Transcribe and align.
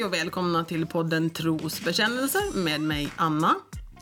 Hej 0.00 0.06
och 0.06 0.14
välkomna 0.14 0.64
till 0.64 0.86
podden 0.86 1.30
Trosbekännelser 1.30 2.56
med 2.56 2.80
mig 2.80 3.08
Anna, 3.16 3.54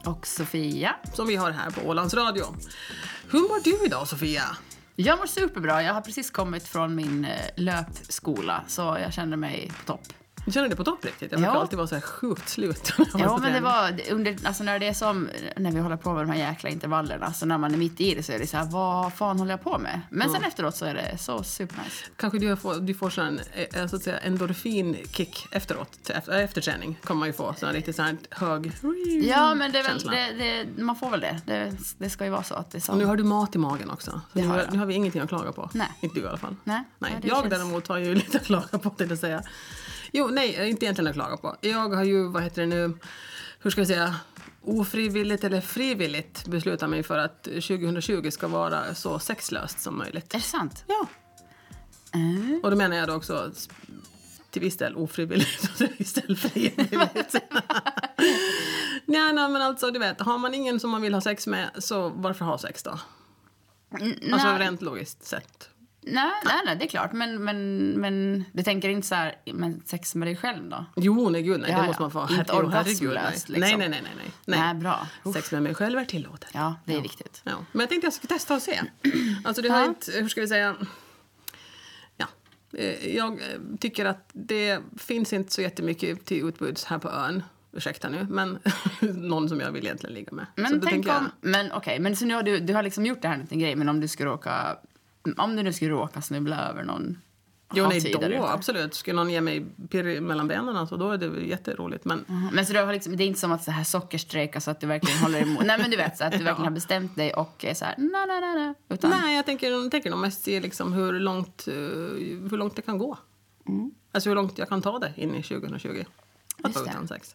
Och 0.05 0.27
Sofia. 0.27 0.97
som 1.15 1.27
vi 1.27 1.37
har 1.37 1.51
här 1.51 1.71
på 1.71 1.89
Ålands 1.89 2.15
Radio. 2.15 2.45
Hur 3.31 3.41
mår 3.41 3.65
du 3.65 3.87
idag 3.87 4.09
Sofia? 4.09 4.43
Jag 4.97 5.19
mår 5.19 5.27
superbra. 5.27 5.83
Jag 5.83 5.95
har 5.95 6.01
precis 6.01 6.31
kommit 6.31 6.69
från 6.69 6.95
min 6.95 7.25
eh, 7.25 7.31
löpskola, 7.57 8.65
så 8.69 8.81
jag 9.03 9.13
känner 9.15 9.37
mig 9.37 9.73
på 9.79 9.93
topp. 9.93 10.03
Du 10.45 10.53
känner 10.53 10.69
dig 10.69 10.77
på 10.77 10.85
topp 10.85 11.05
riktigt? 11.05 11.33
Jag 11.33 11.41
brukar 11.41 11.55
Ja. 11.55 11.61
alltid 11.61 11.77
vara 11.77 11.87
så 11.89 11.95
här 11.95 12.03
sjukt 12.03 12.49
slut. 12.49 12.93
Ja, 13.15 13.39
men 13.43 13.53
det 13.53 13.61
var 13.61 13.93
det- 13.93 14.11
under, 14.13 14.37
alltså 14.45 14.65
när 14.65 14.79
det 14.79 14.87
är 14.89 14.95
som, 14.95 15.29
när 15.57 15.73
vi 15.73 15.81
håller 15.81 15.97
på 15.97 16.13
med 16.13 16.23
de 16.27 16.31
här 16.33 16.39
jäkla 16.51 16.71
intervallerna, 16.71 17.33
så 17.33 17.47
när 17.47 17.59
man 17.59 17.75
är 17.75 17.79
mitt 17.79 18.01
i 18.01 18.15
det 18.15 18.23
så 18.23 18.33
är 18.33 18.39
det 18.39 18.47
så 18.47 18.57
här, 18.57 18.65
vad 18.65 19.13
fan 19.15 19.39
håller 19.39 19.51
jag 19.53 19.63
på 19.63 19.79
med? 19.79 20.01
Men 20.11 20.31
sen 20.33 20.45
efteråt 20.45 20.77
så 20.77 20.85
är 20.85 20.95
det 20.95 21.19
så 21.19 21.43
supernice. 21.43 22.05
Kanske 22.17 22.39
du 22.39 22.57
får, 22.57 22.75
du 22.75 22.95
får 22.95 23.11
sån, 23.11 23.41
eh, 23.73 23.87
så 23.87 23.97
att 23.97 24.03
säga, 24.03 24.19
endorfinkick 24.19 25.47
efteråt, 25.51 25.93
till- 26.03 26.15
efter, 26.15 26.33
efter 26.39 26.61
träning. 26.61 26.99
kommer 27.05 27.19
man 27.19 27.29
ju 27.29 27.33
få 27.33 27.55
sån 27.59 27.73
riktigt 27.73 27.97
sån 27.97 28.19
hög 28.31 28.73
Ja, 29.23 29.55
men 29.55 29.73
det 29.73 29.79
är 29.79 29.83
väl, 29.83 29.99
det, 29.99 30.65
det, 30.77 30.83
man 30.83 30.97
får 30.97 31.11
väl 31.11 31.21
det. 31.21 31.41
det. 31.47 31.73
Det 31.99 32.11
ska 32.11 32.25
ju 32.25 32.31
vara 32.31 32.43
så 32.43 32.55
att 32.55 32.71
det 32.71 32.79
är 32.79 32.81
så. 32.81 32.93
Och 32.93 32.99
nu 32.99 33.05
har 33.05 33.17
du 33.17 33.25
mat 33.25 33.55
i 33.55 33.59
magen 33.59 33.91
också. 33.91 34.11
Så 34.11 34.21
Det 34.33 34.41
nu, 34.43 34.49
har 34.49 34.67
nu 34.73 34.79
har 34.79 34.87
vi 34.87 34.95
ingenting 34.95 35.21
att 35.23 35.29
klaga 35.29 35.53
på. 35.53 35.71
Nej. 35.75 35.89
Inte 36.01 36.15
du 36.21 36.25
i 36.25 36.29
alla 36.29 36.39
fall. 36.39 36.57
Nej. 36.65 36.85
nej. 36.99 37.17
Det 37.23 37.29
jag 37.29 37.37
känns- 37.41 37.51
däremot 37.51 37.89
har 37.89 37.99
ju 37.99 38.15
lite 38.23 38.37
att 38.39 38.45
klaga 38.45 38.79
på, 38.79 38.91
till 38.91 39.13
att 39.13 39.19
säga. 39.19 39.43
Jo, 40.13 40.29
nej, 40.29 40.69
inte 40.71 40.85
egentligen 40.85 41.09
att 41.09 41.15
klaga 41.15 41.37
på. 41.37 41.57
Jag 41.61 41.89
har 41.89 42.05
ju, 42.05 42.29
vad 42.29 42.43
heter 42.43 42.63
det 42.63 42.67
nu, 42.67 42.99
hur 43.61 43.71
ska 43.71 43.81
jag 43.81 43.89
säga, 43.89 44.17
ofrivilligt 44.63 45.45
eller 45.45 45.61
frivilligt 45.61 46.47
beslutat 46.47 46.91
mig 46.91 47.03
för 47.03 47.19
att 47.19 47.43
2020 47.43 48.31
ska 48.31 48.49
vara 48.49 48.95
så 48.95 49.19
sexlöst 49.19 49.81
som 49.81 49.99
möjligt. 49.99 50.35
Är 50.35 50.39
det 50.39 50.45
sant? 50.45 50.85
Ja. 50.87 51.07
Mm. 52.15 52.61
Och 52.63 52.71
då 52.71 52.77
menar 52.77 52.97
jag 52.97 53.09
då 53.09 53.15
också 53.15 53.53
till 54.51 54.63
viss 54.63 54.77
del 54.77 54.97
ofrivilligt 54.97 55.65
och 55.65 55.77
till 55.77 55.89
viss 55.99 56.13
del 56.13 56.37
frivilligt. 56.37 57.35
nej, 59.05 59.33
nej, 59.33 59.49
men 59.49 59.57
alltså 59.63 59.91
du 59.91 59.99
vet, 59.99 60.21
har 60.21 60.39
man 60.39 60.55
ingen 60.55 60.81
som 60.81 60.91
man 60.91 61.03
vill 61.03 61.15
ha 61.15 61.21
sex 61.21 61.47
med 61.47 61.71
så 61.79 62.09
varför 62.09 62.45
ha 62.45 62.59
sex 62.59 62.83
då? 62.83 62.99
Alltså 63.91 64.49
nej. 64.49 64.59
rent 64.59 64.83
logiskt 64.83 65.25
sett. 65.25 65.71
Nej, 66.13 66.31
nej, 66.45 66.55
nej, 66.67 66.77
det 66.77 66.85
är 66.85 66.89
klart. 66.89 67.13
Men, 67.13 67.45
men, 67.45 67.89
men 68.01 68.45
du 68.53 68.63
tänker 68.63 68.89
inte 68.89 69.07
så 69.07 69.15
här, 69.15 69.35
men 69.55 69.83
sex 69.87 70.15
med 70.15 70.29
dig 70.29 70.37
själv 70.37 70.69
då? 70.69 70.85
Jo, 70.97 71.29
nej 71.29 71.43
gud 71.43 71.61
nej, 71.61 71.71
Ja, 71.71 71.77
det 71.77 71.83
ja. 71.83 71.87
måste 71.87 72.03
man 72.03 72.11
få. 72.11 72.29
Inte 72.35 72.53
orgasmlöst, 72.53 73.49
liksom. 73.49 73.61
nej, 73.61 73.77
nej, 73.77 73.89
nej, 73.89 74.01
nej, 74.17 74.31
nej. 74.47 74.59
Nej, 74.61 74.75
bra. 74.75 75.07
Sex 75.35 75.53
med 75.53 75.63
mig 75.63 75.75
själv 75.75 75.99
är 75.99 76.05
tillåtet. 76.05 76.51
Ja, 76.55 76.75
det 76.85 76.95
är 76.97 77.01
viktigt. 77.01 77.41
Ja. 77.45 77.53
Men 77.73 77.81
jag 77.81 77.89
tänkte 77.89 78.07
jag 78.07 78.15
skulle 78.15 78.29
testa 78.29 78.55
och 78.55 78.63
se. 78.63 78.81
Alltså 79.45 79.63
det 79.63 79.69
har 79.69 79.81
Ja. 79.81 79.87
inte, 79.87 80.13
hur 80.13 80.29
ska 80.29 80.41
vi 80.41 80.49
säga? 80.49 80.77
Ja. 82.17 82.27
Eh, 82.79 83.17
Jag 83.17 83.33
eh, 83.33 83.39
tycker 83.81 84.05
att 84.05 84.31
det 84.33 84.81
finns 84.97 85.33
inte 85.33 85.53
så 85.53 85.63
jättemycket 85.63 86.25
till 86.25 86.49
utbuds 86.49 86.85
här 86.85 86.99
på 86.99 87.11
ön. 87.11 87.43
Ursäkta 87.73 88.09
nu, 88.09 88.27
men 88.31 88.59
någon 89.01 89.49
som 89.49 89.61
jag 89.61 89.73
vill 89.73 89.85
egentligen 89.85 90.15
ligga 90.15 90.33
med. 90.33 90.47
så 90.55 90.61
Men 90.63 90.73
då 90.73 90.79
tänk 90.81 90.91
tänker 90.93 91.09
jag- 91.11 91.19
om... 91.19 91.31
Men 91.41 91.73
okej, 91.73 91.99
men 92.01 92.17
så 92.17 92.25
nu 92.25 92.35
har 92.35 92.43
du, 92.43 92.59
du 92.61 92.75
har 92.75 92.83
liksom 92.83 93.07
gjort 93.07 93.23
det 93.23 93.29
här 93.29 93.37
till 93.37 93.53
en 93.53 93.59
grej, 93.59 93.77
men 93.77 93.89
om 93.89 94.01
du 94.01 94.09
skulle 94.09 94.31
råka... 94.31 94.79
Om 95.37 95.57
du 95.57 95.63
nu 95.63 95.73
skulle 95.73 95.91
råka 95.91 96.23
snubbla 96.23 96.69
över 96.69 96.83
någon 96.85 97.19
Jo, 97.75 97.87
nej, 97.89 98.01
då 98.21 98.27
ute. 98.27 98.43
absolut. 98.43 98.95
Skulle 98.95 99.17
någon 99.17 99.31
ge 99.31 99.41
mig 99.41 99.67
pirr 99.91 100.21
mellan 100.21 100.49
benen, 100.49 100.77
alltså, 100.77 100.97
då 100.97 101.11
är 101.11 101.19
det 101.19 101.27
jätteroligt. 101.41 102.05
Men 102.05 102.25
Mhm. 102.29 102.49
Men 102.53 102.67
så 102.67 102.73
du 102.73 102.79
har 102.79 102.93
liksom, 102.93 103.17
det 103.17 103.25
är 103.25 103.27
inte 103.27 103.41
som 103.41 103.53
att 103.53 103.65
så 103.65 103.71
här 103.71 103.85
sockerstrejka 103.85 104.61
så 104.61 104.71
att 104.71 104.81
du 104.81 104.87
verkligen 104.87 105.19
håller 105.19 105.41
emot. 105.43 105.65
Nej 105.67 105.79
men 105.79 105.91
du 105.91 105.97
vet 105.97 106.19
så 106.19 106.25
att 106.25 106.33
du 106.33 106.39
verkligen 106.45 106.65
har 106.65 106.71
bestämt 106.71 107.17
dig 107.17 107.35
och 107.35 107.65
är 107.65 107.75
så 107.75 107.85
här, 107.85 107.95
nej 107.99 108.27
nej 108.27 108.41
nej 108.41 108.55
nej. 108.55 108.75
Utan, 108.89 109.11
Nej, 109.11 109.37
jag 109.37 109.47
tänker, 109.47 109.71
jag 109.71 109.91
tänker 109.91 110.11
nog 110.11 110.19
mest 110.19 110.43
se 110.45 110.61
liksom 110.61 110.93
hur, 110.93 111.13
långt, 111.13 111.69
eh, 111.69 111.75
hur 112.51 112.57
långt 112.57 112.77
det 112.77 112.83
kan 112.83 112.99
gå. 112.99 113.19
Alltså 114.13 114.31
hur 114.31 114.35
långt 114.35 114.59
jag 114.59 114.69
kan 114.69 114.83
ta 114.83 114.99
det 114.99 115.13
in 115.17 115.35
i 115.35 115.43
2020. 115.43 116.05
Att 116.63 116.67
Mm. 116.67 116.73
Vara. 116.75 116.85
Mm. 116.85 116.95
utan 116.95 117.09
sex. 117.09 117.35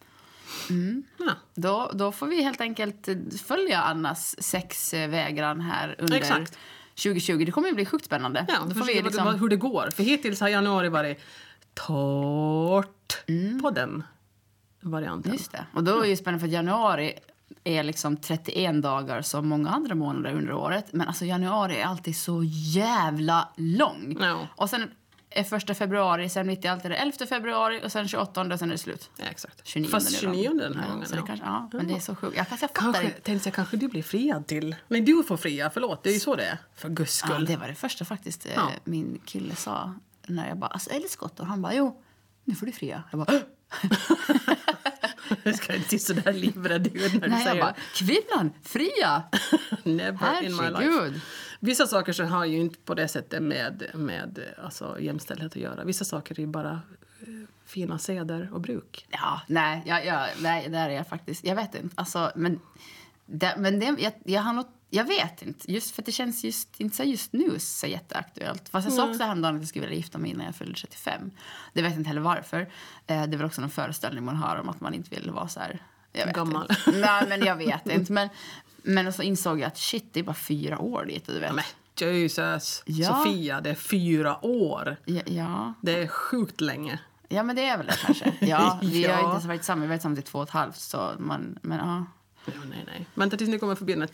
Ja. 1.18 1.32
Då, 1.54 1.90
då 1.94 2.12
får 2.12 2.26
vi 2.26 2.42
helt 2.42 2.60
enkelt 2.60 3.08
följa 3.46 3.80
Annas 3.82 4.42
sexvägran 4.42 5.60
här 5.60 5.94
under 5.98 6.16
Exakt. 6.16 6.58
2020. 6.96 7.44
Det 7.44 7.52
kommer 7.52 7.68
ju 7.68 7.74
bli 7.74 7.84
sjukt 7.84 8.04
spännande. 8.04 8.46
Ja, 8.48 8.54
då 8.68 8.74
får 8.74 8.86
vi 8.86 9.02
liksom... 9.02 9.40
hur 9.40 9.48
det 9.48 9.56
går. 9.56 9.90
För 9.96 10.02
hittills 10.02 10.40
har 10.40 10.48
januari 10.48 10.88
varit 10.88 11.20
torrt 11.74 13.26
på 13.62 13.70
den 13.70 14.02
varianten. 14.80 15.30
Mm. 15.30 15.38
Just 15.38 15.52
det. 15.52 15.66
Och 15.72 15.84
då 15.84 16.04
är 16.04 16.08
det 16.08 16.16
spännande 16.16 16.40
för 16.40 16.52
januari 16.52 17.12
är 17.64 17.82
liksom 17.82 18.16
31 18.16 18.82
dagar 18.82 19.22
som 19.22 19.48
många 19.48 19.70
andra 19.70 19.94
månader 19.94 20.36
under 20.36 20.52
året. 20.52 20.86
Men 20.92 21.08
alltså 21.08 21.24
januari 21.24 21.76
är 21.76 21.84
alltid 21.84 22.16
så 22.16 22.42
jävla 22.74 23.48
lång. 23.56 24.16
Ja. 24.20 24.48
Och 24.56 24.70
sen 24.70 24.90
är 25.34 25.44
första 25.44 25.74
februari, 25.74 26.28
sen 26.28 26.46
mitt 26.46 26.64
i 26.64 26.68
allt 26.68 26.84
är 26.84 26.88
det 26.88 26.96
11 26.96 27.26
februari 27.28 27.80
och 27.84 27.92
sen 27.92 28.08
28 28.08 28.40
och 28.40 28.58
sen 28.58 28.68
är 28.68 28.72
det 28.72 28.78
slut. 28.78 29.10
Ja, 29.16 29.24
exakt. 29.30 29.60
29 29.66 29.88
Fast 29.90 30.22
nu 30.22 30.28
då. 30.28 30.34
29 30.34 30.48
den 30.54 30.74
här 30.76 30.82
ja, 30.86 30.90
gången. 30.92 31.06
Så 31.08 31.14
det 31.14 31.20
ja. 31.20 31.26
kanske, 31.26 31.46
ja, 31.46 31.70
men 31.72 31.88
det 31.88 31.94
är 31.94 32.00
så 32.00 32.14
sjukt. 32.16 32.36
Jag, 32.36 32.48
kanske, 32.48 32.64
jag 32.66 32.72
Kanske, 32.74 33.04
inte. 33.04 33.20
tänkte 33.20 33.48
jag, 33.48 33.54
kanske 33.54 33.76
du 33.76 33.88
blir 33.88 34.02
friad 34.02 34.46
till... 34.46 34.76
Nej, 34.88 35.00
du 35.00 35.22
får 35.24 35.36
fria. 35.36 35.70
Förlåt, 35.70 36.02
det 36.02 36.10
är 36.10 36.14
ju 36.14 36.20
så 36.20 36.36
det 36.36 36.44
är. 36.44 36.58
För 36.74 36.88
guds 36.88 37.22
Ja, 37.22 37.28
skull. 37.34 37.44
det 37.46 37.56
var 37.56 37.68
det 37.68 37.74
första 37.74 38.04
faktiskt 38.04 38.46
eh, 38.46 38.52
Ja. 38.54 38.70
min 38.84 39.20
kille 39.24 39.56
sa. 39.56 39.94
När 40.26 40.48
jag 40.48 40.58
bara, 40.58 40.66
alltså 40.70 40.90
är 40.90 41.00
det 41.00 41.08
skott? 41.08 41.40
Och 41.40 41.46
han 41.46 41.62
bara, 41.62 41.74
jo, 41.74 42.02
nu 42.44 42.54
får 42.54 42.66
du 42.66 42.72
fria. 42.72 43.02
Jag 43.10 43.20
bara, 43.26 43.32
Jag 45.42 45.54
ska 45.54 45.74
inte 45.74 45.88
se 45.88 45.98
så 45.98 46.12
där 46.12 46.32
livrädd 46.32 46.86
ut 46.86 46.94
när 46.94 47.20
du 47.20 47.28
nej, 47.28 47.30
jag 47.30 47.42
säger 47.42 47.62
bara, 47.62 47.74
kvinnan, 47.94 48.52
fria! 48.62 49.22
Never 49.82 50.42
in 50.42 50.56
my 50.56 50.62
life. 50.62 50.82
Herregud. 50.82 51.20
Vissa 51.60 51.86
saker 51.86 52.12
så 52.12 52.24
har 52.24 52.44
ju 52.44 52.58
inte 52.60 52.78
på 52.78 52.94
det 52.94 53.08
sättet 53.08 53.42
med, 53.42 53.90
med 53.94 54.40
alltså, 54.62 55.00
jämställdhet 55.00 55.52
att 55.52 55.56
göra. 55.56 55.84
Vissa 55.84 56.04
saker 56.04 56.34
är 56.34 56.40
ju 56.40 56.46
bara 56.46 56.80
eh, 57.20 57.28
fina 57.64 57.98
seder 57.98 58.50
och 58.52 58.60
bruk. 58.60 59.06
Ja, 59.10 59.40
nej, 59.46 59.82
jag, 59.86 60.06
jag, 60.06 60.28
nej, 60.40 60.68
där 60.68 60.90
är 60.90 60.94
jag 60.94 61.08
faktiskt. 61.08 61.44
Jag 61.44 61.56
vet 61.56 61.74
inte. 61.74 61.94
Alltså, 61.94 62.32
men 62.36 62.60
det, 63.26 63.54
men 63.58 63.80
det, 63.80 63.96
jag, 63.98 64.12
jag, 64.24 64.42
har 64.42 64.52
något, 64.52 64.70
jag 64.94 65.04
vet 65.04 65.42
inte. 65.42 65.72
Just 65.72 65.94
för 65.94 66.02
det 66.02 66.12
känns 66.12 66.44
just, 66.44 66.80
inte 66.80 66.96
så 66.96 67.02
just 67.02 67.32
nu 67.32 67.58
så 67.58 67.86
jätteaktuellt. 67.86 68.68
Fast 68.68 68.84
jag 68.88 68.94
sa 68.96 69.08
också 69.10 69.22
häromdagen 69.22 69.54
att 69.56 69.62
jag 69.62 69.68
skulle 69.68 69.84
vilja 69.86 69.96
gifta 69.96 70.18
mig 70.18 70.30
innan 70.30 70.46
jag 70.46 70.54
fyllde 70.54 70.74
35. 70.74 71.30
Det 71.72 71.82
vet 71.82 71.90
jag 71.90 72.00
inte 72.00 72.08
heller 72.08 72.20
varför. 72.20 72.60
Eh, 72.60 72.66
det 73.06 73.12
är 73.12 73.26
väl 73.36 73.44
också 73.44 73.60
någon 73.60 73.70
föreställning 73.70 74.24
man 74.24 74.36
har 74.36 74.56
om 74.56 74.68
att 74.68 74.80
man 74.80 74.94
inte 74.94 75.10
vill 75.20 75.30
vara 75.30 75.48
så 75.48 75.60
här... 75.60 75.82
Jag 76.12 76.26
vet 76.26 76.34
Gammal. 76.34 76.66
Inte. 76.70 76.98
Nej, 77.00 77.24
men 77.28 77.44
jag 77.44 77.56
vet 77.56 77.86
inte. 77.88 78.12
Men, 78.12 78.28
men 78.82 79.12
så 79.12 79.22
insåg 79.22 79.60
jag 79.60 79.66
att 79.66 79.78
shit, 79.78 80.04
det 80.12 80.20
är 80.20 80.24
bara 80.24 80.34
fyra 80.34 80.78
år 80.78 81.04
dit. 81.04 81.26
Du 81.26 81.38
vet. 81.40 81.54
Men 81.54 81.64
Jesus! 81.98 82.82
Ja. 82.86 83.08
Sofia, 83.08 83.60
det 83.60 83.70
är 83.70 83.74
fyra 83.74 84.44
år. 84.44 84.96
Ja, 85.04 85.22
ja. 85.26 85.74
Det 85.80 85.98
är 86.02 86.06
sjukt 86.06 86.60
länge. 86.60 86.98
ja, 87.28 87.42
men 87.42 87.56
det 87.56 87.64
är 87.64 87.76
väl 87.76 87.86
det 87.86 87.96
kanske. 88.06 88.32
Ja, 88.40 88.78
vi 88.82 89.04
har 89.04 89.10
Ja. 89.12 89.18
inte 89.18 89.30
ens 89.30 89.44
varit 89.44 89.60
tillsammans. 89.60 89.82
Vi 89.82 89.86
har 89.86 89.88
varit 89.88 90.00
tillsammans 90.00 90.18
i 90.18 90.22
två 90.22 90.38
och 90.38 90.44
ett 90.44 90.50
halvt. 90.50 90.76
Så 90.80 91.12
man, 91.18 91.58
men 91.62 91.78
ja. 91.78 92.04
Ja, 92.46 92.52
nej, 92.70 92.84
nej. 92.86 93.06
Vänta 93.14 93.36
tills 93.36 93.50
ni 93.50 93.58
kommer 93.58 93.74
förbi 93.74 93.92
den 93.92 94.02
här 94.02 94.08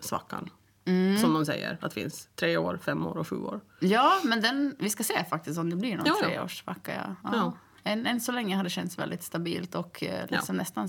treårssvackan. 0.00 0.50
Mm. 0.84 1.18
Som 1.18 1.32
de 1.34 1.46
säger 1.46 1.78
att 1.80 1.92
finns. 1.94 2.28
Tre 2.36 2.56
år, 2.56 2.78
fem 2.84 3.06
år 3.06 3.16
och 3.16 3.28
sju 3.28 3.36
år. 3.36 3.60
Ja, 3.80 4.20
men 4.24 4.40
den, 4.40 4.76
vi 4.78 4.90
ska 4.90 5.04
se 5.04 5.24
faktiskt 5.24 5.58
om 5.58 5.70
det 5.70 5.76
blir 5.76 5.96
någon 5.96 6.06
Ja, 6.06 6.16
ja. 6.22 6.28
treårssvacka. 6.28 6.92
Ja. 6.94 7.16
Ja. 7.32 7.36
Ja. 7.36 7.52
Än, 7.90 8.06
än 8.06 8.20
så 8.20 8.32
länge 8.32 8.56
har 8.56 8.64
det 8.64 8.70
känts 8.70 8.98
väldigt 8.98 9.22
stabilt 9.22 9.74
och 9.74 10.02
eh, 10.02 10.26
liksom 10.28 10.56
nästan 10.56 10.88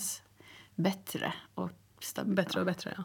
bättre. 0.75 1.33
Och 1.55 1.72
stabilt. 2.01 2.35
Bättre 2.35 2.59
och 2.59 2.66
bättre, 2.66 2.94
ja. 2.97 3.03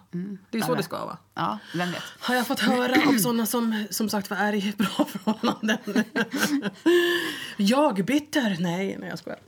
Det 0.50 0.58
är 0.58 0.62
så 0.62 0.74
det- 0.74 0.82
ska 0.82 1.04
vara. 1.04 1.18
Ja, 1.34 1.58
vem 1.74 1.90
vet. 1.92 2.02
Har 2.20 2.34
jag 2.34 2.46
fått 2.46 2.60
höra 2.60 3.08
av 3.08 3.18
sådana 3.18 3.46
som 3.46 3.84
som 3.90 4.08
sagt 4.08 4.30
var 4.30 4.36
är 4.36 4.54
i 4.54 4.74
bra 4.78 5.04
förhållanden. 5.08 5.78
jag 7.56 8.04
bitter? 8.04 8.56
Nej, 8.60 8.96
nej 8.98 9.08
jag 9.08 9.18
skojar. 9.18 9.38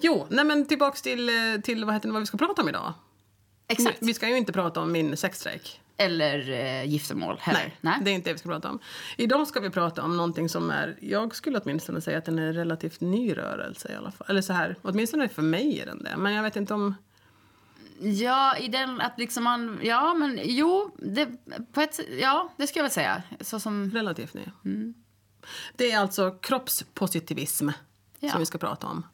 Jo, 0.00 0.26
nej 0.30 0.44
men 0.44 0.66
tillbaks 0.66 1.02
till, 1.02 1.28
eh, 1.28 1.60
till 1.62 1.84
vad, 1.84 1.94
heter 1.94 2.08
det, 2.08 2.12
vad 2.12 2.22
vi 2.22 2.26
ska 2.26 2.38
prata 2.38 2.62
om 2.62 2.68
idag. 2.68 2.92
Exakt. 3.68 3.98
Vi 4.00 4.14
ska 4.14 4.28
ju 4.28 4.36
inte 4.36 4.52
prata 4.52 4.80
om 4.80 4.92
min 4.92 5.16
sexstrejk. 5.16 5.80
Eller 6.00 6.50
eh, 6.50 6.84
giftermål 6.84 7.36
heller. 7.40 7.74
Nej, 7.80 7.98
det 8.02 8.10
är 8.10 8.14
inte 8.14 8.30
det 8.30 8.34
vi 8.34 8.38
ska 8.38 8.48
prata 8.48 8.70
om. 8.70 8.78
Idag 9.16 9.46
ska 9.46 9.60
vi 9.60 9.70
prata 9.70 10.02
om 10.02 10.16
någonting 10.16 10.48
som 10.48 10.70
är, 10.70 10.96
jag 11.00 11.34
skulle 11.34 11.58
åtminstone 11.58 12.00
säga 12.00 12.18
att 12.18 12.24
den 12.24 12.38
är 12.38 12.46
en 12.46 12.52
relativt 12.54 13.00
ny 13.00 13.36
rörelse 13.36 13.92
i 13.92 13.94
alla 13.96 14.10
fall. 14.10 14.26
Eller 14.30 14.42
så 14.42 14.52
här, 14.52 14.76
åtminstone 14.82 15.28
för 15.28 15.42
mig 15.42 15.80
är 15.80 15.86
den 15.86 16.02
det. 16.02 16.16
Men 16.16 16.32
jag 16.34 16.42
vet 16.42 16.56
inte 16.56 16.74
om... 16.74 16.94
Ja, 18.00 18.56
i 18.56 18.68
den 18.68 19.00
att 19.00 19.18
liksom 19.18 19.44
man... 19.44 19.78
Ja, 19.82 20.14
men 20.14 20.40
jo, 20.42 20.94
det, 20.98 21.28
på 21.72 21.80
ett, 21.80 22.00
ja, 22.20 22.52
det 22.56 22.66
skulle 22.66 22.78
jag 22.80 22.84
väl 22.84 22.92
säga. 22.92 23.22
Så 23.40 23.60
som... 23.60 23.90
Relativt 23.90 24.34
ny. 24.34 24.44
Det 25.76 25.90
är 25.92 25.98
alltså 25.98 26.30
kroppspositivism 26.30 27.68
Ja. 28.20 28.30
som 28.30 28.40
vi 28.40 28.46
ska 28.46 28.58
prata 28.58 28.86
om. 28.86 29.06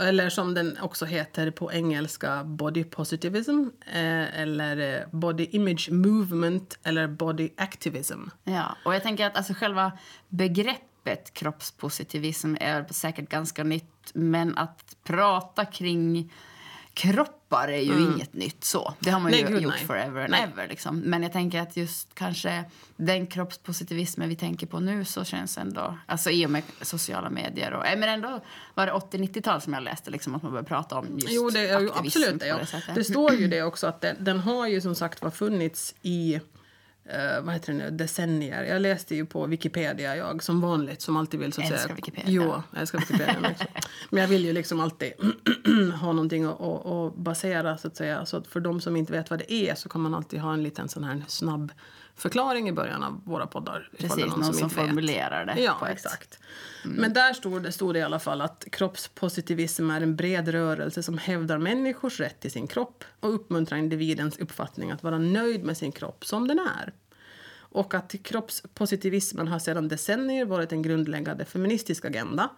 Eller 0.00 0.30
som 0.30 0.54
den 0.54 0.78
också 0.80 1.04
heter 1.04 1.50
på 1.50 1.72
engelska 1.72 2.44
body 2.44 2.84
positivism 2.84 3.64
eh, 3.86 4.40
eller 4.40 5.00
eh, 5.00 5.08
body 5.10 5.48
image 5.50 5.90
movement 5.90 6.78
eller 6.82 7.08
body 7.08 7.50
activism. 7.56 8.20
Ja, 8.44 8.76
och 8.84 8.94
jag 8.94 9.02
tänker 9.02 9.26
att 9.26 9.36
alltså 9.36 9.54
själva 9.54 9.92
begreppet 10.28 11.34
kroppspositivism 11.34 12.54
är 12.60 12.86
säkert 12.90 13.28
ganska 13.28 13.64
nytt, 13.64 14.10
men 14.14 14.58
att 14.58 14.96
prata 15.04 15.64
kring 15.64 16.32
kroppar 16.96 17.68
är 17.68 17.80
ju 17.80 18.02
inget 18.02 18.34
nytt 18.34 18.64
så. 18.64 18.94
Det 19.00 19.10
har 19.10 19.20
man 19.20 19.30
Nej, 19.30 19.40
ju 19.40 19.46
gud, 19.46 19.62
gjort 19.62 19.74
nej. 19.76 19.86
forever 19.86 20.20
and 20.20 20.30
Nej. 20.30 20.42
ever. 20.52 20.68
Liksom. 20.68 20.98
Men 20.98 21.22
jag 21.22 21.32
tänker 21.32 21.60
att 21.60 21.76
just 21.76 22.14
kanske 22.14 22.64
den 22.96 23.26
kroppspositivismen 23.26 24.28
vi 24.28 24.36
tänker 24.36 24.66
på 24.66 24.80
nu 24.80 25.04
så 25.04 25.24
känns 25.24 25.58
ändå, 25.58 25.98
alltså 26.06 26.30
i 26.30 26.46
och 26.46 26.50
med 26.50 26.62
sociala 26.82 27.30
medier 27.30 27.72
och, 27.72 27.84
men 27.98 28.02
ändå 28.08 28.40
var 28.74 28.86
det 28.86 28.92
80-90-tal 28.92 29.60
som 29.60 29.72
jag 29.72 29.82
läste 29.82 30.10
liksom 30.10 30.34
att 30.34 30.42
man 30.42 30.52
började 30.52 30.68
prata 30.68 30.98
om 30.98 31.06
just 31.18 31.28
Jo, 31.30 31.50
det 31.50 31.76
aktivism 31.76 31.98
absolut 32.06 32.40
det. 32.40 32.46
Ja. 32.46 32.58
det. 32.86 32.92
Det 32.94 33.04
står 33.04 33.34
ju 33.34 33.48
det 33.48 33.62
också 33.62 33.86
att 33.86 34.00
den, 34.00 34.16
den 34.20 34.40
har 34.40 34.66
ju 34.66 34.80
som 34.80 34.94
sagt 34.94 35.22
var 35.22 35.30
funnits 35.30 35.94
i 36.02 36.40
eh, 37.08 37.40
vad 37.42 37.54
heter 37.54 37.72
det 37.72 37.78
nu, 37.78 37.90
decennier. 37.90 38.64
Jag 38.64 38.82
läste 38.82 39.14
ju 39.14 39.26
på 39.26 39.46
Wikipedia, 39.46 40.16
jag 40.16 40.42
som 40.42 40.60
vanligt, 40.60 41.02
som 41.02 41.16
alltid 41.16 41.40
vill 41.40 41.52
så 41.52 41.60
att 41.60 41.70
Älskar 41.70 41.82
säga. 41.82 41.94
Wikipedia. 41.94 42.30
Jo, 42.30 42.62
jag 42.72 42.80
älskar 42.80 42.98
Wikipedia 42.98 43.50
också. 43.50 43.64
Men 44.10 44.20
jag 44.20 44.28
vill 44.28 44.44
ju 44.44 44.52
liksom 44.52 44.80
alltid 44.80 45.12
ha 46.00 46.12
någonting 46.12 46.44
att, 46.44 46.60
att, 46.60 46.86
att 46.86 47.16
basera 47.16 47.78
så 47.78 47.88
att 47.88 47.96
säga. 47.96 48.26
Så 48.26 48.36
att 48.36 48.46
för 48.46 48.60
de 48.60 48.80
som 48.80 48.96
inte 48.96 49.12
vet 49.12 49.30
vad 49.30 49.38
det 49.38 49.52
är 49.52 49.74
så 49.74 49.88
kan 49.88 50.00
man 50.00 50.14
alltid 50.14 50.40
ha 50.40 50.52
en 50.52 50.62
liten 50.62 50.88
sån 50.88 51.04
här 51.04 51.22
snabb 51.28 51.72
förklaring 52.16 52.68
i 52.68 52.72
början 52.72 53.02
av 53.02 53.20
våra 53.24 53.46
poddar. 53.46 53.90
Precis, 53.98 54.16
någon 54.26 54.44
som 54.44 54.46
inte 54.46 54.62
vet. 54.62 54.72
formulerar 54.72 55.46
det 55.46 55.60
Ja, 55.60 55.88
exakt. 55.88 56.38
Men 56.84 57.12
där 57.12 57.32
stod 57.32 57.62
det, 57.62 57.72
stod 57.72 57.94
det 57.94 57.98
i 57.98 58.02
alla 58.02 58.18
fall 58.18 58.40
att 58.40 58.64
kroppspositivism 58.72 59.90
är 59.90 60.00
en 60.00 60.16
bred 60.16 60.48
rörelse 60.48 61.02
som 61.02 61.18
hävdar 61.18 61.58
människors 61.58 62.20
rätt 62.20 62.40
till 62.40 62.50
sin 62.50 62.66
kropp 62.66 63.04
och 63.20 63.34
uppmuntrar 63.34 63.78
individens 63.78 64.38
uppfattning 64.38 64.90
att 64.90 65.02
vara 65.02 65.18
nöjd 65.18 65.64
med 65.64 65.76
sin 65.76 65.92
kropp 65.92 66.24
som 66.24 66.48
den 66.48 66.58
är. 66.58 66.92
Och 67.58 67.94
att 67.94 68.14
kroppspositivismen 68.22 69.48
har 69.48 69.58
sedan 69.58 69.88
decennier 69.88 70.44
varit 70.44 70.72
en 70.72 70.82
grundläggande 70.82 71.44
feministisk 71.44 72.04
agenda 72.04 72.50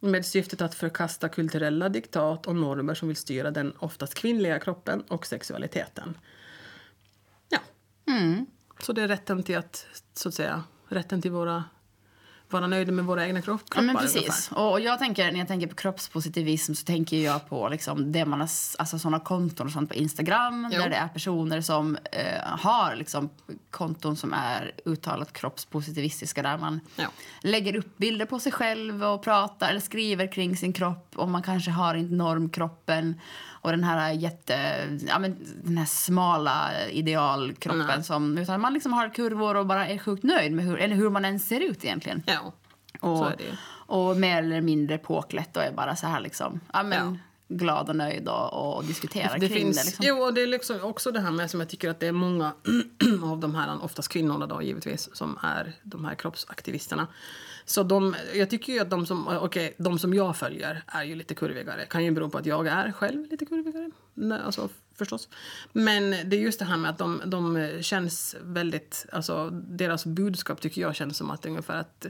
med 0.00 0.26
syftet 0.26 0.62
att 0.62 0.74
förkasta 0.74 1.28
kulturella 1.28 1.88
diktat 1.88 2.46
och 2.46 2.56
normer 2.56 2.94
som 2.94 3.08
vill 3.08 3.16
styra 3.16 3.50
den 3.50 3.72
oftast 3.78 4.14
kvinnliga 4.14 4.58
kroppen 4.58 5.00
och 5.08 5.26
sexualiteten. 5.26 6.18
Ja. 7.48 7.58
Så 8.82 8.92
det 8.92 9.02
är 9.02 9.08
rätten 9.08 9.42
till 9.42 9.58
att, 9.58 9.86
så 10.14 10.28
att 10.28 10.34
säga, 10.34 10.62
rätten 10.88 11.22
till 11.22 11.30
våra, 11.30 11.64
vara 12.50 12.66
nöjda 12.66 12.92
med 12.92 13.04
våra 13.04 13.26
egna 13.26 13.42
kropp, 13.42 13.60
Ja, 13.64 13.74
kroppar. 13.74 13.82
men 13.86 13.96
ungefär. 13.96 14.20
precis. 14.20 14.50
Och 14.52 14.70
och 14.70 14.80
jag 14.80 14.98
tänker, 14.98 15.32
när 15.32 15.38
jag 15.38 15.48
tänker 15.48 15.66
på 15.66 15.74
kroppspositivism 15.74 16.74
så 16.74 16.84
tänker 16.84 17.16
jag 17.16 17.48
på 17.48 17.68
liksom 17.68 18.12
det 18.12 18.24
man 18.24 18.40
har, 18.40 18.48
alltså 18.78 18.98
såna 18.98 19.20
konton 19.20 19.66
och 19.66 19.72
sånt 19.72 19.88
på 19.90 19.94
Instagram 19.94 20.70
Jo. 20.72 20.80
där 20.80 20.90
det 20.90 20.96
är 20.96 21.08
personer 21.08 21.60
som 21.60 21.96
eh, 22.12 22.42
har 22.44 22.94
liksom 22.96 23.30
konton 23.70 24.16
som 24.16 24.32
är 24.32 24.72
uttalat 24.84 25.32
kroppspositivistiska 25.32 26.42
där 26.42 26.58
man 26.58 26.80
Ja. 26.96 27.06
lägger 27.40 27.76
upp 27.76 27.98
bilder 27.98 28.26
på 28.26 28.38
sig 28.38 28.52
själv 28.52 29.04
och 29.04 29.22
pratar 29.22 29.70
eller 29.70 29.80
skriver 29.80 30.32
kring 30.32 30.56
sin 30.56 30.72
kropp 30.72 31.12
och 31.16 31.28
man 31.28 31.42
kanske 31.42 31.70
har 31.70 31.94
inte 31.94 32.14
normkroppen 32.14 33.20
och 33.62 33.70
den 33.70 33.84
här 33.84 34.12
jätte, 34.12 34.56
ja 35.06 35.18
men 35.18 35.36
den 35.62 35.78
här 35.78 35.86
smala 35.86 36.70
idealkroppen 36.90 37.86
Nej. 37.86 38.04
som, 38.04 38.38
utan 38.38 38.60
man 38.60 38.74
liksom 38.74 38.92
har 38.92 39.14
kurvor 39.14 39.56
och 39.56 39.66
bara 39.66 39.88
är 39.88 39.98
sjukt 39.98 40.22
nöjd 40.22 40.52
med 40.52 40.64
hur, 40.64 40.78
eller 40.78 40.96
hur 40.96 41.10
man 41.10 41.24
ens 41.24 41.48
ser 41.48 41.60
ut 41.60 41.84
egentligen. 41.84 42.22
Ja, 42.26 42.52
Och, 43.00 43.32
och 43.86 44.16
mer 44.16 44.38
eller 44.38 44.60
mindre 44.60 44.98
påklätt 44.98 45.56
och 45.56 45.62
är 45.62 45.72
bara 45.72 45.96
så 45.96 46.06
här 46.06 46.20
liksom, 46.20 46.60
ja, 46.72 46.82
men, 46.82 47.18
glad 47.48 47.88
och 47.88 47.96
nöjd 47.96 48.28
och, 48.28 48.76
och 48.76 48.84
diskuterar 48.84 49.38
Det 49.38 49.48
kring 49.48 49.58
finns, 49.58 49.76
det. 49.76 49.84
Liksom. 49.84 50.04
Jo, 50.08 50.16
och 50.16 50.34
det 50.34 50.42
är 50.42 50.46
liksom 50.46 50.82
också 50.82 51.10
det 51.10 51.20
här 51.20 51.30
med 51.30 51.50
som 51.50 51.60
jag 51.60 51.68
tycker 51.68 51.90
att 51.90 52.00
det 52.00 52.06
är 52.06 52.12
många 52.12 52.52
av 53.22 53.40
de 53.40 53.54
här, 53.54 53.84
oftast 53.84 54.08
kvinnorna 54.08 54.46
då 54.46 54.62
givetvis, 54.62 55.16
som 55.16 55.38
är 55.42 55.72
de 55.82 56.04
här 56.04 56.14
kroppsaktivisterna. 56.14 57.06
Så 57.64 57.82
de, 57.82 58.16
jag 58.34 58.50
tycker 58.50 58.72
ju 58.72 58.78
att 58.78 58.90
de 58.90 59.06
som, 59.06 59.28
okej, 59.28 59.74
de 59.78 59.98
som 59.98 60.14
jag 60.14 60.36
följer 60.36 60.82
är 60.86 61.02
ju 61.02 61.14
lite 61.14 61.34
kurvigare. 61.34 61.86
Kan 61.86 62.04
ju 62.04 62.10
bero 62.10 62.28
på 62.28 62.38
att 62.38 62.46
jag 62.46 62.66
är 62.66 62.92
själv 62.92 63.30
lite 63.30 63.46
kurvigare. 63.46 63.90
Nej, 64.14 64.40
alltså 64.44 64.68
förstås. 64.94 65.28
Men 65.72 66.10
det 66.10 66.36
är 66.36 66.40
just 66.40 66.58
det 66.58 66.64
här 66.64 66.76
med 66.76 66.90
att 66.90 66.98
de, 66.98 67.22
de 67.24 67.70
känns 67.82 68.36
väldigt, 68.42 69.06
alltså 69.12 69.50
deras 69.50 70.06
budskap 70.06 70.60
tycker 70.60 70.80
jag 70.80 70.94
känns 70.96 71.16
som 71.16 71.30
att 71.30 71.46
ungefär 71.46 71.76
att 71.76 72.06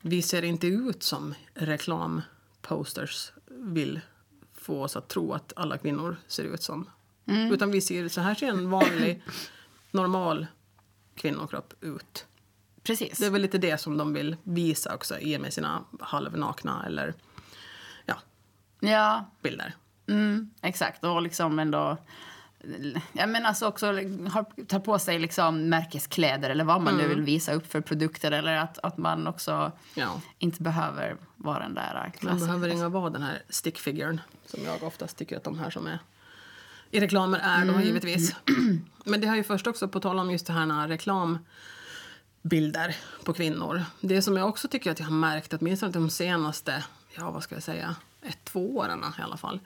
vi 0.00 0.22
ser 0.22 0.42
inte 0.42 0.66
ut 0.66 1.02
som 1.02 1.34
reklamposters 1.54 3.32
vill 3.46 4.00
få 4.54 4.82
oss 4.82 4.96
att 4.96 5.08
tro 5.08 5.32
att 5.32 5.52
alla 5.56 5.78
kvinnor 5.78 6.16
ser 6.26 6.44
ut 6.44 6.62
som. 6.62 6.90
Utan 7.52 7.70
vi 7.70 7.80
ser, 7.80 8.08
så 8.08 8.20
här 8.20 8.34
ser 8.34 8.48
en 8.48 8.70
vanlig, 8.70 9.22
normal 9.90 10.46
kvinnokropp 11.14 11.74
ut. 11.80 12.26
Precis. 12.88 13.18
Det 13.18 13.26
är 13.26 13.30
väl 13.30 13.42
lite 13.42 13.58
det 13.58 13.78
som 13.78 13.96
de 13.96 14.12
vill 14.12 14.36
visa 14.42 14.94
också 14.94 15.18
i 15.18 15.36
och 15.36 15.40
med 15.40 15.52
sina 15.52 15.84
halvnakna 16.00 16.84
eller 16.86 17.14
ja, 18.06 18.14
Ja, 18.80 19.30
bilder. 19.42 19.74
mm, 20.06 20.50
exakt. 20.62 21.04
Och 21.04 21.22
liksom 21.22 21.58
ändå... 21.58 21.96
Ja, 23.12 23.26
men 23.26 23.46
alltså 23.46 23.66
också 23.66 23.86
har, 23.86 24.64
tar 24.64 24.78
på 24.80 24.98
sig 24.98 25.18
liksom 25.18 25.68
märkeskläder 25.68 26.50
eller 26.50 26.64
vad 26.64 26.80
man 26.82 26.94
Mm. 26.94 27.02
nu 27.08 27.14
vill 27.14 27.22
visa 27.24 27.52
upp 27.52 27.72
för 27.72 27.80
produkter. 27.80 28.30
Eller 28.32 28.56
att, 28.56 28.78
att 28.78 28.98
man 28.98 29.26
också 29.26 29.72
Ja. 29.94 30.20
inte 30.38 30.62
behöver 30.62 31.16
vara 31.36 31.58
den 31.58 31.74
där 31.74 31.94
Man 32.02 32.10
klassen. 32.12 32.38
behöver 32.46 32.68
inga 32.68 32.88
vara 32.88 33.10
den 33.10 33.22
här 33.22 33.42
stickfiguren 33.48 34.20
som 34.46 34.64
jag 34.64 34.82
oftast 34.82 35.16
tycker 35.16 35.36
att 35.36 35.44
de 35.44 35.58
här 35.58 35.70
som 35.70 35.86
är 35.86 35.98
i 36.90 37.00
reklamer 37.00 37.38
är 37.42 37.72
då 37.72 37.80
givetvis. 37.80 38.34
Men 39.04 39.20
det 39.20 39.26
har 39.26 39.36
ju 39.36 39.44
först 39.44 39.66
också 39.66 39.88
på 39.88 40.00
tal 40.00 40.18
om 40.18 40.30
just 40.30 40.46
det 40.46 40.52
här 40.52 40.66
när 40.66 40.88
bilder 42.42 42.96
på 43.24 43.32
kvinnor. 43.32 43.82
Det 44.00 44.22
som 44.22 44.36
jag 44.36 44.48
också 44.48 44.68
tycker 44.68 44.90
att 44.90 44.98
jag 44.98 45.06
har 45.06 45.14
märkt 45.14 45.54
åtminstone 45.54 45.92
de 45.92 46.10
senaste, 46.10 46.84
ja 47.16 47.30
vad 47.30 47.42
ska 47.42 47.54
jag 47.56 47.62
säga, 47.62 47.96
ett, 48.22 48.44
två 48.44 48.76
åren 48.76 49.04
i 49.18 49.22
alla 49.22 49.36
fall. 49.36 49.60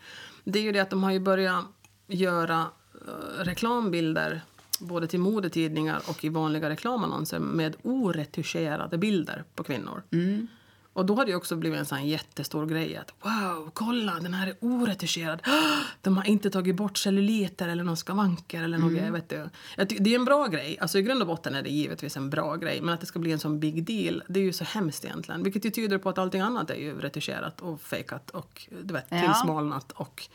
Det 0.44 0.58
är 0.58 0.62
ju 0.62 0.72
det 0.72 0.80
att 0.80 0.90
de 0.90 1.02
har 1.02 1.12
ju 1.12 1.20
börjat 1.20 1.64
göra 2.06 2.66
eh, 2.94 3.44
reklambilder 3.44 4.40
både 4.80 5.06
till 5.06 5.20
modetidningar 5.20 6.02
och 6.06 6.24
i 6.24 6.28
vanliga 6.28 6.70
reklamannonser 6.70 7.38
med 7.38 7.76
oretuscherade 7.82 8.98
bilder 8.98 9.44
på 9.54 9.64
kvinnor. 9.64 10.02
Mm. 10.10 10.46
Och 10.92 11.06
då 11.06 11.14
har 11.14 11.26
det 11.26 11.34
också 11.34 11.56
blivit 11.56 11.78
en 11.78 11.86
sån 11.86 12.06
jättestor 12.06 12.66
grej 12.66 12.96
att 12.96 13.14
wow, 13.22 13.70
kolla 13.74 14.14
den 14.20 14.34
här 14.34 14.46
är 14.46 14.56
oretuscherad. 14.60 15.42
De 16.00 16.16
har 16.16 16.24
inte 16.24 16.50
tagit 16.50 16.76
bort 16.76 16.98
celluliter 16.98 17.68
eller 17.68 17.84
någon 17.84 17.96
skavanker 17.96 18.62
eller 18.62 18.78
något, 18.78 19.14
vet 19.14 19.28
du. 19.28 19.48
Det 19.86 20.10
är 20.10 20.14
en 20.14 20.24
bra 20.24 20.46
grej, 20.46 20.78
alltså 20.80 20.98
i 20.98 21.02
grund 21.02 21.20
och 21.20 21.26
botten 21.26 21.54
är 21.54 21.62
det 21.62 21.70
givetvis 21.70 22.16
en 22.16 22.30
bra 22.30 22.56
grej. 22.56 22.80
Men 22.80 22.94
att 22.94 23.00
det 23.00 23.06
ska 23.06 23.18
bli 23.18 23.32
en 23.32 23.38
sån 23.38 23.60
big 23.60 23.84
deal, 23.84 24.22
det 24.28 24.40
är 24.40 24.44
ju 24.44 24.52
så 24.52 24.64
hemskt 24.64 25.04
egentligen. 25.04 25.42
Vilket 25.42 25.64
ju 25.64 25.70
tyder 25.70 25.98
på 25.98 26.08
att 26.08 26.18
allting 26.18 26.40
annat 26.40 26.70
är 26.70 26.74
ju 26.74 27.00
retuscherat 27.00 27.60
och 27.60 27.80
fejkat 27.80 28.30
och 28.30 28.68
du 28.82 28.94
vet, 28.94 29.08
tillsmalnat. 29.08 29.92
Och 29.92 30.28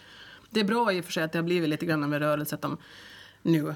det 0.49 0.59
är 0.59 0.63
bra 0.63 0.93
i 0.93 1.01
och 1.01 1.05
för 1.05 1.11
sig 1.11 1.23
att 1.23 1.31
det 1.31 1.37
har 1.37 1.43
blivit 1.43 1.69
lite 1.69 1.85
grann 1.85 2.03
av 2.03 2.13
en 2.13 2.19
rörelse 2.19 2.55
att 2.55 2.61
de 2.61 2.77
nu 3.41 3.75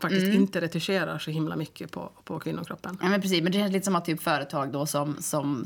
faktiskt 0.00 0.24
Mm. 0.26 0.36
inte 0.36 0.60
retuscherar 0.60 1.18
så 1.18 1.30
himla 1.30 1.56
mycket 1.56 1.92
på, 1.92 2.10
på 2.24 2.40
kvinnokroppen. 2.40 2.98
Ja, 3.02 3.08
men 3.08 3.20
precis. 3.22 3.42
Men 3.42 3.52
det 3.52 3.58
känns 3.58 3.72
lite 3.72 3.84
som 3.84 3.96
att 3.96 4.04
typ 4.04 4.22
företag 4.22 4.72
då 4.72 4.86
som, 4.86 5.16
som, 5.20 5.64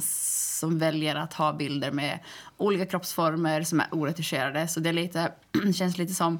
som 0.61 0.79
väljer 0.79 1.15
att 1.17 1.35
ha 1.35 1.53
bilder 1.53 1.91
med 1.93 2.19
olika 2.57 2.87
kroppsformer 2.87 3.63
som 3.63 3.81
är 3.81 3.87
oretuscherade. 3.91 4.69
Så 4.69 4.81
det 4.81 4.89
är 4.89 4.93
lite, 4.93 5.33
känns 5.75 5.99
lite 5.99 6.15
som... 6.15 6.39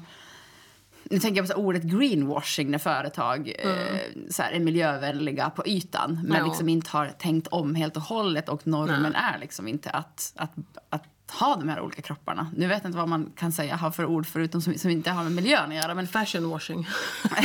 Nu 1.03 1.19
tänker 1.19 1.41
jag 1.41 1.47
på 1.47 1.53
så 1.53 1.59
ordet 1.59 1.83
greenwashing 1.83 2.71
när 2.71 2.77
företag 2.77 3.53
eh, 3.59 3.97
så 4.29 4.41
här, 4.43 4.51
är 4.51 4.59
miljövänliga 4.59 5.49
på 5.49 5.67
ytan 5.67 6.19
men 6.27 6.37
Ja. 6.39 6.45
liksom 6.45 6.69
inte 6.69 6.89
har 6.91 7.07
tänkt 7.07 7.47
om 7.47 7.75
helt 7.75 7.95
och 7.97 8.03
hållet 8.03 8.49
och 8.49 8.67
normen 8.67 9.15
är 9.15 9.39
liksom 9.39 9.67
inte 9.67 9.89
att, 9.89 10.33
att, 10.35 10.51
att 10.89 11.03
ha 11.39 11.55
de 11.55 11.69
här 11.69 11.81
olika 11.81 12.01
kropparna. 12.01 12.51
Nu 12.55 12.67
vet 12.67 12.83
jag 12.83 12.89
inte 12.89 12.97
vad 12.97 13.09
man 13.09 13.31
kan 13.35 13.51
säga 13.51 13.75
ha 13.75 13.91
för 13.91 14.05
ord 14.05 14.25
förutom 14.25 14.61
som, 14.61 14.73
som 14.73 14.89
inte 14.89 15.11
har 15.11 15.23
med 15.23 15.31
miljön 15.31 15.69
att 15.69 15.75
göra. 15.75 15.95
Men 15.95 16.07
Fashion 16.07 16.49
washing. 16.49 16.87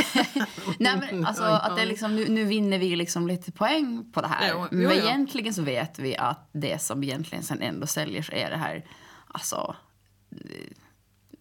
Nej, 0.78 0.96
men 1.00 1.26
alltså 1.26 1.42
att 1.44 1.76
det 1.76 1.86
liksom, 1.86 2.16
nu, 2.16 2.28
nu 2.28 2.44
vinner 2.44 2.78
vi 2.78 2.96
liksom 2.96 3.28
lite 3.28 3.52
poäng 3.52 4.12
på 4.12 4.20
det 4.20 4.26
här. 4.28 4.50
Jo, 4.50 4.66
jo, 4.70 4.78
men 4.78 4.96
jo. 4.96 5.02
egentligen 5.02 5.54
så 5.54 5.62
vet 5.62 5.98
vi 5.98 6.16
att 6.16 6.48
det 6.52 6.82
som 6.82 7.02
egentligen 7.02 7.44
sen 7.44 7.62
ändå 7.62 7.86
säljer 7.86 8.22
så 8.22 8.32
är 8.32 8.50
det 8.50 8.56
här, 8.56 8.84
alltså, 9.28 9.76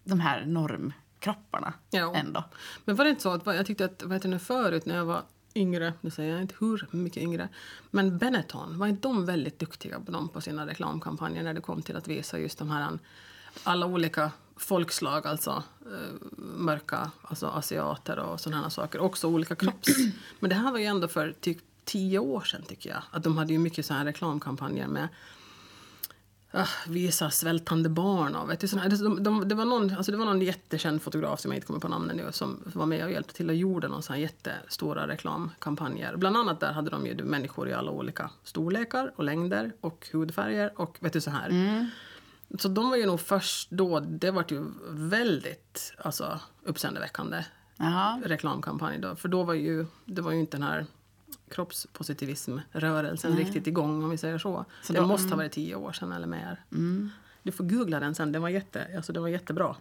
de 0.04 0.20
här 0.20 0.46
normkropparna 0.46 1.74
ändå. 2.16 2.44
Men 2.86 2.96
var 2.96 3.06
det 3.06 3.10
inte 3.10 3.22
så 3.22 3.32
att 3.32 3.46
jag 3.46 3.66
tyckte 3.66 3.86
att, 3.86 4.04
vad 4.04 4.14
heter 4.14 4.30
det 4.30 4.36
nu 4.36 4.40
förut 4.40 4.86
när 4.86 4.96
jag 4.96 5.06
var 5.06 5.22
yngre, 5.56 5.94
nu 6.02 6.10
säger 6.10 6.32
jag 6.32 6.42
inte 6.42 6.56
hur 6.60 6.88
mycket 6.92 7.24
yngre, 7.24 7.50
men 7.92 8.18
Benetton, 8.18 8.78
var 8.78 8.88
inte 8.88 9.08
de 9.08 9.26
väldigt 9.26 9.60
duktiga 9.60 10.00
på 10.00 10.12
dem 10.12 10.30
på 10.30 10.42
sina 10.42 10.68
reklamkampanjer 10.68 11.44
när 11.44 11.54
det 11.54 11.62
kom 11.62 11.82
till 11.82 11.96
att 11.96 12.08
visa 12.08 12.40
just 12.40 12.58
de 12.58 12.70
här 12.70 12.82
eh, 12.82 12.98
alla 13.64 13.86
olika 13.86 14.32
folkslag, 14.56 15.28
alltså 15.28 15.64
eh, 15.86 16.38
mörka, 16.38 17.12
alltså 17.22 17.48
asiater 17.48 18.20
och 18.20 18.40
sådana 18.40 18.70
saker, 18.70 19.00
också 19.00 19.28
olika 19.28 19.56
kropps... 19.56 19.90
Men 20.40 20.50
det 20.50 20.56
här 20.56 20.72
var 20.72 20.80
ju 20.80 20.86
ändå 20.86 21.08
för 21.08 21.36
typ 21.42 21.58
tio 21.86 22.20
år 22.20 22.42
sedan 22.42 22.62
tycker 22.62 22.90
jag, 22.90 23.02
att 23.12 23.24
de 23.24 23.38
hade 23.38 23.54
ju 23.54 23.60
mycket 23.60 23.86
så 23.86 23.94
här 23.94 24.06
reklamkampanjer 24.06 24.88
med 24.88 25.08
Ah, 26.58 26.68
visa 26.88 27.30
svältande 27.30 27.90
barn 27.90 28.36
och 28.36 28.50
vet 28.50 28.60
du, 28.60 28.68
såna, 28.68 28.88
de, 28.90 29.24
de, 29.24 29.48
det, 29.48 29.56
var 29.56 29.66
någon, 29.66 29.96
alltså 29.96 30.12
det 30.12 30.18
var 30.18 30.26
någon 30.26 30.42
jättekänd 30.42 31.02
fotograf 31.02 31.40
som 31.40 31.52
jag 31.52 31.58
inte 31.58 31.68
kommer 31.68 31.80
på 31.80 31.88
namnet 31.88 32.16
nu 32.16 32.32
som 32.32 32.64
var 32.66 32.86
med 32.86 33.06
och 33.06 33.12
hjälpte 33.12 33.34
till 33.34 33.50
och 33.50 33.56
gjorde 33.56 33.88
någon 33.88 34.04
sån 34.04 34.20
jättestora 34.20 35.08
reklamkampanjer. 35.08 36.18
Bland 36.18 36.38
annat 36.38 36.60
där 36.60 36.72
hade 36.74 36.90
de 36.90 37.06
ju 37.06 37.24
människor 37.24 37.70
i 37.70 37.74
alla 37.74 37.92
olika 37.92 38.30
storlekar 38.44 39.12
och 39.16 39.24
längder 39.24 39.72
och 39.82 40.08
hudfärger 40.12 40.72
och 40.76 40.98
vet 41.00 41.14
du 41.14 41.22
så 41.22 41.30
här. 41.30 41.90
Så 42.60 42.68
de 42.68 42.90
var 42.90 42.98
ju 42.98 43.06
nog 43.06 43.20
först 43.20 43.70
då, 43.72 44.00
det 44.00 44.32
var 44.32 44.46
ju 44.48 44.66
väldigt 44.90 45.94
alltså, 45.98 46.40
uppseendeväckande 46.64 47.46
Jaha. 47.78 48.22
reklamkampanj 48.26 49.00
då. 49.00 49.16
För 49.16 49.30
då 49.30 49.44
var 49.44 49.54
ju, 49.54 49.86
det 50.06 50.22
var 50.22 50.32
ju 50.32 50.40
inte 50.40 50.58
den 50.58 50.68
här 50.68 50.86
kroppspositivismrörelsen 51.56 53.38
riktigt 53.38 53.68
igång 53.68 54.04
om 54.04 54.10
vi 54.10 54.18
säger 54.18 54.38
så. 54.38 54.66
Så 54.82 54.94
det 54.94 55.00
då- 55.00 55.08
måste 55.08 55.30
ha 55.30 55.36
varit 55.36 55.52
tio 55.52 55.76
år 55.76 55.92
sedan 55.92 56.12
eller 56.12 56.28
mer. 56.28 56.64
Du 57.44 57.52
får 57.52 57.64
googla 57.64 58.00
den 58.00 58.16
sen, 58.16 58.32
den 58.32 58.42
var, 58.42 58.50
jätte, 58.50 58.88
alltså, 58.96 59.14
den 59.14 59.22
var 59.22 59.30
jättebra. 59.30 59.76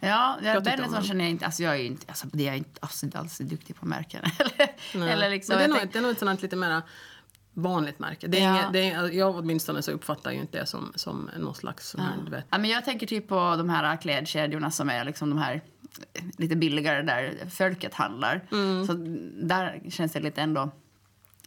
Ja, 0.00 0.38
Jag 0.42 0.64
Benetton 0.64 1.02
känner 1.02 1.24
jag 1.24 1.30
inte, 1.30 1.46
alltså 1.46 1.62
jag 1.62 1.74
är 1.74 1.78
ju 1.78 1.86
inte, 1.86 2.04
alltså 2.08 2.26
det 2.32 2.42
är 2.42 2.46
jag 2.46 2.56
inte 2.56 2.78
alltså, 2.80 3.06
inte 3.06 3.18
alls 3.18 3.38
duktig 3.38 3.76
på 3.76 3.86
märken. 3.86 4.20
eller, 4.38 4.74
Nej. 4.94 5.12
eller 5.12 5.30
liksom, 5.30 5.56
Men 5.56 5.70
det 5.70 5.76
är 5.76 5.80
nog, 5.80 5.92
det 5.92 5.98
är 5.98 6.02
nog 6.02 6.10
ett 6.10 6.18
sånt 6.18 6.42
lite 6.42 6.56
mer 6.56 6.82
vanligt 7.54 7.98
märke. 7.98 8.26
Det 8.26 8.38
är 8.40 8.42
Ja. 8.44 8.54
inget, 8.60 8.72
det 8.72 8.90
är, 8.90 9.10
jag 9.10 9.36
åtminstone 9.36 9.82
så 9.82 9.90
uppfattar 9.92 10.30
ju 10.30 10.40
inte 10.40 10.58
det 10.58 10.66
som, 10.66 10.92
som 10.94 11.30
någon 11.36 11.54
slags 11.54 11.96
här, 11.98 12.12
du 12.24 12.30
vet. 12.30 12.44
Ja, 12.50 12.58
men 12.58 12.70
jag 12.70 12.84
tänker 12.84 13.06
typ 13.06 13.28
på 13.28 13.34
de 13.58 13.68
här 13.68 13.96
klädkedjorna 13.96 14.70
som 14.70 14.90
är 14.90 15.04
liksom 15.04 15.30
de 15.30 15.38
här 15.38 15.60
lite 16.38 16.56
billigare 16.56 17.02
där 17.02 17.34
folket 17.50 17.94
handlar. 17.94 18.44
Mm. 18.52 18.86
Så 18.86 18.92
där 19.46 19.80
känns 19.90 20.12
det 20.12 20.20
lite 20.20 20.40
ändå 20.42 20.70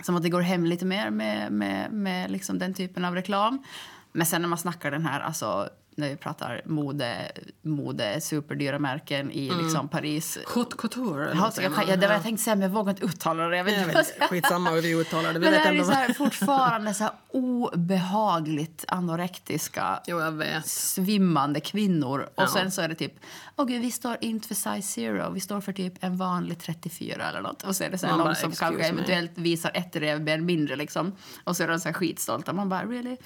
som 0.01 0.15
att 0.15 0.23
det 0.23 0.29
går 0.29 0.41
hem 0.41 0.65
lite 0.65 0.85
mer 0.85 1.09
med, 1.09 1.51
med, 1.51 1.91
med 1.91 2.31
liksom 2.31 2.59
den 2.59 2.73
typen 2.73 3.05
av 3.05 3.15
reklam. 3.15 3.63
Men 4.12 4.25
sen 4.25 4.41
när 4.41 4.50
man 4.50 4.57
snackar 4.57 4.91
den 4.91 5.05
här, 5.05 5.19
alltså 5.19 5.69
när 5.95 6.09
vi 6.09 6.15
pratar 6.15 6.62
mode, 6.65 7.31
mode 7.62 8.21
superdyra 8.21 8.79
märken 8.79 9.31
i 9.31 9.50
Mm. 9.50 9.63
liksom 9.65 9.88
Paris. 9.89 10.38
Haute 10.47 10.75
couture, 10.77 11.31
Ja, 11.35 11.51
jag, 11.57 11.63
jag, 11.63 12.00
det 12.00 12.07
var 12.07 12.07
Ja. 12.07 12.13
jag 12.13 12.23
tänkte 12.23 12.43
säga, 12.43 12.55
men 12.55 12.62
jag 12.62 12.69
vågar 12.69 12.89
inte 12.91 13.05
uttala 13.05 13.47
det. 13.47 13.57
Jag 13.57 13.63
vet 13.63 13.73
Jag 13.77 13.83
inte 13.88 14.00
inte. 14.00 14.27
skitsamma 14.27 14.69
hur 14.69 14.81
vi 14.81 14.95
uttalar 14.95 15.33
det. 15.33 15.39
Vi 15.39 15.45
men 15.45 15.51
det 15.51 15.57
vet 15.57 15.65
är 15.67 15.71
ändå 15.71 15.83
så 15.83 15.91
här, 15.91 16.13
fortfarande 16.13 16.93
så 16.93 17.03
här 17.03 17.13
obehagligt 17.31 18.85
anorektiska 18.88 20.00
Jo, 20.07 20.19
jag 20.19 20.65
svimmande 20.65 21.59
kvinnor. 21.59 22.19
Och 22.35 22.43
Ja. 22.43 22.47
sen 22.47 22.71
så 22.71 22.81
är 22.81 22.88
det 22.88 22.95
typ, 22.95 23.13
åh 23.55 23.65
gud, 23.65 23.81
vi 23.81 23.91
står 23.91 24.17
inte 24.21 24.47
för 24.47 24.55
size 24.55 24.81
zero, 24.81 25.31
vi 25.31 25.39
står 25.39 25.62
för 25.62 25.73
typ 25.73 25.93
en 26.03 26.17
vanlig 26.17 26.59
34 26.59 27.29
eller 27.29 27.41
något. 27.41 27.63
Och 27.63 27.75
så 27.75 27.83
är 27.83 27.89
det 27.89 27.97
så 27.97 28.07
här 28.07 28.13
någon 28.17 28.23
bara, 28.25 28.35
som 28.35 28.50
"Excuse 28.50 28.65
kanske 28.65 28.81
me." 28.83 28.89
eventuellt 28.89 29.31
visar 29.35 29.71
ett 29.73 29.95
revben 29.95 30.45
mindre 30.45 30.75
liksom. 30.75 31.12
Och 31.43 31.57
så 31.57 31.63
är 31.63 31.67
de 31.67 31.79
så 31.79 31.88
här 31.89 31.93
skitstolta. 31.93 32.53
Man 32.53 32.69
bara, 32.69 32.83
really? 32.85 33.17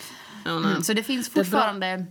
Ja, 0.46 0.60
nej. 0.60 0.72
Mm. 0.72 0.84
Så 0.84 0.94
det 0.94 1.04
finns 1.04 1.30
Det 1.30 1.40
är 1.40 1.44
fortfarande 1.44 1.88
det 1.98 2.06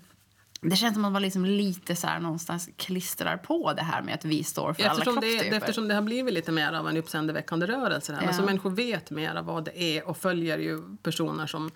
känns 0.76 0.94
som 0.94 1.04
att 1.04 1.12
man 1.12 1.22
liksom 1.22 1.44
lite 1.44 1.96
så 1.96 2.06
här 2.06 2.20
någonstans 2.20 2.68
klistrar 2.76 3.36
på 3.36 3.72
det 3.72 3.82
här 3.82 4.02
med 4.02 4.14
att 4.14 4.24
vi 4.24 4.44
står 4.44 4.72
för 4.72 4.82
alla 4.82 4.92
Eftersom 4.92 5.14
det, 5.14 5.20
kroppstyper. 5.20 5.56
eftersom 5.56 5.88
det 5.88 5.94
har 5.94 6.02
blivit 6.02 6.34
lite 6.34 6.52
mer 6.52 6.72
av 6.72 6.88
en 6.88 6.96
uppseendeväckande 6.96 7.66
rörelse. 7.66 8.12
Här. 8.12 8.22
Ja. 8.22 8.28
Alltså 8.28 8.42
människor 8.42 8.70
vet 8.70 9.10
mer 9.10 9.34
av 9.34 9.44
vad 9.44 9.64
det 9.64 9.82
är 9.82 10.08
och 10.08 10.16
följer 10.16 10.58
ju 10.58 10.96
personer 11.02 11.46
som 11.46 11.70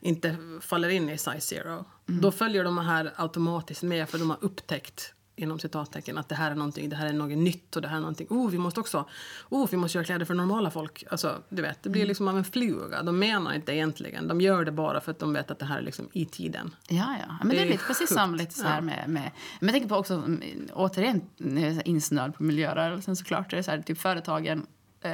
inte 0.00 0.36
faller 0.60 0.88
in 0.88 1.10
i 1.10 1.18
size 1.18 1.40
zero. 1.40 1.84
Mm. 2.08 2.20
Då 2.20 2.32
följer 2.32 2.64
de 2.64 2.78
här 2.78 3.12
automatiskt 3.16 3.82
med 3.82 4.08
för 4.08 4.18
de 4.18 4.30
har 4.30 4.38
upptäckt 4.40 5.14
inom 5.38 5.58
citattecken 5.58 6.18
att 6.18 6.28
det 6.28 6.34
här 6.34 6.50
är 6.50 6.54
någonting, 6.54 6.88
det 6.88 6.96
här 6.96 7.06
är 7.06 7.12
något 7.12 7.38
nytt 7.38 7.76
och 7.76 7.82
det 7.82 7.88
här 7.88 7.96
är 7.96 8.00
någonting, 8.00 8.26
oh 8.30 8.50
vi 8.50 8.58
måste 8.58 8.80
också, 8.80 9.08
oh 9.48 9.68
vi 9.70 9.76
måste 9.76 9.98
göra 9.98 10.04
kläder 10.04 10.24
för 10.24 10.34
normala 10.34 10.70
folk. 10.70 11.04
Alltså 11.10 11.42
du 11.48 11.62
vet, 11.62 11.82
det 11.82 11.88
blir 11.90 12.02
Mm. 12.02 12.08
liksom 12.08 12.28
av 12.28 12.36
en 12.38 12.44
fluga. 12.44 13.02
De 13.02 13.18
menar 13.18 13.52
inte 13.54 13.72
egentligen, 13.72 14.28
de 14.28 14.40
gör 14.40 14.64
det 14.64 14.72
bara 14.72 15.00
för 15.00 15.10
att 15.10 15.18
de 15.18 15.32
vet 15.32 15.50
att 15.50 15.58
det 15.58 15.66
här 15.66 15.78
är 15.78 15.82
liksom 15.82 16.08
i 16.12 16.24
tiden. 16.26 16.74
Ja, 16.88 17.16
ja. 17.28 17.34
Men 17.38 17.48
det, 17.48 17.54
Det 17.56 17.62
är 17.62 17.66
lite 17.66 17.84
precis 17.84 18.14
som 18.14 18.34
lite 18.34 18.54
så 18.54 18.64
här 18.64 18.76
Ja. 18.76 18.80
med, 18.80 19.08
med... 19.08 19.30
Men 19.60 19.68
jag 19.68 19.72
tänker 19.72 19.88
på 19.88 19.96
också, 19.96 20.14
mm, 20.14 20.68
återigen, 20.72 21.20
är 21.38 21.88
insnöad 21.88 22.34
på 22.34 22.42
miljörörelsen 22.42 23.16
såklart. 23.16 23.50
Det 23.50 23.58
är 23.58 23.62
så 23.62 23.70
här, 23.70 23.82
typ 23.82 23.98
företagen, 23.98 24.66
eh, 25.00 25.12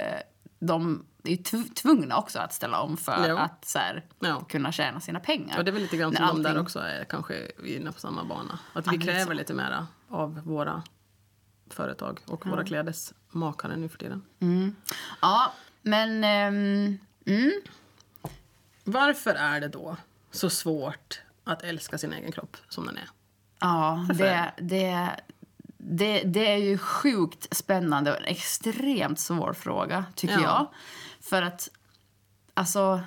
de 0.58 1.04
är 1.24 1.36
tvungna 1.74 2.16
också 2.16 2.38
att 2.38 2.52
ställa 2.52 2.80
om 2.80 2.96
för 2.96 3.28
Jo. 3.28 3.36
att 3.36 3.64
så 3.64 3.78
här, 3.78 4.04
kunna 4.48 4.72
tjäna 4.72 5.00
sina 5.00 5.20
pengar. 5.20 5.58
Och 5.58 5.64
det 5.64 5.70
är 5.70 5.72
väl 5.72 5.82
lite 5.82 5.96
grann 5.96 6.16
som 6.16 6.26
de 6.26 6.42
där 6.42 6.50
allting- 6.50 6.62
också 6.62 6.78
är 6.78 7.04
kanske 7.04 7.34
inne 7.66 7.92
på 7.92 8.00
samma 8.00 8.24
bana. 8.24 8.58
Att 8.72 8.92
vi 8.92 8.98
kräver 8.98 9.24
så. 9.26 9.32
lite 9.32 9.54
mera 9.54 9.86
av 10.12 10.40
våra 10.44 10.82
företag 11.70 12.20
och 12.26 12.46
våra 12.46 12.64
klädesmakare 12.64 13.76
nu 13.76 13.88
för 13.88 13.98
tiden. 13.98 14.22
Mm. 14.40 14.76
Ja, 15.20 15.52
men... 15.82 16.24
mm. 16.24 17.60
Varför 18.84 19.34
är 19.34 19.60
det 19.60 19.68
då 19.68 19.96
så 20.30 20.50
svårt 20.50 21.20
att 21.44 21.62
älska 21.62 21.98
sin 21.98 22.12
egen 22.12 22.32
kropp 22.32 22.56
som 22.68 22.86
den 22.86 22.96
är? 22.96 23.08
Ja, 23.60 24.04
Varför? 24.08 24.24
det, 24.24 24.52
det, 24.58 25.20
det, 25.78 26.22
det 26.22 26.52
är 26.52 26.56
ju 26.56 26.78
sjukt 26.78 27.56
spännande 27.56 28.12
och 28.12 28.18
en 28.18 28.24
extremt 28.24 29.20
svår 29.20 29.52
fråga, 29.52 30.04
tycker 30.14 30.34
Ja. 30.34 30.40
jag. 30.42 30.68
För 31.20 31.42
att, 31.42 31.68
alltså... 32.54 33.00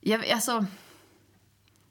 Jag, 0.00 0.30
alltså 0.30 0.66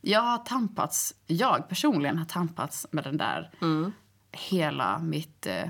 jag 0.01 0.21
har 0.21 0.37
tampats, 0.37 1.13
jag 1.27 1.69
personligen 1.69 2.17
har 2.17 2.25
tampats 2.25 2.87
med 2.91 3.03
den 3.03 3.17
där 3.17 3.51
Mm. 3.61 3.91
hela 4.31 4.99
mitt 4.99 5.47
eh, 5.47 5.63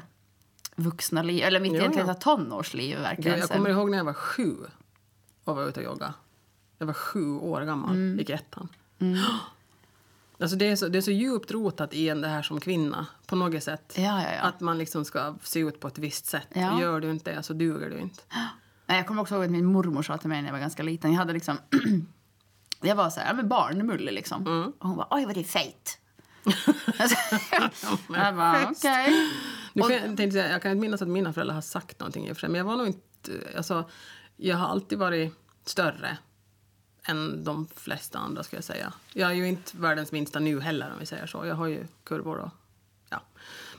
vuxna 0.76 1.24
liv, 1.24 1.44
eller 1.44 1.60
mitt 1.60 1.74
Ja, 1.74 1.80
egentligen 1.80 2.08
ja. 2.08 2.14
tonårsliv 2.14 2.98
verkligen. 3.00 3.40
Jag 3.40 3.48
Sen- 3.48 3.58
kommer 3.58 3.70
ihåg 3.70 3.90
när 3.92 3.98
jag 3.98 4.06
var 4.06 4.14
sju 4.14 4.56
och 5.44 5.56
var 5.56 5.68
ute 5.68 5.80
och 5.80 5.86
jogga. 5.86 6.14
Jag 6.78 6.86
var 6.86 6.94
sju 6.94 7.32
år 7.32 7.62
gammal, 7.62 7.90
Mm. 7.96 8.20
gick 8.20 8.30
i 8.30 8.34
ettan. 8.34 8.70
Alltså 10.40 10.56
det, 10.58 10.66
är 10.68 10.76
så, 10.76 10.88
det 10.88 10.98
är 10.98 11.02
så 11.02 11.12
djupt 11.12 11.52
rotat 11.52 11.94
i 11.94 12.10
en 12.10 12.22
det 12.22 12.28
här 12.28 12.42
som 12.42 12.60
kvinna 12.60 13.08
på 13.26 13.36
något 13.36 13.64
sätt. 13.64 13.94
Ja, 13.98 14.02
ja, 14.24 14.30
ja. 14.36 14.42
Att 14.42 14.60
man 14.60 14.78
liksom 14.78 15.06
ska 15.06 15.36
se 15.44 15.60
ut 15.60 15.80
på 15.80 15.88
ett 15.88 15.98
visst 15.98 16.26
sätt. 16.26 16.48
Ja. 16.54 16.82
Gör 16.82 17.00
du 17.00 17.12
inte 17.12 17.36
det 17.36 17.44
så 17.44 17.54
duger 17.54 17.90
du 17.90 18.00
inte. 18.00 18.24
Jag 18.86 19.08
kommer 19.08 19.22
också 19.22 19.36
ihåg 19.36 19.44
att 19.46 19.52
min 19.52 19.66
mormor 19.66 20.04
sa 20.04 20.18
till 20.18 20.30
mig 20.30 20.42
när 20.42 20.48
jag 20.48 20.54
var 20.54 20.60
ganska 20.60 20.84
liten. 20.84 21.12
Jag 21.12 21.20
hade 21.20 21.34
liksom... 21.34 21.58
jag 22.82 22.96
var 22.96 23.10
så 23.10 23.20
här, 23.20 23.28
ja, 23.28 23.34
men 23.34 23.48
barnmullig 23.48 24.14
liksom. 24.14 24.48
Mm. 24.48 24.72
Och 24.80 24.88
hon 24.88 24.98
bara, 24.98 25.08
oj 25.10 25.26
vad 25.26 25.36
det 25.36 25.40
är 25.40 25.44
fejt. 25.44 25.98
jag 28.10 28.36
bara, 28.36 28.70
okej. 28.72 29.14
Kan, 30.18 30.32
jag, 30.32 30.52
jag 30.52 30.62
kan 30.62 30.72
inte 30.72 30.82
minnas 30.82 31.02
att 31.02 31.08
mina 31.08 31.34
föräldrar 31.34 31.56
har 31.56 31.62
sagt 31.62 32.00
någonting 32.00 32.28
i 32.28 32.32
och 32.32 32.36
för 32.36 32.42
sig, 32.42 32.50
men 32.50 32.58
jag 32.58 32.66
var 32.66 32.78
nog 32.78 32.88
inte... 32.88 33.32
Alltså, 33.58 33.90
jag 34.38 34.58
har 34.58 34.68
alltid 34.68 34.98
varit 34.98 35.34
större 35.66 36.18
än 37.04 37.44
de 37.44 37.68
flesta 37.76 38.20
andra, 38.20 38.44
ska 38.44 38.58
jag 38.58 38.64
säga. 38.64 38.94
Jag 39.14 39.32
är 39.32 39.36
ju 39.36 39.48
inte 39.48 39.78
världens 39.78 40.12
minsta 40.12 40.40
nu 40.40 40.60
heller, 40.60 40.92
om 40.94 41.00
vi 41.00 41.06
säger 41.06 41.26
så. 41.26 41.46
Jag 41.46 41.56
har 41.56 41.68
ju 41.68 41.88
kurvor 42.04 42.38
och... 42.38 42.50
Ja. 43.10 43.22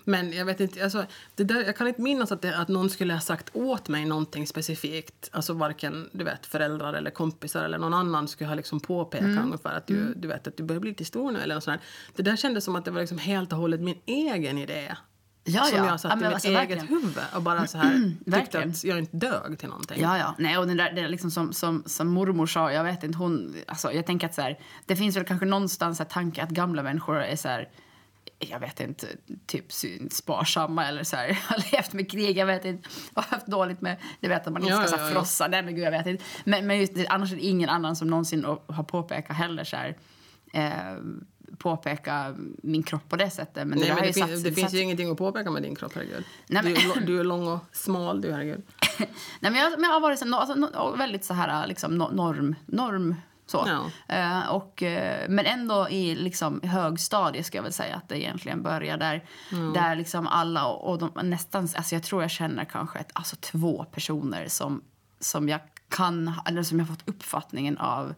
Men 0.04 0.32
jag 0.32 0.44
vet 0.44 0.60
inte, 0.60 0.84
alltså, 0.84 1.04
det 1.34 1.44
där, 1.44 1.62
jag 1.64 1.76
kan 1.76 1.88
inte 1.88 2.00
minnas 2.02 2.32
att, 2.32 2.42
det, 2.42 2.56
att 2.58 2.68
någon 2.68 2.90
skulle 2.90 3.12
ha 3.14 3.20
sagt 3.20 3.50
åt 3.52 3.88
mig 3.88 4.04
någonting 4.04 4.46
specifikt. 4.46 5.28
Alltså 5.32 5.52
varken 5.52 6.08
du 6.12 6.24
vet, 6.24 6.46
föräldrar 6.46 6.94
eller 6.94 7.10
kompisar 7.10 7.64
eller 7.64 7.78
någon 7.78 7.94
annan 7.94 8.28
skulle 8.28 8.48
ha 8.48 8.54
liksom 8.54 8.80
påpekat 8.80 9.26
Mm. 9.26 9.44
ungefär 9.44 9.76
att 9.76 9.86
du, 9.86 10.14
du 10.14 10.28
vet 10.28 10.46
att 10.46 10.56
du 10.56 10.62
börjar 10.62 10.80
bli 10.80 10.90
lite 10.90 11.04
stor 11.04 11.32
nu 11.32 11.38
eller 11.40 11.54
något 11.54 11.64
sånt 11.64 11.80
där. 11.80 11.88
Det 12.16 12.30
där 12.30 12.36
kändes 12.36 12.64
som 12.64 12.76
att 12.76 12.84
det 12.84 12.90
var 12.90 13.00
liksom 13.00 13.18
helt 13.18 13.52
och 13.52 13.58
hållet 13.58 13.80
min 13.80 13.98
egen 14.06 14.58
idé. 14.58 14.96
Ja, 15.44 15.62
som 15.64 15.78
ja. 15.78 15.86
jag 15.86 16.00
satt 16.00 16.10
Ja, 16.12 16.16
i 16.18 16.20
mitt 16.24 16.32
alltså, 16.34 16.48
eget 16.48 16.60
verkligen. 16.60 16.86
huvud 16.86 17.18
och 17.34 17.42
bara 17.42 17.66
så 17.66 17.78
här 17.78 17.92
tyckte 17.92 18.30
Verkligen. 18.30 18.70
att 18.70 18.84
jag 18.84 18.98
inte 18.98 19.16
dög 19.16 19.58
till 19.58 19.68
någonting. 19.68 20.00
Ja, 20.02 20.18
ja. 20.18 20.34
Nej, 20.38 20.58
och 20.58 20.66
den 20.66 20.76
där, 20.76 20.92
det 20.92 21.00
är 21.00 21.08
liksom 21.08 21.30
som, 21.30 21.52
som, 21.52 21.82
som 21.86 22.08
mormor 22.08 22.46
sa, 22.46 22.72
jag 22.72 22.84
vet 22.84 23.02
inte, 23.04 23.18
hon... 23.18 23.54
Alltså, 23.66 23.92
jag 23.92 24.06
tänker 24.06 24.26
att 24.26 24.34
så 24.34 24.42
här, 24.42 24.58
det 24.86 24.96
finns 24.96 25.16
väl 25.16 25.24
kanske 25.24 25.46
någonstans 25.46 26.00
en 26.00 26.06
tanke 26.06 26.42
att 26.42 26.50
gamla 26.50 26.82
människor 26.82 27.22
är 27.22 27.36
så 27.36 27.48
här, 27.48 27.68
jag 28.38 28.60
vet 28.60 28.80
inte, 28.80 29.06
typ 29.46 29.64
sparsamma 30.12 30.86
eller 30.88 31.04
så 31.04 31.16
här, 31.16 31.32
har 31.48 31.72
levt 31.72 31.92
med 31.92 32.10
krig, 32.10 32.36
jag 32.38 32.46
vet 32.46 32.64
inte, 32.64 32.88
har 33.14 33.22
haft 33.22 33.46
dåligt 33.46 33.80
med, 33.80 33.96
det 34.20 34.28
vet 34.28 34.46
att 34.46 34.52
man 34.52 34.62
inte 34.62 34.74
Ja, 34.74 34.86
ska 34.86 34.96
ja, 34.96 35.02
ja. 35.08 35.10
frossa, 35.14 35.48
nej 35.48 35.62
men 35.62 35.74
gud 35.74 35.84
jag 35.84 35.90
vet 35.90 36.06
inte. 36.06 36.24
Men, 36.44 36.66
men 36.66 36.78
just, 36.80 36.92
annars 37.08 37.32
är 37.32 37.36
det 37.36 37.42
ingen 37.42 37.68
annan 37.68 37.96
som 37.96 38.08
någonsin 38.08 38.44
har 38.66 38.82
påpekat 38.84 39.36
heller 39.36 39.64
så 39.64 39.76
här, 39.76 39.96
eh, 40.52 40.96
påpeka 41.58 42.34
min 42.62 42.82
kropp 42.82 43.08
på 43.08 43.16
det 43.16 43.30
sättet. 43.30 43.66
Men 43.66 43.78
Nej, 43.78 43.88
det, 43.88 43.94
men 43.94 44.02
det, 44.02 44.06
ju 44.06 44.12
fin- 44.12 44.22
satt, 44.28 44.44
det 44.44 44.52
finns 44.52 44.60
satt, 44.70 44.72
ju 44.74 44.80
ingenting 44.82 45.10
att 45.10 45.18
påpeka 45.18 45.50
med 45.50 45.62
din 45.62 45.74
kropp, 45.76 45.92
herregud. 45.94 46.24
Nej, 46.48 46.62
men- 46.62 46.74
du, 46.74 47.06
du 47.06 47.20
är 47.20 47.24
lång 47.24 47.48
och 47.48 47.58
smal, 47.72 48.20
du, 48.20 48.32
herregud. 48.32 48.62
Nej, 48.98 49.52
men 49.52 49.54
jag, 49.54 49.70
men 49.72 49.82
jag 49.82 49.90
har 49.90 50.00
varit 50.00 50.18
så, 50.18 50.34
alltså, 50.36 50.94
väldigt 50.96 51.24
så 51.24 51.34
här, 51.34 51.66
liksom, 51.66 52.02
no- 52.02 52.14
norm, 52.14 52.54
norm 52.66 53.14
så. 53.52 53.68
Ja. 54.08 54.14
Eh, 54.16 54.48
och, 54.48 54.82
eh, 54.82 55.28
men 55.28 55.46
ändå 55.46 55.88
i 55.90 56.14
liksom, 56.14 56.60
högstadiet 56.62 57.46
ska 57.46 57.58
jag 57.58 57.62
väl 57.62 57.72
säga 57.72 57.96
att 57.96 58.08
det 58.08 58.18
egentligen 58.22 58.62
börjar 58.62 58.96
där. 58.96 59.24
Där 59.74 59.96
liksom 59.96 60.26
alla 60.26 60.66
och, 60.66 60.90
och 60.90 60.98
de, 60.98 61.28
nästan, 61.28 61.68
alltså 61.76 61.94
jag 61.94 62.02
tror 62.02 62.22
jag 62.22 62.30
känner 62.30 62.64
kanske 62.64 62.98
ett, 62.98 63.10
alltså 63.12 63.36
två 63.36 63.84
personer 63.84 64.48
som, 64.48 64.82
som 65.20 65.48
jag 65.48 65.60
kan, 65.88 66.32
eller 66.46 66.62
som 66.62 66.78
jag 66.78 66.88
fått 66.88 67.08
uppfattningen 67.08 67.78
av 67.78 68.14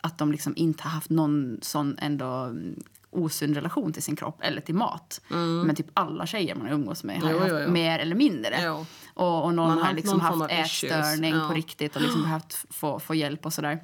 att 0.00 0.18
de 0.18 0.32
liksom 0.32 0.52
inte 0.56 0.82
har 0.82 0.90
haft 0.90 1.10
någon 1.10 1.58
sån 1.62 1.96
ändå 1.98 2.26
mm, 2.26 2.82
osund 3.10 3.54
relation 3.56 3.92
till 3.92 4.02
sin 4.02 4.16
kropp 4.16 4.38
eller 4.42 4.60
till 4.60 4.74
mat. 4.74 5.20
Men 5.66 5.74
typ 5.74 5.86
alla 5.94 6.26
tjejer 6.26 6.54
man 6.54 6.68
umgås 6.68 7.04
med 7.04 7.22
har 7.22 7.30
Jo, 7.30 7.38
haft 7.38 7.50
jo, 7.50 7.58
jo. 7.58 7.70
mer 7.70 7.98
eller 7.98 8.16
mindre. 8.16 8.70
Och, 9.14 9.44
och 9.44 9.54
någon 9.54 9.74
Man 9.74 9.82
har 9.82 9.92
liksom 9.92 10.20
haft 10.20 10.50
ätstörning 10.52 11.34
Ja. 11.34 11.48
på 11.48 11.54
riktigt 11.54 11.96
och 11.96 12.02
liksom 12.02 12.22
behövt 12.28 12.64
få, 12.70 13.00
få 13.00 13.14
hjälp 13.14 13.46
och 13.46 13.52
sådär. 13.52 13.80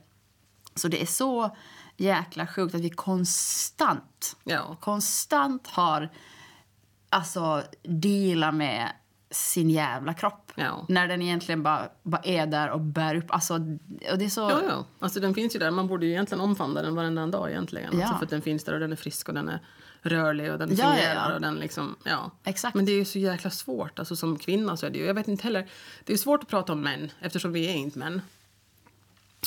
Så 0.78 0.88
det 0.88 1.02
är 1.02 1.06
så 1.06 1.56
jäkla 1.96 2.46
sjukt 2.46 2.74
att 2.74 2.80
vi 2.80 2.90
konstant, 2.90 4.36
Ja. 4.44 4.76
konstant 4.80 5.66
har 5.66 6.08
alltså 7.10 7.62
dealat 7.82 8.54
med 8.54 8.92
sin 9.30 9.70
jävla 9.70 10.14
kropp. 10.14 10.52
Ja. 10.54 10.86
När 10.88 11.08
den 11.08 11.22
egentligen 11.22 11.62
bara, 11.62 11.88
bara 12.02 12.22
är 12.24 12.46
där 12.46 12.70
och 12.70 12.80
bär 12.80 13.14
upp. 13.14 13.30
Alltså, 13.30 13.54
och 14.12 14.18
det 14.18 14.24
är 14.24 14.28
så... 14.28 14.40
Ja, 14.40 14.60
ja. 14.68 14.84
Alltså, 14.98 15.20
den 15.20 15.34
finns 15.34 15.54
ju 15.54 15.58
där. 15.58 15.70
Man 15.70 15.86
borde 15.86 16.06
ju 16.06 16.12
egentligen 16.12 16.40
omfamna 16.40 16.82
den 16.82 16.94
varenda 16.94 17.26
dag 17.26 17.50
egentligen. 17.50 17.90
Ja. 17.92 18.00
Alltså, 18.00 18.18
för 18.18 18.24
att 18.24 18.30
den 18.30 18.42
finns 18.42 18.64
där 18.64 18.72
och 18.74 18.80
den 18.80 18.92
är 18.92 18.96
frisk 18.96 19.28
och 19.28 19.34
den 19.34 19.48
är 19.48 19.60
rörlig 20.02 20.52
och 20.52 20.58
den 20.58 20.76
ja, 20.76 20.86
fungerar. 20.86 21.28
ja. 21.30 21.34
Och 21.34 21.40
den 21.40 21.54
liksom, 21.54 21.96
ja. 22.04 22.30
Exakt. 22.44 22.74
Men 22.74 22.84
det 22.84 22.92
är 22.92 22.96
ju 22.96 23.04
så 23.04 23.18
jäkla 23.18 23.50
svårt. 23.50 23.98
Alltså, 23.98 24.16
som 24.16 24.38
kvinna 24.38 24.76
så 24.76 24.86
är 24.86 24.90
det 24.90 24.98
ju, 24.98 25.04
jag 25.06 25.14
vet 25.14 25.28
inte 25.28 25.42
heller. 25.44 25.68
Det 26.04 26.12
är 26.12 26.16
svårt 26.16 26.42
att 26.42 26.48
prata 26.48 26.72
om 26.72 26.80
män 26.80 27.10
eftersom 27.20 27.52
vi 27.52 27.68
är 27.68 27.74
inte 27.74 27.98
män. 27.98 28.22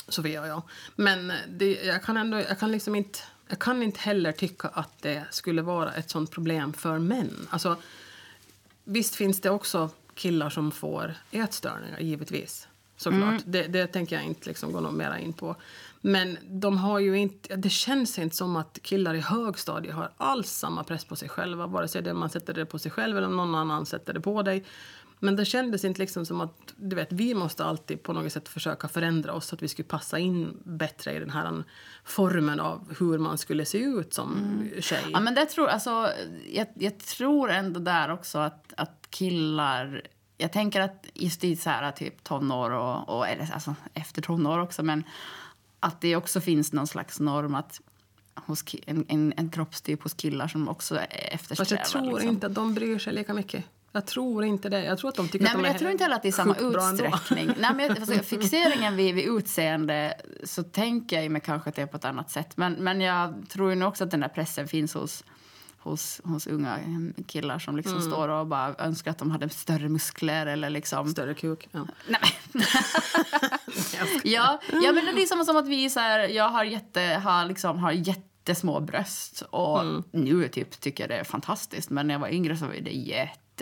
Sofia 0.08 0.40
och 0.40 0.46
jag. 0.46 0.62
Men 0.96 1.32
det, 1.48 1.84
jag 1.84 2.02
kan 2.02 2.16
ändå, 2.16 2.38
jag 2.38 2.58
kan 2.58 2.72
liksom 2.72 2.94
inte, 2.94 3.18
jag 3.48 3.58
kan 3.58 3.82
inte 3.82 4.00
heller 4.00 4.32
tycka 4.32 4.68
att 4.68 5.02
det 5.02 5.24
skulle 5.30 5.62
vara 5.62 5.92
ett 5.92 6.10
sånt 6.10 6.30
problem 6.30 6.72
för 6.72 6.98
män. 6.98 7.48
Alltså, 7.50 7.76
visst 8.84 9.14
finns 9.14 9.40
det 9.40 9.50
också 9.50 9.90
killar 10.14 10.50
som 10.50 10.70
får 10.70 11.14
ätstörningar, 11.30 12.00
givetvis. 12.00 12.68
Såklart. 12.96 13.22
Mm. 13.22 13.42
Det, 13.44 13.62
det 13.62 13.86
tänker 13.86 14.16
jag 14.16 14.24
inte 14.24 14.48
liksom 14.48 14.72
gå 14.72 14.80
något 14.80 14.94
mera 14.94 15.18
in 15.18 15.32
på. 15.32 15.56
Men 16.00 16.38
de 16.42 16.78
har 16.78 16.98
ju 16.98 17.18
inte, 17.18 17.56
det 17.56 17.70
känns 17.70 18.18
inte 18.18 18.36
som 18.36 18.56
att 18.56 18.78
killar 18.82 19.14
i 19.14 19.20
högstadiet 19.20 19.94
har 19.94 20.10
alls 20.16 20.50
samma 20.50 20.84
press 20.84 21.04
på 21.04 21.16
sig 21.16 21.28
själva. 21.28 21.66
Vare 21.66 21.88
sig 21.88 22.02
det 22.02 22.14
man 22.14 22.30
sätter 22.30 22.54
det 22.54 22.66
på 22.66 22.78
sig 22.78 22.90
själv 22.90 23.18
eller 23.18 23.26
om 23.26 23.36
någon 23.36 23.54
annan 23.54 23.86
sätter 23.86 24.12
det 24.12 24.20
på 24.20 24.42
dig. 24.42 24.64
Men 25.22 25.36
det 25.36 25.44
kändes 25.44 25.84
inte 25.84 26.00
liksom 26.00 26.26
som 26.26 26.40
att 26.40 26.74
du 26.76 26.96
vet, 26.96 27.12
vi 27.12 27.34
måste 27.34 27.64
alltid 27.64 28.02
på 28.02 28.12
något 28.12 28.32
sätt 28.32 28.48
försöka 28.48 28.88
förändra 28.88 29.32
oss 29.32 29.46
så 29.46 29.54
att 29.54 29.62
vi 29.62 29.68
skulle 29.68 29.88
passa 29.88 30.18
in 30.18 30.60
bättre 30.64 31.12
i 31.12 31.18
den 31.18 31.30
här 31.30 31.64
formen 32.04 32.60
av 32.60 32.94
hur 32.98 33.18
man 33.18 33.38
skulle 33.38 33.64
se 33.64 33.78
ut 33.78 34.14
som 34.14 34.36
tjej. 34.80 34.98
Mm. 34.98 35.10
Ja, 35.12 35.20
men 35.20 35.34
det 35.34 35.46
tror, 35.46 35.68
alltså, 35.68 36.08
jag, 36.52 36.66
jag 36.74 36.98
tror 36.98 37.50
ändå 37.50 37.80
där 37.80 38.10
också 38.10 38.38
att, 38.38 38.72
att 38.76 39.06
killar... 39.10 40.02
Jag 40.38 40.52
tänker 40.52 40.80
att 40.80 41.06
just 41.14 41.44
i 41.44 41.56
så 41.56 41.70
här, 41.70 41.92
typ 41.92 42.24
tonår 42.24 42.70
och, 42.70 43.16
och 43.16 43.28
eller, 43.28 43.52
alltså, 43.52 43.74
efter 43.94 44.22
tonår 44.22 44.58
också, 44.58 44.82
men 44.82 45.04
att 45.80 46.00
det 46.00 46.16
också 46.16 46.40
finns 46.40 46.72
någon 46.72 46.86
slags 46.86 47.20
norm 47.20 47.54
att 47.54 47.80
hos 48.34 48.64
en, 48.86 49.04
en, 49.08 49.32
en 49.36 49.50
kroppstyp 49.50 50.02
hos 50.02 50.14
killar 50.14 50.48
som 50.48 50.68
också 50.68 50.98
eftersträvar. 50.98 51.56
Fast 51.56 51.70
jag 51.70 51.84
tror 51.84 52.12
liksom. 52.12 52.28
inte 52.28 52.46
att 52.46 52.54
de 52.54 52.74
bryr 52.74 52.98
sig 52.98 53.12
lika 53.12 53.34
mycket. 53.34 53.64
Jag 53.94 54.06
tror 54.06 54.44
inte 54.44 54.68
det. 54.68 54.84
Jag 54.84 54.98
tror 54.98 55.08
att 55.10 55.14
de 55.16 55.28
tycker 55.28 55.38
Nej, 55.44 55.50
att 55.50 55.56
de 55.56 55.62
men 55.62 55.70
jag 55.70 55.78
tror 55.78 55.90
inte 55.90 56.04
heller 56.04 56.16
att 56.16 56.22
det 56.22 56.28
är 56.28 56.32
samma 56.32 56.56
utsträckning. 56.56 57.46
Nej, 57.58 57.70
men 57.74 57.78
jag, 57.78 57.90
alltså, 58.00 58.18
fixeringen 58.22 58.96
vid, 58.96 59.14
vid 59.14 59.24
utseende 59.28 60.14
så 60.44 60.62
tänker 60.62 61.16
jag 61.16 61.22
ju 61.22 61.28
mig 61.28 61.42
kanske 61.44 61.68
att 61.70 61.76
det 61.76 61.82
är 61.82 61.86
på 61.86 61.96
ett 61.96 62.04
annat 62.04 62.30
sätt. 62.30 62.56
Men, 62.56 62.72
men 62.72 63.00
jag 63.00 63.34
tror 63.48 63.70
ju 63.70 63.76
nog 63.76 63.88
också 63.88 64.04
att 64.04 64.10
den 64.10 64.20
där 64.20 64.28
pressen 64.28 64.68
finns 64.68 64.94
hos, 64.94 65.24
hos, 65.78 66.20
hos 66.24 66.46
unga 66.46 66.78
killar 67.26 67.58
som 67.58 67.76
liksom 67.76 67.96
Mm. 67.96 68.10
står 68.10 68.28
och 68.28 68.46
bara 68.46 68.74
önskar 68.78 69.10
att 69.10 69.18
de 69.18 69.30
hade 69.30 69.48
större 69.48 69.88
muskler 69.88 70.46
eller 70.46 70.70
liksom... 70.70 71.08
Större 71.08 71.34
kuk. 71.34 71.68
Ja. 71.72 71.86
Nej, 72.08 72.20
ja, 74.24 74.60
ja, 74.72 74.92
men 74.92 75.14
det 75.14 75.22
är 75.22 75.26
samma 75.26 75.44
som 75.44 75.56
att 75.56 75.68
vi 75.68 75.90
så 75.90 76.00
här, 76.00 76.18
jag 76.18 76.48
har, 76.48 76.64
jätte, 76.64 77.00
har, 77.00 77.44
liksom, 77.44 77.78
har 77.78 77.92
jättesmå 77.92 78.80
bröst 78.80 79.42
och 79.50 79.80
Mm. 79.80 80.02
nu 80.10 80.48
typ, 80.48 80.80
tycker 80.80 81.02
jag 81.04 81.10
det 81.10 81.16
är 81.16 81.24
fantastiskt. 81.24 81.90
Men 81.90 82.06
när 82.06 82.14
jag 82.14 82.18
var 82.20 82.28
yngre 82.28 82.56
så 82.56 82.66
var 82.66 82.74
det 82.74 82.90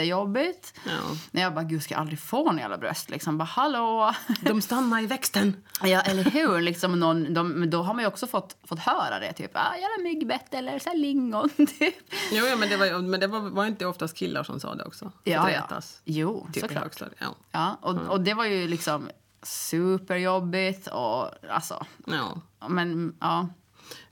jättejobbigt. 0.04 0.74
Ja. 0.86 0.92
När 1.30 1.42
jag 1.42 1.54
bara, 1.54 1.64
gud 1.64 1.82
ska 1.82 1.94
jag 1.94 2.00
aldrig 2.00 2.18
få 2.20 2.44
några 2.44 2.60
jävla 2.60 2.78
bröst? 2.78 3.10
Liksom 3.10 3.38
bara, 3.38 3.44
hallå? 3.44 4.14
De 4.40 4.62
stannar 4.62 5.02
i 5.02 5.06
växten. 5.06 5.64
ja, 5.82 6.00
eller 6.00 6.24
hur? 6.24 6.60
Liksom 6.60 7.00
någon, 7.00 7.34
de, 7.34 7.70
då 7.70 7.82
har 7.82 7.94
man 7.94 8.02
ju 8.02 8.08
också 8.08 8.26
fått, 8.26 8.56
fått 8.64 8.78
höra 8.78 9.18
det, 9.18 9.32
typ, 9.32 9.50
ah, 9.54 9.74
jävla 9.76 10.02
myggbett 10.02 10.54
eller 10.54 10.78
så 10.78 10.92
lingon, 10.94 11.48
typ. 11.56 11.94
Jo, 12.32 12.44
ja, 12.46 12.56
men 12.56 12.68
det, 12.68 12.76
var, 12.76 12.98
men 12.98 13.20
det 13.20 13.26
var, 13.26 13.40
var 13.40 13.66
inte 13.66 13.86
oftast 13.86 14.16
killar 14.16 14.44
som 14.44 14.60
sa 14.60 14.74
det 14.74 14.84
också? 14.84 15.12
Ja, 15.24 15.50
ja. 15.50 15.80
Jo, 16.04 16.46
Typ 16.52 16.62
såklart. 16.62 17.02
Ja. 17.18 17.26
Ja, 17.52 17.78
och, 17.82 17.96
och 17.96 18.20
det 18.20 18.34
var 18.34 18.44
ju 18.44 18.68
liksom 18.68 19.08
superjobbigt 19.42 20.86
och 20.86 21.30
alltså, 21.50 21.86
Ja. 22.06 22.40
men 22.68 23.16
ja. 23.20 23.48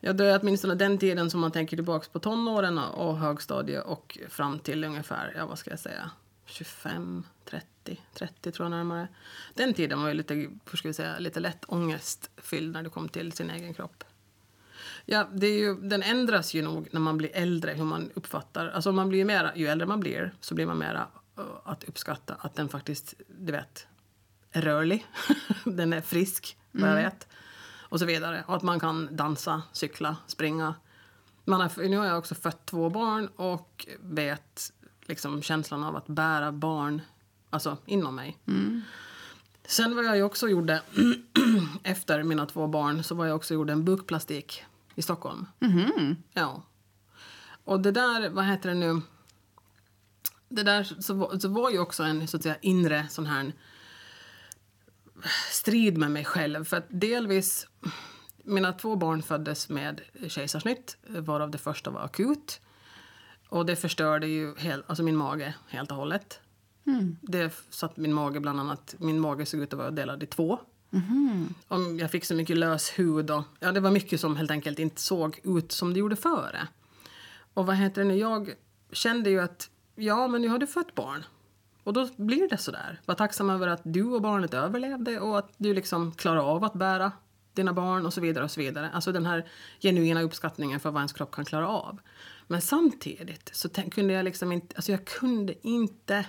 Ja, 0.00 0.12
det 0.12 0.25
är 0.25 0.40
åtminstone 0.42 0.75
den 0.75 0.99
tiden 0.99 1.30
som 1.30 1.40
man 1.40 1.52
tänker 1.52 1.76
tillbaka 1.76 2.06
på 2.12 2.18
tonåren 2.18 2.78
och 2.78 3.18
högstadiet 3.18 3.85
och 3.85 4.18
fram 4.28 4.58
till 4.58 4.85
ungefär, 4.85 5.32
ja 5.37 5.47
vad 5.47 5.58
ska 5.58 5.70
jag 5.70 5.78
säga, 5.78 6.11
25, 6.47 7.25
30, 7.44 8.00
30 8.14 8.52
tror 8.52 8.64
jag 8.64 8.70
närmare. 8.70 9.08
Den 9.54 9.75
tiden 9.75 10.00
var 10.02 10.08
ju 10.08 10.14
lite, 10.14 10.35
hur 10.35 10.76
ska 10.76 10.88
vi 10.88 10.95
säga, 10.95 11.19
lite 11.19 11.41
lätt 11.41 11.64
ångestfylld 11.69 12.73
när 12.73 12.82
det 12.82 12.91
kom 12.91 13.08
till 13.08 13.32
sin 13.32 13.50
egen 13.50 13.75
kropp. 13.75 14.04
Ja, 15.04 15.28
det 15.32 15.47
är 15.47 15.58
ju, 15.58 15.75
den 15.75 16.02
ändras 16.02 16.54
ju 16.54 16.62
nog 16.62 16.88
när 16.93 17.00
man 17.00 17.17
blir 17.17 17.30
äldre, 17.34 17.73
hur 17.73 17.84
man 17.84 18.10
uppfattar, 18.14 18.69
alltså 18.69 18.93
man 18.93 19.08
blir 19.08 19.19
ju, 19.19 19.25
mera, 19.25 19.56
ju 19.56 19.67
äldre 19.67 19.86
man 19.86 20.00
blir 20.00 20.34
så 20.41 20.54
blir 20.54 20.67
man 20.67 20.78
mera 20.78 21.06
uh, 21.38 21.45
att 21.64 21.84
uppskatta 21.84 22.34
att 22.34 22.54
den 22.54 22.69
faktiskt, 22.69 23.14
du 23.38 23.52
vet, 23.52 23.86
är 24.52 24.62
rörlig, 24.62 25.06
den 25.64 25.93
är 25.93 26.00
frisk, 26.00 26.56
vad 26.71 26.91
jag 26.91 26.97
vet, 26.97 27.28
och 27.88 27.98
så 27.98 28.06
vidare. 28.06 28.44
Och 28.46 28.56
att 28.56 28.62
man 28.62 28.80
kan 28.80 29.16
dansa, 29.16 29.62
cykla, 29.72 30.16
springa. 30.26 30.74
Man 31.44 31.60
har, 31.60 31.88
nu 31.88 31.96
har 31.96 32.06
jag 32.06 32.18
också 32.18 32.34
fött 32.34 32.66
två 32.66 32.90
barn 32.90 33.28
och 33.36 33.86
vet 34.00 34.72
liksom 35.06 35.42
känslan 35.42 35.84
av 35.84 35.96
att 35.96 36.06
bära 36.06 36.52
barn 36.52 37.02
alltså 37.50 37.76
inom 37.86 38.14
mig. 38.14 38.38
Sen 39.66 39.96
var 39.96 40.02
jag 40.02 40.16
ju 40.16 40.22
också 40.22 40.48
gjorde, 40.48 40.82
efter 41.82 42.22
mina 42.22 42.46
två 42.46 42.66
barn, 42.66 43.02
så 43.02 43.14
var 43.14 43.26
jag 43.26 43.36
också 43.36 43.54
gjorde 43.54 43.72
en 43.72 43.84
bukplastik 43.84 44.64
i 44.94 45.02
Stockholm. 45.02 45.46
Ja. 46.32 46.62
Och 47.64 47.80
det 47.80 47.90
där, 47.90 48.30
vad 48.30 48.44
heter 48.44 48.68
det 48.68 48.74
nu? 48.74 49.00
Det 50.48 50.62
där 50.62 50.84
så, 50.84 51.38
så 51.40 51.48
var 51.48 51.70
ju 51.70 51.78
också 51.78 52.02
en 52.02 52.28
så 52.28 52.36
att 52.36 52.42
säga 52.42 52.56
inre 52.60 53.06
sån 53.10 53.26
här 53.26 53.52
strid 55.50 55.99
med 55.99 56.11
mig 56.11 56.25
själv. 56.25 56.65
För 56.65 56.76
att 56.76 56.87
delvis, 56.89 57.67
mina 58.45 58.73
två 58.73 58.97
barn 58.97 59.23
föddes 59.23 59.69
med 59.69 60.00
kejsarsnitt, 60.28 60.97
varav 61.07 61.50
det 61.50 61.59
första 61.59 61.91
var 61.91 62.00
akut. 62.00 62.61
Och 63.49 63.67
det 63.67 63.76
förstörde 63.76 64.26
ju 64.26 64.54
hel, 64.57 64.83
alltså 64.87 65.02
min 65.02 65.17
mage 65.17 65.54
helt 65.69 65.91
och 65.91 65.97
hållet. 65.97 66.41
Det 67.21 67.52
satt 67.71 67.97
min 67.97 68.13
mage 68.13 68.41
bland 68.41 68.61
annat, 68.61 68.95
min 68.99 69.21
mage 69.21 69.47
såg 69.47 69.61
ut 69.61 69.73
att 69.73 69.78
vara 69.78 69.91
delad 69.91 70.23
i 70.23 70.26
två. 70.26 70.59
Om 71.69 71.99
jag 71.99 72.11
fick 72.11 72.25
så 72.25 72.35
mycket 72.35 72.57
lös 72.57 72.99
hud 72.99 73.31
och 73.31 73.43
ja, 73.61 73.73
det 73.73 73.81
var 73.81 73.91
mycket 73.91 74.21
som 74.21 74.37
helt 74.37 74.50
enkelt 74.50 74.78
inte 74.78 75.02
såg 75.02 75.41
ut 75.45 75.73
som 75.73 75.93
det 75.93 75.99
gjorde 75.99 76.17
före. 76.17 76.69
Och 77.54 77.67
vad 77.67 77.76
heter 77.76 78.02
det 78.02 78.09
nu, 78.09 78.17
jag 78.17 78.54
kände 78.93 79.31
ju 79.31 79.41
att 79.41 79.71
ja, 79.95 80.28
men 80.28 80.43
nu 80.43 80.49
har 80.49 80.59
du 80.59 80.67
fött 80.67 80.95
barn. 80.95 81.25
Och 81.88 81.94
då 81.94 82.08
blir 82.16 82.48
det 82.48 82.58
så 82.58 82.70
där. 82.70 83.00
Var 83.06 83.14
tacksam 83.14 83.50
över 83.50 83.68
att 83.68 83.80
du 83.84 84.04
och 84.04 84.22
barnet 84.22 84.54
överlevde 84.54 85.20
och 85.20 85.38
att 85.38 85.52
du 85.56 85.74
liksom 85.74 86.12
klarar 86.12 86.40
av 86.40 86.64
att 86.64 86.74
bära 86.74 87.12
dina 87.54 87.72
barn 87.72 88.06
och 88.06 88.14
så 88.14 88.20
vidare 88.20 88.44
och 88.44 88.50
så 88.50 88.60
vidare. 88.60 88.90
Alltså 88.90 89.12
den 89.12 89.26
här 89.26 89.48
genuina 89.80 90.22
uppskattningen 90.22 90.80
för 90.80 90.90
vad 90.90 91.00
ens 91.00 91.12
kropp 91.12 91.30
kan 91.30 91.44
klara 91.44 91.68
av. 91.68 91.98
Men 92.46 92.60
samtidigt 92.60 93.50
så 93.52 93.68
kunde 93.68 94.14
jag 94.14 94.24
liksom 94.24 94.52
inte, 94.52 94.76
alltså 94.76 94.92
jag 94.92 95.04
kunde 95.04 95.68
inte 95.68 96.26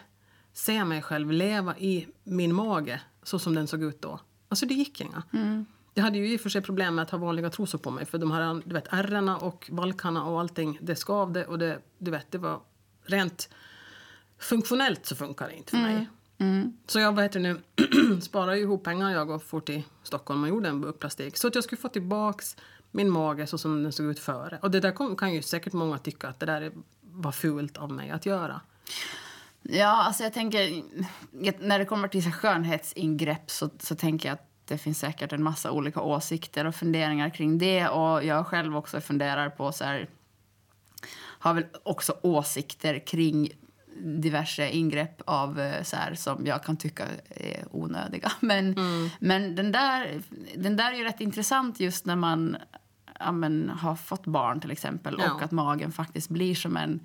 se 0.54 0.86
mig 0.86 1.02
själv 1.02 1.32
leva 1.32 1.78
i 1.78 2.08
min 2.24 2.56
mage 2.56 3.02
så 3.24 3.40
som 3.40 3.56
den 3.56 3.68
såg 3.68 3.84
ut 3.84 4.02
då. 4.02 4.20
Alltså 4.50 4.66
det 4.66 4.74
gick 4.74 5.02
inga. 5.02 5.24
Jag 5.94 6.04
hade 6.04 6.18
ju 6.18 6.34
i 6.34 6.38
och 6.38 6.42
för 6.42 6.50
sig 6.50 6.62
problem 6.62 6.96
med 6.96 7.04
att 7.04 7.10
ha 7.10 7.18
vanliga 7.18 7.50
trosor 7.50 7.78
på 7.78 7.92
mig 7.92 8.06
för 8.06 8.18
de 8.18 8.32
här 8.32 8.62
du 8.66 8.74
vet, 8.74 8.88
ärrena 8.94 9.38
och 9.38 9.70
valkarna 9.72 10.26
och 10.26 10.40
allting, 10.40 10.80
det 10.82 10.96
skavde 10.96 11.46
och 11.46 11.60
det, 11.60 11.80
du 11.98 12.12
vet, 12.12 12.32
det 12.32 12.38
var 12.38 12.62
rent 13.04 13.50
funktionellt 14.40 15.06
så 15.06 15.16
funkar 15.16 15.48
det 15.48 15.56
inte 15.56 15.70
för 15.72 15.78
mig. 15.78 16.10
Så 16.88 17.00
jag 17.00 17.12
vad 17.12 17.24
heter 17.24 17.40
det 17.40 17.54
nu, 17.54 18.22
sparade 18.22 18.58
ju 18.58 18.64
ihop 18.64 18.84
pengar 18.84 19.12
jag 19.12 19.30
och 19.30 19.44
for 19.44 19.62
till 19.62 19.84
Stockholm 20.04 20.44
och 20.44 20.50
gjorde 20.50 20.70
en 20.70 20.82
bukplastik. 20.82 21.38
Så 21.38 21.48
att 21.48 21.56
jag 21.56 21.64
skulle 21.64 21.82
få 21.82 21.88
tillbaks 21.90 22.58
min 22.92 23.10
mage 23.10 23.48
så 23.48 23.58
som 23.58 23.84
den 23.84 23.92
såg 23.92 24.06
ut 24.06 24.20
före. 24.20 24.60
Och 24.62 24.72
det 24.72 24.80
där 24.80 24.92
kom, 24.92 25.16
kan 25.16 25.34
ju 25.34 25.42
säkert 25.42 25.74
många 25.74 25.98
tycka 25.98 26.28
att 26.28 26.40
det 26.40 26.46
där 26.46 26.62
är- 26.62 26.72
var 27.02 27.32
fult 27.32 27.78
av 27.78 27.92
mig 27.92 28.10
att 28.12 28.26
göra. 28.26 28.62
Ja, 29.62 30.04
alltså 30.04 30.24
jag 30.24 30.34
tänker... 30.34 30.84
När 31.68 31.80
det 31.80 31.86
kommer 31.86 32.08
till 32.08 32.24
så 32.24 32.32
skönhetsingrepp 32.32 33.52
så, 33.52 33.70
så 33.80 33.96
tänker 33.96 34.30
jag 34.30 34.34
att 34.34 34.46
det 34.66 34.78
finns 34.78 35.00
säkert 35.00 35.32
en 35.34 35.44
massa 35.44 35.72
olika 35.72 36.02
åsikter 36.02 36.66
och 36.66 36.76
funderingar 36.76 37.30
kring 37.30 37.58
det. 37.58 37.88
Och 37.90 38.24
jag 38.24 38.48
själv 38.48 38.78
också 38.78 39.02
funderar 39.02 39.50
på 39.50 39.72
så 39.72 39.84
här... 39.84 40.10
Har 41.42 41.54
väl 41.54 41.66
också 41.84 42.18
åsikter 42.22 43.06
kring 43.08 43.50
diverse 44.00 44.70
ingrepp 44.70 45.22
av 45.26 45.60
eh, 45.60 45.84
så 45.84 45.96
här, 45.96 46.16
som 46.16 46.46
jag 46.46 46.64
kan 46.64 46.78
tycka 46.78 47.06
är 47.30 47.64
onödiga. 47.72 48.32
Men, 48.40 48.76
men 49.20 49.56
den, 49.56 49.72
där, 49.72 50.22
den 50.56 50.76
där 50.76 50.92
är 50.92 50.98
ju 50.98 51.04
rätt 51.04 51.22
intressant 51.22 51.80
just 51.80 52.06
när 52.06 52.16
man 52.16 52.58
ja, 53.20 53.32
men, 53.32 53.70
har 53.70 53.96
fått 53.96 54.26
barn 54.26 54.60
till 54.60 54.72
exempel 54.72 55.16
Ja. 55.20 55.34
och 55.34 55.42
att 55.42 55.52
magen 55.52 55.92
faktiskt 55.92 56.30
blir 56.30 56.56
som 56.56 56.78
en 56.78 57.00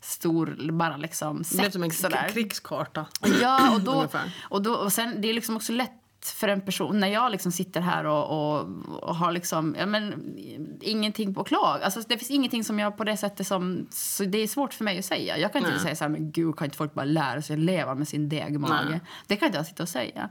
stor, 0.00 0.72
bara 0.72 0.96
liksom 0.96 1.36
Det 1.38 1.54
blev 1.54 1.64
säck 1.64 1.72
som 1.72 1.82
en 1.82 2.30
krigskarta. 2.32 3.06
Ja, 3.40 3.74
och 3.74 3.80
då, 3.80 4.08
och 4.42 4.62
då 4.62 4.74
och 4.74 4.92
sen, 4.92 5.20
det 5.20 5.28
är 5.30 5.34
liksom 5.34 5.56
också 5.56 5.72
lätt 5.72 6.01
för 6.26 6.48
en 6.48 6.60
person, 6.60 7.00
när 7.00 7.08
jag 7.08 7.32
liksom 7.32 7.52
sitter 7.52 7.80
här 7.80 8.04
och, 8.04 8.24
och, 8.24 8.68
och 9.02 9.16
har 9.16 9.32
liksom, 9.32 9.76
ja, 9.78 9.86
men, 9.86 10.34
ingenting 10.80 11.34
på 11.34 11.44
klag. 11.44 11.82
Alltså, 11.82 12.00
det 12.00 12.18
finns 12.18 12.30
ingenting 12.30 12.64
som 12.64 12.78
jag 12.78 12.96
på 12.96 13.04
det 13.04 13.16
sättet 13.16 13.46
som, 13.46 13.86
så 13.90 14.24
det 14.24 14.38
är 14.38 14.46
svårt 14.46 14.74
för 14.74 14.84
mig 14.84 14.98
att 14.98 15.04
säga. 15.04 15.38
Jag 15.38 15.52
kan 15.52 15.58
inte 15.58 15.70
Nej. 15.70 15.80
säga 15.80 15.96
så 15.96 16.04
här, 16.04 16.08
men 16.08 16.30
gud 16.32 16.56
kan 16.56 16.64
inte 16.64 16.76
folk 16.76 16.94
bara 16.94 17.04
lära 17.04 17.42
sig 17.42 17.56
leva 17.56 17.94
med 17.94 18.08
sin 18.08 18.28
degmage? 18.28 19.00
Det 19.26 19.36
kan 19.36 19.46
inte 19.46 19.58
jag 19.58 19.66
sitta 19.66 19.82
och 19.82 19.88
säga. 19.88 20.28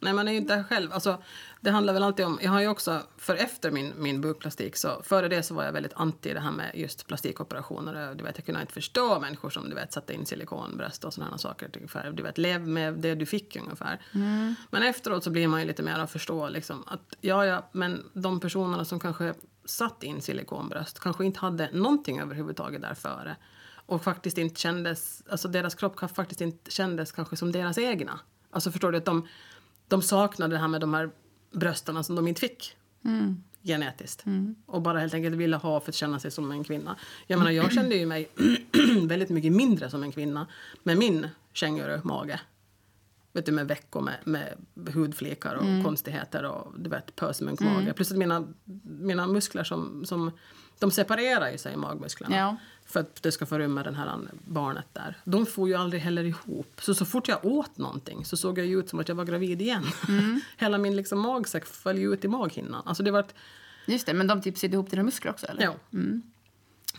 Nej, 0.00 0.12
man 0.12 0.28
är 0.28 0.32
ju 0.32 0.38
inte 0.38 0.64
själv. 0.68 0.92
Alltså, 0.92 1.22
det 1.60 1.70
handlar 1.70 1.92
väl 1.92 2.02
alltid 2.02 2.26
om... 2.26 2.38
Jag 2.42 2.50
har 2.50 2.60
ju 2.60 2.68
också, 2.68 3.02
för 3.16 3.34
efter 3.34 3.70
min, 3.70 3.92
min 3.96 4.20
bukplastik, 4.20 4.76
så 4.76 5.02
före 5.02 5.28
det 5.28 5.42
så 5.42 5.54
var 5.54 5.64
jag 5.64 5.72
väldigt 5.72 5.92
anti 5.94 6.34
det 6.34 6.40
här 6.40 6.50
med 6.50 6.70
just 6.74 7.06
plastikoperationer. 7.06 8.14
Du 8.14 8.24
vet, 8.24 8.38
jag 8.38 8.46
kunde 8.46 8.60
inte 8.60 8.72
förstå 8.72 9.20
människor 9.20 9.50
som 9.50 9.68
du 9.68 9.74
vet 9.74 9.92
satte 9.92 10.14
in 10.14 10.26
silikonbröst 10.26 11.04
och 11.04 11.14
sådana 11.14 11.38
saker. 11.38 11.70
Ungefär. 11.76 12.10
Du 12.10 12.22
vet, 12.22 12.38
lev 12.38 12.68
med 12.68 12.94
det 12.94 13.14
du 13.14 13.26
fick 13.26 13.56
ungefär. 13.56 14.00
Men 14.70 14.82
efteråt 14.82 15.24
så 15.24 15.30
blir 15.30 15.48
man 15.48 15.60
ju 15.60 15.66
lite 15.66 15.82
mer 15.82 15.98
att 15.98 16.10
förstå 16.10 16.48
liksom, 16.48 16.84
att 16.86 17.16
ja, 17.20 17.46
ja, 17.46 17.68
men 17.72 18.10
de 18.12 18.40
personerna 18.40 18.84
som 18.84 19.00
kanske 19.00 19.34
satt 19.64 20.02
in 20.02 20.22
silikonbröst 20.22 21.00
kanske 21.00 21.24
inte 21.24 21.40
hade 21.40 21.70
någonting 21.72 22.20
överhuvudtaget 22.20 22.82
där 22.82 22.94
före. 22.94 23.36
Och 23.88 24.04
faktiskt 24.04 24.38
inte 24.38 24.60
kändes, 24.60 25.22
alltså 25.30 25.48
deras 25.48 25.74
kropp 25.74 26.10
faktiskt 26.16 26.40
inte 26.40 26.70
kändes 26.70 27.12
kanske 27.12 27.36
som 27.36 27.52
deras 27.52 27.78
egna. 27.78 28.20
Alltså 28.50 28.70
förstår 28.70 28.92
du 28.92 28.98
att 28.98 29.04
de, 29.04 29.28
de 29.88 30.02
saknade 30.02 30.54
det 30.54 30.58
här 30.58 30.68
med 30.68 30.80
de 30.80 30.94
här 30.94 31.10
brösten 31.52 32.04
som 32.04 32.16
de 32.16 32.28
inte 32.28 32.40
fick 32.40 32.76
genetiskt. 33.62 34.24
Och 34.66 34.82
bara 34.82 34.98
helt 34.98 35.14
enkelt 35.14 35.36
ville 35.36 35.56
ha 35.56 35.80
för 35.80 35.90
att 35.90 35.94
känna 35.94 36.18
sig 36.20 36.30
som 36.30 36.50
en 36.50 36.64
kvinna. 36.64 36.96
Jag 37.26 37.38
menar, 37.38 37.50
jag 37.50 37.72
kände 37.72 37.96
ju 37.96 38.06
mig 38.06 38.28
väldigt 39.06 39.28
mycket 39.28 39.52
mindre 39.52 39.90
som 39.90 40.02
en 40.02 40.12
kvinna 40.12 40.46
med 40.82 40.98
min 40.98 41.28
känguru-mage. 41.52 42.40
Vet 43.32 43.46
du, 43.46 43.52
med 43.52 43.68
veck 43.68 43.96
och 43.96 44.04
med, 44.04 44.16
med 44.24 44.54
hudflikar 44.94 45.54
och 45.54 45.84
konstigheter 45.84 46.44
och 46.44 46.72
du 46.78 46.90
vet, 46.90 47.16
pösmunkmage. 47.16 47.96
Plus 47.96 48.10
att 48.10 48.18
mina, 48.18 48.46
mina 48.84 49.26
muskler 49.26 49.64
som, 49.64 50.04
som 50.04 50.30
de 50.78 50.90
separerar 50.90 51.50
ju 51.50 51.58
sig, 51.58 51.76
magmusklerna. 51.76 52.36
Ja. 52.36 52.56
För 52.86 53.00
att 53.00 53.22
det 53.22 53.32
ska 53.32 53.46
få 53.46 53.58
rymma 53.58 53.82
den 53.82 53.94
här 53.94 54.18
barnet 54.44 54.86
där. 54.92 55.18
De 55.24 55.46
får 55.46 55.68
ju 55.68 55.74
aldrig 55.74 56.02
heller 56.02 56.24
ihop. 56.24 56.80
Så 56.80 56.94
så 56.94 57.04
fort 57.04 57.28
jag 57.28 57.44
åt 57.44 57.78
någonting 57.78 58.24
så 58.24 58.36
såg 58.36 58.58
jag 58.58 58.66
ut 58.66 58.88
som 58.88 58.98
att 58.98 59.08
jag 59.08 59.14
var 59.14 59.24
gravid 59.24 59.62
igen. 59.62 59.84
Hela 60.56 60.78
min 60.78 60.96
liksom 60.96 61.20
magsäck 61.20 61.66
föll 61.66 61.98
ut 61.98 62.24
i 62.24 62.28
maghinnan. 62.28 62.82
Alltså 62.86 63.02
det 63.02 63.10
var 63.10 63.20
ett, 63.20 63.34
Just 63.86 64.06
det, 64.06 64.14
men 64.14 64.26
de 64.26 64.42
typ 64.42 64.58
sitter 64.58 64.74
ihop 64.74 64.90
dina 64.90 65.02
muskler 65.02 65.30
också 65.30 65.46
eller? 65.46 65.62
ja. 65.62 65.74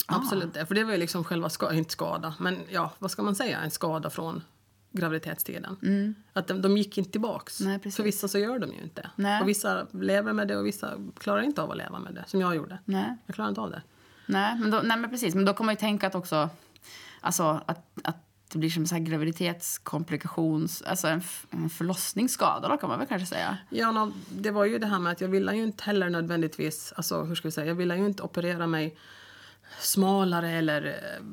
Absolut 0.06 0.54
det. 0.54 0.66
För 0.66 0.76
det 0.76 0.84
var 0.84 0.92
ju 0.92 0.98
liksom 0.98 1.24
själva, 1.24 1.50
ska, 1.50 1.74
inte 1.74 1.92
skada, 1.92 2.34
men 2.40 2.60
ja, 2.70 2.92
vad 3.00 3.12
ska 3.12 3.24
man 3.24 3.36
säga, 3.36 3.60
en 3.60 3.72
skada 3.72 4.10
från 4.10 4.44
graviditetstiden. 4.92 6.16
Att 6.34 6.48
de, 6.48 6.62
de 6.62 6.78
gick 6.78 6.98
inte 6.98 7.12
tillbaks. 7.12 7.60
Nej, 7.60 7.80
precis. 7.80 7.96
För 7.96 8.04
vissa 8.04 8.28
så 8.28 8.40
gör 8.40 8.60
de 8.60 8.74
ju 8.74 8.82
inte. 8.82 9.10
Nej. 9.16 9.42
Och 9.42 9.50
vissa 9.50 9.88
lever 9.92 10.34
med 10.34 10.48
det 10.48 10.58
och 10.58 10.66
vissa 10.66 10.94
klarar 11.18 11.42
inte 11.42 11.62
av 11.62 11.72
att 11.72 11.78
leva 11.78 12.00
med 12.00 12.14
det, 12.14 12.24
som 12.28 12.42
jag 12.42 12.56
gjorde. 12.56 12.80
Nej. 12.86 13.16
Jag 13.26 13.36
klarar 13.36 13.50
inte 13.50 13.62
av 13.62 13.72
det. 13.72 13.82
Nej, 14.26 14.60
men, 14.60 14.72
då, 14.72 14.82
nej, 14.84 14.98
men 14.98 15.10
precis. 15.10 15.36
Men 15.36 15.46
då 15.46 15.54
kommer 15.54 15.66
man 15.66 15.74
ju 15.74 15.80
tänka 15.80 16.08
att 16.08 16.16
också... 16.16 16.50
Alltså 17.22 17.62
att, 17.66 17.86
att 18.04 18.28
det 18.52 18.60
blir 18.60 18.70
som 18.70 18.84
en 18.84 18.88
så 18.88 18.96
här 18.96 19.02
graviditetskomplikation, 19.02 20.68
alltså 20.86 21.08
en, 21.08 21.22
en 21.52 21.70
förlossningsskada 21.70 22.68
då 22.68 22.78
kan 22.78 22.90
man 22.90 23.00
väl 23.00 23.08
kanske 23.08 23.26
säga. 23.26 23.58
Ja, 23.70 23.92
nå, 23.92 24.12
det 24.30 24.52
var 24.52 24.66
ju 24.66 24.80
det 24.80 24.88
här 24.88 25.00
med 25.00 25.12
att 25.12 25.22
jag 25.22 25.28
ville 25.28 25.56
ju 25.56 25.64
inte 25.64 25.84
heller 25.84 26.10
nödvändigtvis, 26.10 26.94
alltså 26.96 27.24
hur 27.24 27.36
ska 27.36 27.48
vi 27.48 27.52
säga, 27.52 27.68
jag 27.68 27.76
ville 27.76 27.98
ju 27.98 28.06
inte 28.06 28.24
operera 28.24 28.68
mig 28.68 28.98
smalare 29.80 30.52
eller 30.52 30.86
eh, 30.86 31.26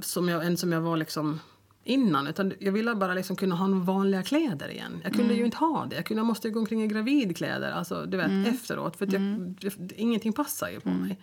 som 0.00 0.28
jag, 0.28 0.46
än 0.46 0.56
som 0.56 0.72
jag 0.72 0.80
var 0.80 0.96
liksom 0.96 1.40
innan. 1.88 2.26
Utan 2.26 2.52
jag 2.58 2.72
ville 2.72 2.94
bara 2.94 3.14
liksom 3.14 3.36
kunna 3.36 3.54
ha 3.54 3.68
vanliga 3.68 4.22
kläder 4.22 4.68
igen. 4.68 5.00
Jag 5.04 5.12
kunde 5.12 5.34
ju 5.34 5.44
inte 5.44 5.56
ha 5.56 5.86
det. 5.86 5.96
Jag, 5.96 6.04
kunde, 6.04 6.20
jag 6.20 6.26
måste 6.26 6.50
gå 6.50 6.60
omkring 6.60 6.82
i 6.82 6.86
gravidkläder, 6.86 7.72
alltså 7.72 8.06
du 8.06 8.16
vet 8.16 8.54
efteråt. 8.54 8.96
För 8.96 9.06
att 9.06 9.12
jag, 9.12 9.54
jag, 9.60 9.72
ingenting 9.96 10.32
passar 10.32 10.68
ju 10.68 10.80
på 10.80 10.88
mig. 10.88 11.18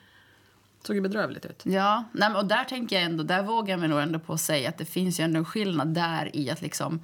Såg 0.83 0.95
ju 0.95 1.01
bedrövligt 1.01 1.45
ut. 1.45 1.63
Ja, 1.65 2.03
nej, 2.11 2.35
och 2.35 2.45
där 2.45 2.63
tänker 2.63 2.95
jag 2.95 3.05
ändå, 3.05 3.23
där 3.23 3.43
vågar 3.43 3.73
jag 3.73 3.79
mig 3.79 3.89
nog 3.89 3.99
ändå 3.99 4.19
på 4.19 4.33
att 4.33 4.41
säga 4.41 4.69
att 4.69 4.77
det 4.77 4.85
finns 4.85 5.19
ju 5.19 5.23
ändå 5.23 5.39
en 5.39 5.45
skillnad 5.45 5.87
där 5.87 6.35
i 6.35 6.49
att 6.49 6.61
liksom 6.61 6.99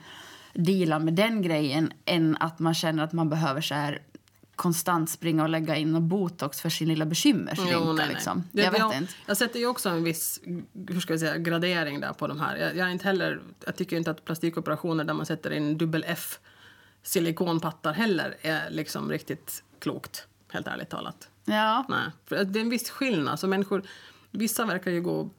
deala 0.54 1.00
med 1.00 1.14
den 1.14 1.42
grejen 1.42 1.92
än 2.06 2.38
att 2.40 2.60
man 2.60 2.74
känner 2.74 3.04
att 3.04 3.14
man 3.14 3.30
behöver 3.30 3.62
så 3.62 3.74
här 3.74 4.02
konstant 4.56 5.10
springa 5.10 5.44
och 5.44 5.50
lägga 5.50 5.76
in 5.76 5.96
och 5.96 6.02
botox 6.02 6.62
för 6.62 6.70
sin 6.70 6.88
lilla 6.88 7.06
bekymmersrynka. 7.06 7.72
Jo, 7.74 7.84
nej, 7.86 7.94
nej. 7.94 8.08
liksom. 8.10 8.44
Det- 8.52 8.62
jag 8.62 8.72
vet 8.72 8.80
jag, 8.80 8.98
inte. 8.98 9.14
Jag 9.26 9.38
sätter 9.38 9.60
ju 9.60 9.68
också 9.68 9.90
en 9.90 10.04
viss 10.04 10.40
hur 10.90 11.00
ska 11.00 11.14
jag 11.14 11.20
säga, 11.20 11.38
gradering 11.38 12.00
där 12.00 12.14
på 12.14 12.28
de 12.28 12.40
här. 12.40 12.58
Jag, 12.58 12.76
jag, 12.76 12.88
är 12.88 12.92
inte 12.92 13.06
heller, 13.06 13.42
jag 13.66 13.76
tycker 13.76 13.98
inte 13.98 14.12
att 14.12 14.26
plastikoperationer 14.26 15.04
där 15.04 15.14
man 15.14 15.26
sätter 15.26 15.52
in 15.52 15.78
dubbel 15.78 16.04
F 16.08 16.40
silikonpattar 17.04 17.94
heller 17.94 18.36
är 18.42 18.70
liksom 18.70 19.10
riktigt 19.12 19.64
klokt, 19.80 20.28
helt 20.52 20.68
ärligt 20.68 20.90
talat. 20.90 21.30
Ja, 21.46 21.86
Nej, 21.90 22.12
för 22.26 22.44
det 22.44 22.60
är 22.60 22.62
en 22.62 22.70
viss 22.70 22.90
skillnad. 22.90 23.40
Så 23.40 23.48
människor, 23.48 23.84
vissa 24.32 24.66
verkar 24.66 24.92
ju 24.92 25.02
gå 25.02 25.30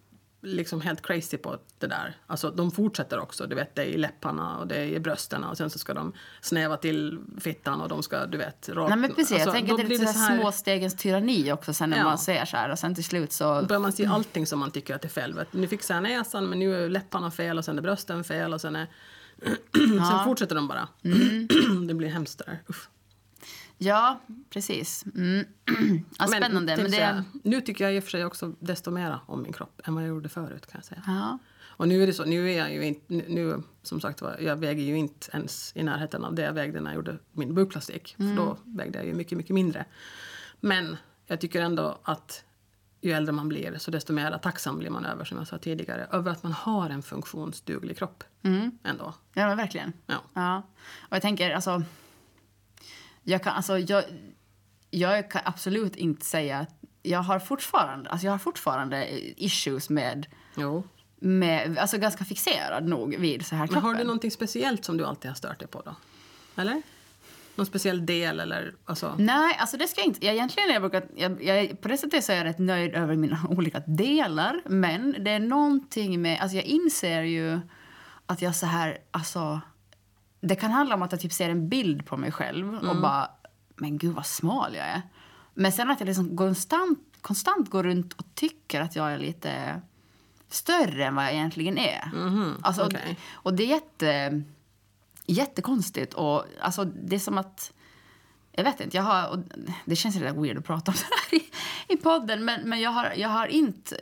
liksom 0.43 0.81
helt 0.81 1.03
crazy 1.03 1.37
på 1.37 1.59
det 1.79 1.87
där. 1.87 2.17
Alltså 2.27 2.51
de 2.51 2.71
fortsätter 2.71 3.19
också, 3.21 3.47
du 3.47 3.55
vet 3.55 3.75
det 3.75 3.83
är 3.83 3.87
i 3.87 3.97
läpparna 3.97 4.59
och 4.59 4.67
det 4.67 4.77
är 4.77 4.87
i 4.87 5.01
brösten 5.01 5.45
och 5.45 5.57
sen 5.57 5.71
så 5.71 5.79
ska 5.79 5.95
de 5.95 6.13
snäva 6.41 6.77
till 6.77 7.19
fittan 7.41 7.81
och 7.81 7.89
de 7.89 8.03
ska, 8.03 8.27
du 8.27 8.39
vet, 8.39 8.69
rakt. 8.69 8.89
nej, 8.91 8.99
men 8.99 9.15
precis. 9.15 9.33
Alltså, 9.33 9.47
jag 9.47 9.55
tänker 9.55 9.73
att 9.73 9.79
det 9.79 9.85
är 9.85 9.89
lite 9.89 10.07
så 10.13 10.19
här 10.19 10.39
småstegens 10.41 10.95
tyranni 10.97 11.53
också 11.53 11.73
sen 11.75 11.91
när 11.91 11.97
Ja. 11.99 12.05
man 12.05 12.19
ser 12.19 12.45
så 12.45 12.57
här 12.57 12.71
och 12.71 12.79
sen 12.79 12.95
till 12.95 13.05
slut 13.05 13.33
så... 13.33 13.63
Börjar 13.69 13.81
man 13.81 13.93
se 13.93 14.07
allting 14.07 14.47
som 14.47 14.59
man 14.59 14.71
tycker 14.71 14.95
att 14.95 15.05
är 15.05 15.09
fel. 15.09 15.35
Vet, 15.35 15.53
Nu 15.53 15.69
fixar 15.69 15.95
jag 15.95 16.03
näsan 16.03 16.49
men 16.49 16.59
nu 16.59 16.85
är 16.85 16.89
läpparna 16.89 17.31
fel 17.31 17.59
och 17.59 17.65
sen 17.65 17.79
är 17.79 17.83
brösten 17.83 18.25
fel 18.25 18.55
och 18.55 18.61
sen 18.61 18.77
är... 18.77 18.87
sen 20.09 20.25
fortsätter 20.25 20.55
de 20.55 20.69
bara. 20.69 20.89
det 21.89 21.95
blir 21.95 22.09
hemskt 22.09 22.39
där. 22.39 22.63
Uff. 22.67 22.89
Ja, 23.83 24.21
precis. 24.51 25.05
Mm. 25.14 25.45
Ja, 26.18 26.27
spännande. 26.27 26.77
Men 26.77 26.90
så 26.90 26.97
det... 26.97 27.25
nu 27.42 27.61
tycker 27.61 27.85
jag 27.85 27.95
i 27.95 27.99
och 27.99 28.05
för 28.05 28.11
sig 28.11 28.25
också 28.25 28.55
desto 28.59 28.90
mera 28.90 29.21
om 29.27 29.42
min 29.42 29.53
kropp 29.53 29.81
än 29.85 29.95
vad 29.95 30.05
jag 30.05 30.09
gjorde 30.09 30.29
förut 30.29 30.66
kan 30.66 30.79
jag 30.79 30.85
säga. 30.85 31.03
Ja. 31.07 31.38
Och 31.64 31.88
nu 31.88 32.03
är 32.03 32.07
det 32.07 32.12
så, 32.12 32.25
nu 32.25 32.53
är 32.53 32.59
jag 32.59 32.73
ju 32.73 32.85
inte, 32.85 33.14
nu, 33.14 33.62
som 33.83 34.01
sagt 34.01 34.23
jag 34.40 34.57
väger 34.57 34.83
ju 34.83 34.97
inte 34.97 35.31
ens 35.33 35.73
i 35.75 35.83
närheten 35.83 36.25
av 36.25 36.35
det 36.35 36.42
jag 36.42 36.53
vägde 36.53 36.81
när 36.81 36.90
jag 36.90 36.97
gjorde 36.97 37.18
min 37.33 37.55
bukplastik. 37.55 38.14
För 38.16 38.37
då 38.37 38.59
vägde 38.64 38.99
jag 38.99 39.07
ju 39.07 39.14
mycket, 39.14 39.38
mycket 39.38 39.55
mindre. 39.55 39.85
Men 40.61 40.97
jag 41.27 41.40
tycker 41.40 41.62
ändå 41.62 41.99
att 42.03 42.45
ju 43.01 43.12
äldre 43.12 43.33
man 43.33 43.49
blir 43.49 43.79
så 43.79 43.90
desto 43.90 44.12
mer 44.12 44.38
tacksam 44.38 44.79
blir 44.79 44.90
man 44.90 45.05
över, 45.05 45.25
som 45.25 45.38
jag 45.38 45.47
sa 45.47 45.59
tidigare, 45.59 46.07
över 46.12 46.31
att 46.31 46.42
man 46.42 46.53
har 46.53 46.90
en 46.90 47.03
funktionsduglig 47.03 47.99
kropp. 47.99 48.25
Ändå. 48.83 49.14
ja, 49.35 49.47
men 49.47 49.57
verkligen. 49.57 49.92
Ja. 50.07 50.23
Ja. 50.35 50.62
Och 51.01 51.16
jag 51.16 51.23
tänker, 51.23 51.51
alltså... 51.51 51.83
Jag 53.25 53.43
kan, 53.43 53.53
alltså, 53.55 53.79
jag, 53.79 54.05
jag 54.91 55.31
kan 55.31 55.43
absolut 55.45 55.97
inte 55.97 56.27
säga 56.27 56.59
att 56.59 56.75
jag 57.03 57.19
har 57.23 57.39
fortfarande, 57.39 58.11
alltså 58.11 58.27
jag 58.27 58.33
har 58.33 58.39
fortfarande 58.39 59.09
issues 59.43 59.91
med, 59.91 60.27
Jo. 60.57 60.83
med, 61.17 61.79
alltså 61.79 61.99
ganska 61.99 62.25
fixerad 62.25 62.89
nog 62.89 63.17
vid 63.17 63.47
så 63.47 63.55
här 63.55 63.63
Men 63.63 63.69
kroppen. 63.69 63.85
har 63.91 63.95
du 63.95 64.05
någonting 64.05 64.31
speciellt 64.31 64.85
som 64.85 64.97
du 64.97 65.05
alltid 65.07 65.31
har 65.31 65.37
stört 65.37 65.59
dig 65.59 65.69
på 65.69 65.83
då? 65.85 65.95
Eller? 66.57 66.83
Någon 67.55 67.67
speciell 67.67 68.07
del 68.07 68.41
eller 68.41 68.75
alltså? 68.85 69.15
Nej, 69.19 69.57
alltså 69.59 69.77
det 69.77 69.89
ska 69.89 70.01
jag 70.01 70.07
inte. 70.07 70.27
Jag, 70.27 70.35
egentligen 70.35 70.69
är 70.69 70.73
jag, 70.73 70.83
brukar, 70.83 71.05
jag, 71.17 71.43
jag, 71.45 71.81
på 71.81 71.89
det 71.89 71.97
sättet 71.97 72.25
så 72.25 72.33
är 72.33 72.37
jag 72.37 72.45
rätt 72.45 72.59
nöjd 72.59 72.95
över 72.95 73.17
mina 73.17 73.41
olika 73.51 73.81
delar. 73.87 74.63
Men 74.67 75.17
det 75.25 75.31
är 75.31 75.41
någonting 75.41 76.23
med, 76.23 76.41
alltså 76.41 76.57
jag 76.57 76.65
inser 76.65 77.23
ju 77.23 77.61
att 78.27 78.43
jag 78.43 78.57
så 78.57 78.67
här, 78.67 78.99
alltså. 79.11 79.61
Det 80.45 80.57
kan 80.57 80.71
handla 80.71 80.95
om 80.95 81.03
att 81.03 81.13
jag 81.13 81.21
typ 81.21 81.33
ser 81.33 81.51
en 81.51 81.69
bild 81.69 82.07
på 82.07 82.17
mig 82.17 82.33
själv 82.33 82.75
och 82.75 82.97
bara, 83.01 83.31
men 83.77 83.99
gud 83.99 84.15
vad 84.15 84.27
smal 84.27 84.75
jag 84.75 84.87
är. 84.87 85.03
Men 85.55 85.73
sen 85.73 85.91
att 85.91 86.01
jag 86.01 86.07
liksom 86.07 86.37
konstant, 86.37 86.99
konstant 87.21 87.71
går 87.71 87.83
runt 87.83 88.13
och 88.13 88.25
tycker 88.35 88.81
att 88.81 88.97
jag 88.97 89.13
är 89.13 89.19
lite 89.19 89.81
större 90.49 91.05
än 91.05 91.15
vad 91.15 91.25
jag 91.25 91.33
egentligen 91.33 91.79
är. 91.79 92.11
alltså, 92.63 92.85
okej. 92.85 93.19
och, 93.37 93.47
och 93.47 93.55
det 93.55 93.63
är 93.63 93.69
jätte, 93.69 94.43
jättekonstigt. 95.27 96.15
Och, 96.15 96.45
alltså, 96.61 96.85
det 96.85 97.17
är 97.17 97.21
som 97.21 97.39
att... 97.39 97.73
Jag 98.55 98.65
vet 98.65 98.81
inte, 98.81 98.97
jag 98.97 99.05
har, 99.05 99.29
och 99.31 99.38
det 99.85 99.97
känns 99.97 100.15
lite 100.17 100.33
weird 100.33 100.59
att 100.59 100.65
prata 100.65 100.91
om 100.91 100.97
det 100.99 101.37
här 101.38 101.41
i, 101.41 101.51
i 101.95 101.97
podden, 101.97 102.45
men, 102.45 102.61
men 102.69 102.81
jag, 102.81 102.91
har, 102.91 103.12
jag 103.17 103.29
har 103.29 103.47
inte 103.47 103.97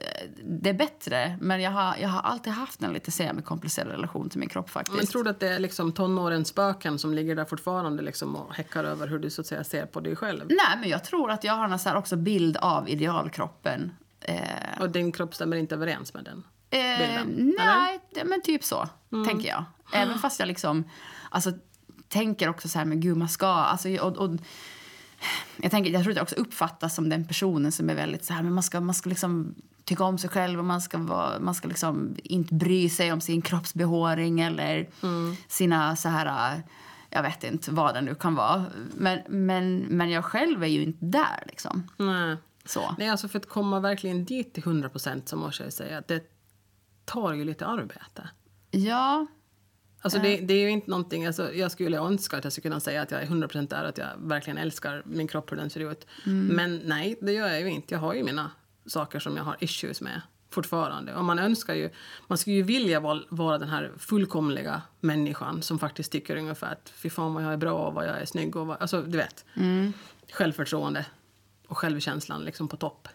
det 0.45 0.73
bättre. 0.75 1.39
Men 1.41 1.61
jag 1.63 1.71
har, 1.71 1.97
jag 2.01 2.09
har 2.09 2.21
alltid 2.21 2.53
haft 2.53 2.83
en 2.83 2.93
lite 2.93 3.11
semikomplicerad 3.11 3.89
relation 3.91 4.29
till 4.31 4.39
min 4.41 4.49
kropp 4.49 4.71
faktiskt. 4.71 4.97
Men 4.97 5.07
tror 5.07 5.25
du 5.25 5.31
att 5.31 5.41
det 5.41 5.49
är 5.49 5.59
liksom 5.59 5.93
tonårens 5.93 6.49
spöken 6.49 6.99
som 6.99 7.15
ligger 7.15 7.37
där 7.37 7.45
fortfarande 7.45 8.03
liksom 8.03 8.37
och 8.37 8.55
häckar 8.55 8.85
över 8.85 9.07
hur 9.09 9.19
du 9.19 9.31
så 9.31 9.41
att 9.41 9.47
säga 9.47 9.65
ser 9.65 9.87
på 9.87 10.01
dig 10.01 10.17
själv? 10.17 10.45
Nej, 10.49 10.79
men 10.81 10.89
jag 10.89 11.05
tror 11.05 11.31
att 11.31 11.45
jag 11.45 11.53
har 11.53 11.69
en 11.69 11.79
så 11.79 11.95
också 11.97 12.17
bild 12.17 12.57
av 12.57 12.89
idealkroppen. 12.89 13.93
Eh, 14.21 14.81
Och 14.81 14.91
din 14.91 15.13
kropp 15.13 15.35
stämmer 15.35 15.57
inte 15.57 15.75
överens 15.75 16.15
med 16.15 16.25
den? 16.25 16.45
Eh, 16.71 16.99
bilden, 16.99 17.55
nej, 17.59 18.01
det, 18.15 18.25
men 18.25 18.43
typ 18.43 18.65
så, 18.65 18.89
Mm. 19.13 19.27
tänker 19.29 19.49
jag. 19.49 19.65
Även 19.93 20.19
fast 20.19 20.41
jag 20.41 20.47
liksom, 20.47 20.85
alltså, 21.31 21.53
tänker 22.11 22.49
också 22.49 22.69
så 22.69 22.79
här, 22.79 22.85
men 22.87 23.01
gud, 23.01 23.17
man 23.17 23.29
ska... 23.29 23.47
Alltså, 23.47 23.89
och, 23.89 24.17
och, 24.17 24.31
jag, 25.57 25.71
tänker, 25.71 25.91
jag 25.91 26.03
tror 26.03 26.11
att 26.11 26.17
jag 26.17 26.23
också 26.23 26.37
uppfattas 26.37 26.95
som 26.95 27.09
den 27.09 27.27
personen 27.27 27.73
som 27.73 27.91
är 27.91 27.95
väldigt 27.95 28.25
så 28.25 28.33
här, 28.33 28.43
men 28.43 28.53
man 28.53 28.63
ska, 28.63 28.81
man 28.81 28.95
ska 28.95 29.09
liksom 29.09 29.55
tycka 29.85 30.05
om 30.05 30.19
sig 30.19 30.31
själv 30.31 30.59
och 30.59 30.65
man 30.65 30.81
ska, 30.81 30.99
vara, 30.99 31.41
man 31.41 31.55
ska 31.55 31.69
liksom 31.69 32.17
inte 32.25 32.55
bry 32.55 32.89
sig 32.89 33.13
om 33.13 33.21
sin 33.21 33.43
kroppsbehåring 33.43 34.41
eller 34.41 34.89
Mm. 35.03 35.37
sina 35.49 35.97
så 35.97 36.09
här 36.09 36.63
jag 37.11 37.23
vet 37.23 37.45
inte 37.45 37.71
vad 37.71 37.95
det 37.95 38.01
nu 38.01 38.15
kan 38.15 38.35
vara. 38.35 38.65
Men, 38.95 39.21
men, 39.29 39.77
men 39.79 40.11
jag 40.11 40.25
själv 40.25 40.63
är 40.63 40.67
ju 40.67 40.83
inte 40.83 41.05
där 41.05 41.43
liksom. 41.47 41.91
Nej. 41.97 42.37
Så. 42.65 42.95
Nej, 42.99 43.09
alltså 43.09 43.29
för 43.29 43.39
att 43.39 43.49
komma 43.49 43.81
verkligen 43.81 44.25
dit 44.25 44.55
till 44.55 44.63
100 44.63 44.89
procent 44.89 45.29
så 45.29 45.37
måste 45.37 45.63
jag 45.63 45.73
säga 45.73 45.99
att 45.99 46.09
det 46.09 46.23
tar 47.05 47.33
ju 47.33 47.45
lite 47.45 47.67
arbete. 47.67 48.29
Ja, 48.71 49.27
Alltså 50.03 50.19
det, 50.19 50.37
det 50.37 50.55
är 50.55 50.61
ju 50.61 50.71
inte 50.71 50.91
någonting, 50.91 51.27
alltså 51.27 51.55
jag 51.55 51.73
skulle 51.73 51.99
önska 51.99 52.37
att 52.37 52.45
jag 52.45 52.53
skulle 52.53 52.63
kunna 52.63 52.81
säga 52.81 53.03
att 53.03 53.11
jag 53.11 53.21
är 53.21 53.25
100 53.25 53.49
procent 53.49 53.71
där, 53.71 53.85
att 53.85 53.99
jag 53.99 54.07
verkligen 54.17 54.59
älskar 54.59 55.03
min 55.07 55.29
kropp 55.29 55.53
hur 55.53 55.57
den 55.57 55.71
ser 55.71 55.93
ut. 55.93 56.07
Men 56.25 56.81
nej, 56.85 57.19
det 57.21 57.33
gör 57.33 57.49
jag 57.49 57.61
ju 57.61 57.71
inte. 57.71 57.95
Jag 57.95 58.01
har 58.01 58.15
ju 58.15 58.25
mina 58.25 58.51
saker 58.87 59.19
som 59.19 59.37
jag 59.37 59.45
har 59.45 59.57
issues 59.61 60.01
med 60.01 60.21
fortfarande. 60.51 61.15
Och 61.15 61.25
man 61.25 61.39
önskar 61.39 61.75
ju, 61.75 61.91
man 62.27 62.39
skulle 62.39 62.57
ju 62.57 62.63
vilja 62.63 63.01
vara, 63.01 63.21
vara 63.29 63.59
den 63.59 63.69
här 63.69 63.93
fullkomliga 63.99 64.83
människan 65.01 65.63
som 65.63 65.79
faktiskt 65.79 66.13
tycker 66.13 66.37
ungefär 66.37 66.73
att 66.73 66.93
fy 66.95 67.11
fan 67.11 67.35
vad 67.35 67.45
jag 67.45 67.53
är 67.53 67.57
bra 67.57 67.73
och 67.73 67.95
vad 67.95 68.09
jag 68.09 68.21
är 68.21 68.25
snygg 68.25 68.57
och 68.57 68.67
vad, 68.67 68.77
alltså 68.81 69.03
du 69.03 69.19
vet. 69.19 69.45
Självförtroende 70.33 71.07
och 71.71 71.79
självkänslan 71.79 72.45
liksom 72.45 72.69
på 72.69 72.77
topp. 72.77 73.09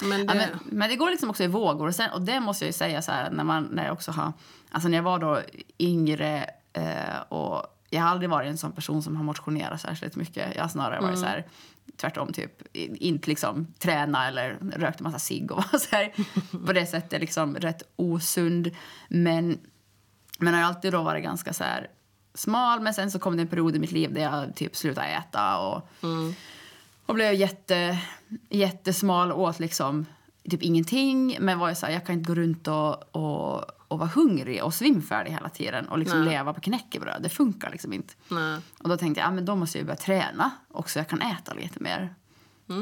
Men 0.00 0.10
det, 0.10 0.16
Ja, 0.18 0.34
men, 0.34 0.48
men 0.64 0.90
det 0.90 0.96
går 0.96 1.10
liksom 1.10 1.30
också 1.30 1.42
i 1.42 1.46
vågor. 1.46 1.86
Och, 1.86 1.94
sen, 1.94 2.10
och 2.10 2.22
det 2.22 2.40
måste 2.40 2.64
jag 2.64 2.68
ju 2.68 2.72
säga 2.72 3.02
så 3.02 3.12
här, 3.12 3.30
när, 3.30 3.44
man, 3.44 3.64
när 3.64 3.84
jag 3.84 3.92
också 3.92 4.10
har... 4.12 4.32
Alltså 4.70 4.88
när 4.88 4.98
jag 4.98 5.02
var 5.02 5.18
då 5.18 5.40
yngre 5.78 6.50
eh, 6.72 7.20
och 7.28 7.66
jag 7.90 8.02
har 8.02 8.08
aldrig 8.08 8.30
varit 8.30 8.48
en 8.48 8.58
sån 8.58 8.72
person 8.72 9.02
som 9.02 9.16
har 9.16 9.24
motionerat 9.24 9.80
särskilt 9.80 10.16
mycket. 10.16 10.56
Jag 10.56 10.62
har 10.62 10.68
snarare 10.68 11.00
varit 11.00 11.18
så 11.18 11.24
här, 11.24 11.46
tvärtom 11.96 12.32
typ, 12.32 12.76
inte 12.76 13.28
liksom 13.28 13.66
träna 13.78 14.28
eller 14.28 14.58
rökt 14.76 15.00
en 15.00 15.04
massa 15.04 15.18
cigg 15.18 15.52
och 15.52 15.56
var 15.72 15.78
så 15.78 15.96
här, 15.96 16.12
på 16.66 16.72
det 16.72 16.86
sättet 16.86 17.20
liksom 17.20 17.56
rätt 17.56 17.82
osund. 17.96 18.70
Men, 19.08 19.58
men 20.38 20.54
har 20.54 20.62
alltid 20.62 20.92
då 20.92 21.02
varit 21.02 21.22
ganska 21.22 21.52
så 21.52 21.64
här 21.64 21.90
smal. 22.34 22.80
Men 22.80 22.94
sen 22.94 23.10
så 23.10 23.18
kom 23.18 23.36
det 23.36 23.42
en 23.42 23.48
period 23.48 23.76
i 23.76 23.78
mitt 23.78 23.92
liv 23.92 24.14
där 24.14 24.22
jag 24.22 24.56
typ 24.56 24.76
slutade 24.76 25.06
äta 25.06 25.58
och 25.58 25.88
och 27.12 27.16
blev 27.16 27.34
jätte, 27.34 27.98
jättesmal 28.50 29.32
och 29.32 29.42
åt 29.42 29.60
liksom 29.60 30.06
typ 30.50 30.62
ingenting. 30.62 31.36
Men 31.40 31.58
var 31.58 31.68
ju 31.68 31.74
så 31.74 31.86
här, 31.86 31.92
jag 31.92 32.06
kan 32.06 32.14
inte 32.14 32.28
gå 32.28 32.34
runt 32.34 32.68
och, 32.68 33.16
och, 33.16 33.64
och 33.88 33.98
vara 33.98 34.10
hungrig 34.14 34.64
och 34.64 34.74
svimfärdig 34.74 35.30
hela 35.30 35.48
tiden 35.48 35.88
och 35.88 35.98
liksom 35.98 36.24
Nej. 36.24 36.28
leva 36.28 36.52
på 36.52 36.60
knäckebröd. 36.60 37.22
Det 37.22 37.28
funkar 37.28 37.70
liksom 37.70 37.92
inte. 37.92 38.14
nej. 38.28 38.60
Och 38.82 38.88
då 38.88 38.96
tänkte 38.96 39.20
jag, 39.20 39.26
ja, 39.26 39.30
men 39.30 39.44
då 39.44 39.56
måste 39.56 39.78
jag 39.78 39.86
börja 39.86 39.96
träna 39.96 40.50
också. 40.70 40.98
Jag 40.98 41.08
kan 41.08 41.20
äta 41.22 41.54
lite 41.54 41.82
mer. 41.82 42.14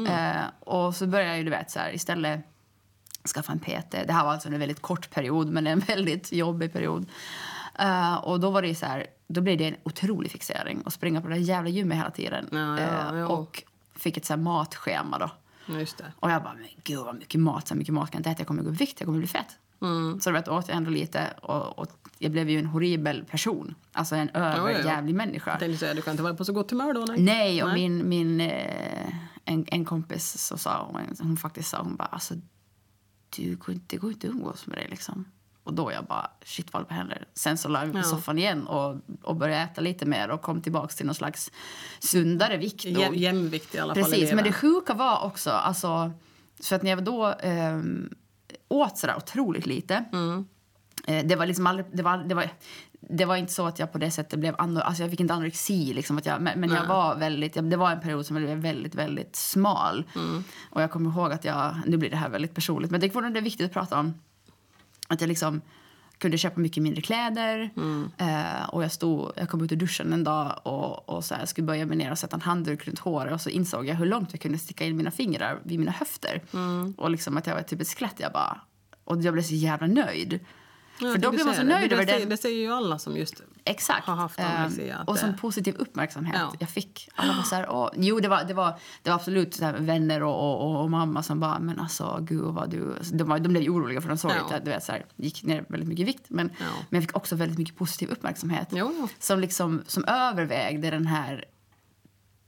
Eh, 0.07 0.43
och 0.59 0.95
så 0.95 1.07
började 1.07 1.29
jag 1.29 1.37
ju, 1.37 1.43
du 1.43 1.49
vet, 1.49 1.71
så 1.71 1.79
här, 1.79 1.95
istället 1.95 2.39
skaffa 3.33 3.51
en 3.51 3.59
PT. 3.59 3.91
Det 3.91 4.13
här 4.13 4.23
var 4.23 4.31
alltså 4.31 4.47
en 4.47 4.59
väldigt 4.59 4.81
kort 4.81 5.09
period, 5.09 5.47
men 5.49 5.67
en 5.67 5.79
väldigt 5.87 6.31
jobbig 6.31 6.73
period. 6.73 7.05
Eh, 7.79 8.15
och 8.15 8.39
då 8.39 8.49
var 8.49 8.61
det 8.61 8.75
så 8.75 8.85
här, 8.85 9.07
då 9.27 9.41
blev 9.41 9.57
det 9.57 9.67
en 9.67 9.75
otrolig 9.83 10.31
fixering 10.31 10.81
att 10.85 10.93
springa 10.93 11.21
på 11.21 11.27
det 11.27 11.33
där 11.33 11.41
jävla 11.41 11.69
gymmet 11.69 11.97
hela 11.97 12.11
tiden. 12.11 12.47
Ja, 12.51 12.79
ja, 12.81 13.13
Eh, 13.13 13.19
ja. 13.19 13.27
och 13.27 13.63
fick 14.01 14.17
ett 14.17 14.25
så 14.25 14.37
matschema 14.37 15.17
då. 15.17 15.29
Och 16.19 16.31
jag 16.31 16.43
bara, 16.43 16.53
men 16.53 16.67
gud 16.83 16.99
vad 16.99 17.15
mycket 17.15 17.41
mat, 17.41 17.67
så 17.67 17.75
mycket 17.75 17.93
mat 17.93 18.11
kan 18.11 18.17
jag 18.17 18.19
inte 18.19 18.29
äta, 18.29 18.39
jag 18.39 18.47
kommer 18.47 18.63
gå 18.63 18.69
upp 18.69 18.81
vikt, 18.81 18.99
jag 18.99 19.05
kommer 19.07 19.19
bli 19.19 19.27
fett. 19.27 19.57
Så 20.21 20.29
du 20.29 20.33
vet, 20.33 20.47
åt 20.47 20.67
jag 20.67 20.77
ändå 20.77 20.89
lite 20.89 21.33
och, 21.41 21.79
och 21.79 21.87
jag 22.17 22.31
blev 22.31 22.49
ju 22.49 22.59
en 22.59 22.65
horribel 22.65 23.25
person. 23.25 23.75
Alltså 23.91 24.15
en 24.15 24.29
överjävlig 24.29 25.15
människa. 25.15 25.51
Jag 25.51 25.59
tänkte 25.59 25.77
säga, 25.77 25.93
du 25.93 26.01
kan 26.01 26.11
inte 26.11 26.23
vara 26.23 26.33
på 26.33 26.45
så 26.45 26.53
gott 26.53 26.71
humör 26.71 26.93
då? 26.93 27.05
Nej, 27.07 27.19
Nej, 27.19 27.63
och 27.63 27.73
min, 27.73 28.09
min 28.09 28.41
eh, 28.41 29.13
en, 29.45 29.65
en 29.67 29.85
kompis 29.85 30.37
så 30.47 30.57
sa 30.57 30.85
hon, 30.91 31.15
hon 31.19 31.37
faktiskt 31.37 31.69
sa 31.69 31.81
hon 31.81 31.95
bara 31.95 32.07
alltså 32.07 32.33
du 33.29 33.55
går 33.55 33.73
inte, 33.75 33.97
går 33.97 34.11
inte 34.11 34.27
umgås 34.27 34.67
med 34.67 34.77
dig 34.77 34.87
liksom. 34.89 35.25
Och 35.63 35.73
då 35.73 35.91
jag 35.91 36.05
bara 36.05 36.31
shit 36.45 36.73
vad 36.73 36.91
händer? 36.91 37.25
Sen 37.33 37.57
så 37.57 37.69
la 37.69 37.79
jag 37.79 37.93
mig 37.93 38.03
på 38.03 38.09
soffan 38.09 38.37
igen 38.37 38.67
och, 38.67 38.95
och 39.21 39.35
började 39.35 39.61
äta 39.61 39.81
lite 39.81 40.05
mer 40.05 40.29
och 40.29 40.41
kom 40.41 40.61
tillbaks 40.61 40.95
till 40.95 41.05
någon 41.05 41.15
slags 41.15 41.51
sundare 41.99 42.57
vikt. 42.57 42.85
Jäm, 42.85 43.13
jämvikt 43.15 43.75
i 43.75 43.79
alla 43.79 43.95
fall. 43.95 44.03
Precis, 44.03 44.33
men 44.33 44.43
det 44.43 44.51
sjuka 44.53 44.93
var 44.93 45.23
också, 45.23 45.49
alltså, 45.51 46.11
så 46.59 46.75
att 46.75 46.83
när 46.83 46.89
jag 46.89 47.03
då 47.03 47.25
ehm, 47.39 48.09
åt 48.67 48.97
sådär 48.97 49.15
otroligt 49.17 49.65
lite, 49.65 50.05
Mm. 50.13 50.45
eh, 51.07 51.25
det 51.25 51.35
var 51.35 51.45
liksom 51.45 51.67
aldrig, 51.67 51.85
det 51.93 52.03
var, 52.03 52.17
det 52.17 52.35
var, 52.35 52.49
det 52.99 53.25
var 53.25 53.35
inte 53.35 53.53
så 53.53 53.65
att 53.67 53.79
jag 53.79 53.91
på 53.91 53.97
det 53.97 54.11
sättet 54.11 54.39
blev 54.39 54.55
anor, 54.57 54.81
alltså 54.81 55.03
jag 55.03 55.11
fick 55.11 55.19
inte 55.19 55.33
anorexi 55.33 55.93
liksom, 55.93 56.17
att 56.17 56.25
jag, 56.25 56.41
men, 56.41 56.59
men 56.59 56.69
jag 56.69 56.85
var 56.85 57.15
väldigt, 57.15 57.53
det 57.53 57.77
var 57.77 57.91
en 57.91 57.99
period 57.99 58.25
som 58.25 58.35
jag 58.35 58.45
blev 58.45 58.57
väldigt, 58.57 58.95
väldigt 58.95 59.35
smal. 59.35 60.05
Mm. 60.15 60.43
Och 60.69 60.81
jag 60.81 60.91
kommer 60.91 61.09
ihåg 61.09 61.31
att 61.31 61.45
jag, 61.45 61.75
nu 61.85 61.97
blir 61.97 62.09
det 62.09 62.17
här 62.17 62.29
väldigt 62.29 62.55
personligt, 62.55 62.91
men 62.91 62.99
det 62.99 63.05
är 63.05 63.09
fortfarande 63.09 63.41
viktigt 63.41 63.65
att 63.65 63.73
prata 63.73 63.99
om 63.99 64.13
att 65.11 65.21
jag 65.21 65.27
liksom 65.27 65.61
kunde 66.17 66.37
köpa 66.37 66.59
mycket 66.59 66.83
mindre 66.83 67.01
kläder. 67.01 67.69
Mm. 67.77 68.11
Eh, 68.17 68.69
och 68.69 68.83
jag, 68.83 68.91
stod, 68.91 69.31
jag 69.35 69.49
kom 69.49 69.63
ut 69.63 69.71
ur 69.71 69.75
duschen 69.75 70.13
en 70.13 70.23
dag 70.23 70.59
och, 70.63 71.09
och 71.09 71.25
så 71.25 71.35
här, 71.35 71.45
skulle 71.45 71.67
böja 71.67 71.85
mig 71.85 71.97
ner 71.97 72.11
och 72.11 72.17
sätta 72.17 72.35
en 72.35 72.41
handduk 72.41 72.87
runt 72.87 72.99
håret. 72.99 73.33
Och 73.33 73.41
så 73.41 73.49
insåg 73.49 73.87
jag 73.87 73.95
hur 73.95 74.05
långt 74.05 74.29
jag 74.31 74.41
kunde 74.41 74.57
sticka 74.57 74.85
in 74.85 74.97
mina 74.97 75.11
fingrar 75.11 75.59
vid 75.63 75.79
mina 75.79 75.91
höfter. 75.91 76.41
Mm. 76.53 76.93
Och 76.97 77.11
liksom 77.11 77.37
att 77.37 77.47
jag 77.47 77.55
var 77.55 77.61
typ 77.61 77.81
ett 77.81 77.87
skelett. 77.87 78.19
Jag 78.19 78.31
bara, 78.31 78.61
och 79.03 79.21
jag 79.21 79.33
blev 79.33 79.43
så 79.43 79.53
jävla 79.55 79.87
nöjd. 79.87 80.39
Ja, 81.01 81.11
För 81.11 81.17
då 81.17 81.31
blir 81.31 81.45
man 81.45 81.53
så 81.53 81.59
säger 81.61 81.69
det. 81.69 81.75
nöjd 81.79 81.89
det, 81.89 81.95
över 81.95 82.05
säger, 82.05 82.19
den. 82.19 82.29
Det 82.29 82.37
säger 82.37 82.59
ju 82.61 82.71
alla 82.73 82.99
som 82.99 83.17
just... 83.17 83.41
Exakt. 83.63 84.07
har 84.07 84.15
haft 84.15 84.39
anorexi, 84.39 84.89
Eh, 84.89 84.99
att 84.99 85.07
och 85.07 85.13
det- 85.13 85.19
som 85.19 85.37
positiv 85.37 85.75
uppmärksamhet 85.75 86.35
Ja. 86.39 86.53
jag 86.59 86.69
fick. 86.69 87.09
Alla 87.15 87.33
var 87.33 87.43
så 87.43 87.55
här, 87.55 87.69
åh, 87.69 87.89
jo, 87.95 88.19
det 88.19 88.27
var, 88.27 88.43
det 88.43 88.53
var, 88.53 88.73
det 89.03 89.09
var 89.09 89.15
absolut 89.15 89.53
så 89.55 89.65
här, 89.65 89.73
vänner 89.73 90.23
och, 90.23 90.61
och, 90.61 90.81
och, 90.83 90.89
mamma 90.91 91.23
som 91.23 91.39
bara, 91.39 91.59
men 91.59 91.79
alltså 91.79 92.17
gud 92.21 92.41
vad 92.45 92.69
du... 92.69 92.93
alltså, 92.97 93.15
De, 93.15 93.23
var, 93.29 93.39
de 93.39 93.49
blev 93.49 93.63
ju 93.63 93.69
oroliga 93.69 94.01
för 94.01 94.09
de 94.09 94.17
såg 94.17 94.31
Ja. 94.31 94.55
att 94.55 94.65
du 94.65 94.71
vet, 94.71 94.83
så 94.83 94.91
här, 94.91 95.05
gick 95.15 95.43
ner 95.43 95.65
väldigt 95.69 95.89
mycket 95.89 96.01
i 96.01 96.05
vikt. 96.05 96.25
Men, 96.29 96.49
Ja. 96.59 96.65
men 96.89 96.97
jag 97.01 97.03
fick 97.03 97.15
också 97.17 97.35
väldigt 97.35 97.57
mycket 97.57 97.75
positiv 97.77 98.09
uppmärksamhet. 98.09 98.67
Jo. 98.71 99.07
Som, 99.19 99.39
liksom, 99.39 99.81
som 99.87 100.05
övervägde 100.05 100.89
den 100.89 101.07
här... 101.07 101.45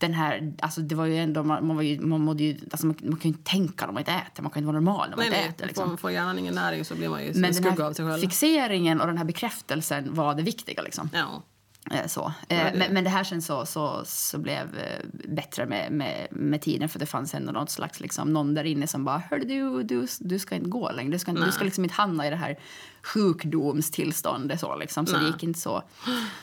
Den 0.04 0.14
här, 0.14 0.54
alltså 0.60 0.82
det 0.82 0.96
var 0.96 1.06
ju 1.06 1.18
ändå, 1.18 1.44
man, 1.44 1.68
man, 1.68 1.76
var 1.76 1.84
ju, 1.84 2.00
man, 2.02 2.22
mådde 2.22 2.44
ju, 2.44 2.58
alltså 2.72 2.88
man, 2.88 2.96
man 3.02 3.20
kan 3.20 3.22
ju 3.22 3.38
inte 3.38 3.52
tänka 3.52 3.86
när 3.86 3.94
man 3.94 4.02
inte 4.02 4.12
äter. 4.12 4.44
Man 4.44 4.52
kan 4.52 4.60
inte 4.60 4.68
vara 4.68 4.82
normal 4.82 5.10
när 5.10 5.18
man 5.18 5.26
Nej, 5.26 5.28
inte 5.28 5.40
nej. 5.40 5.50
äter. 5.50 5.68
Liksom. 5.68 5.90
Får, 5.90 5.98
får 5.98 6.12
hjärnan 6.12 6.40
ingen 6.40 6.56
näring 6.56 6.86
så 6.86 6.96
blir 6.96 7.10
man 7.10 7.24
ju 7.24 7.32
en 7.32 7.42
Men 7.42 7.54
den 7.54 7.64
här 8.08 8.18
fixeringen 8.18 9.02
och 9.02 9.08
den 9.08 9.18
här 9.18 9.26
bekräftelsen 9.26 10.14
var 10.14 10.36
det 10.36 10.44
viktiga. 10.44 10.82
Liksom. 10.82 11.10
Ja. 11.14 11.44
Eh, 11.92 12.08
Så. 12.08 12.34
Ja, 12.48 12.56
Eh, 12.56 12.72
det- 12.72 12.78
Men, 12.80 12.94
men 12.94 13.04
det 13.04 13.10
här 13.10 13.24
sen 13.24 13.42
så, 13.42 13.66
så, 13.66 14.02
så 14.06 14.38
blev 14.38 14.78
eh, 14.78 15.06
bättre 15.28 15.66
med, 15.66 15.92
med, 15.92 16.28
med 16.32 16.62
tiden 16.62 16.90
för 16.90 17.00
det 17.00 17.06
fanns 17.06 17.34
ändå 17.34 17.52
något 17.52 17.70
slags, 17.70 18.00
liksom, 18.00 18.34
någon 18.34 18.54
där 18.54 18.64
inne 18.64 18.88
som 18.88 19.06
bara 19.06 19.18
Hörde 19.30 19.46
du, 19.46 19.84
du, 19.84 20.08
du 20.20 20.40
ska 20.40 20.56
inte 20.56 20.70
gå 20.70 20.92
längre. 20.92 21.12
Du 21.12 21.20
ska, 21.20 21.32
du 21.32 21.52
ska 21.52 21.64
liksom 21.64 21.84
inte 21.84 21.96
hamna 21.96 22.28
i 22.28 22.30
det 22.30 22.36
här 22.36 22.60
sjukdomstillståndet. 23.04 24.60
Så, 24.60 24.76
liksom. 24.76 25.08
så 25.08 25.14
det 25.14 25.20
Nej. 25.22 25.32
gick 25.32 25.44
inte 25.44 25.60
så, 25.60 25.84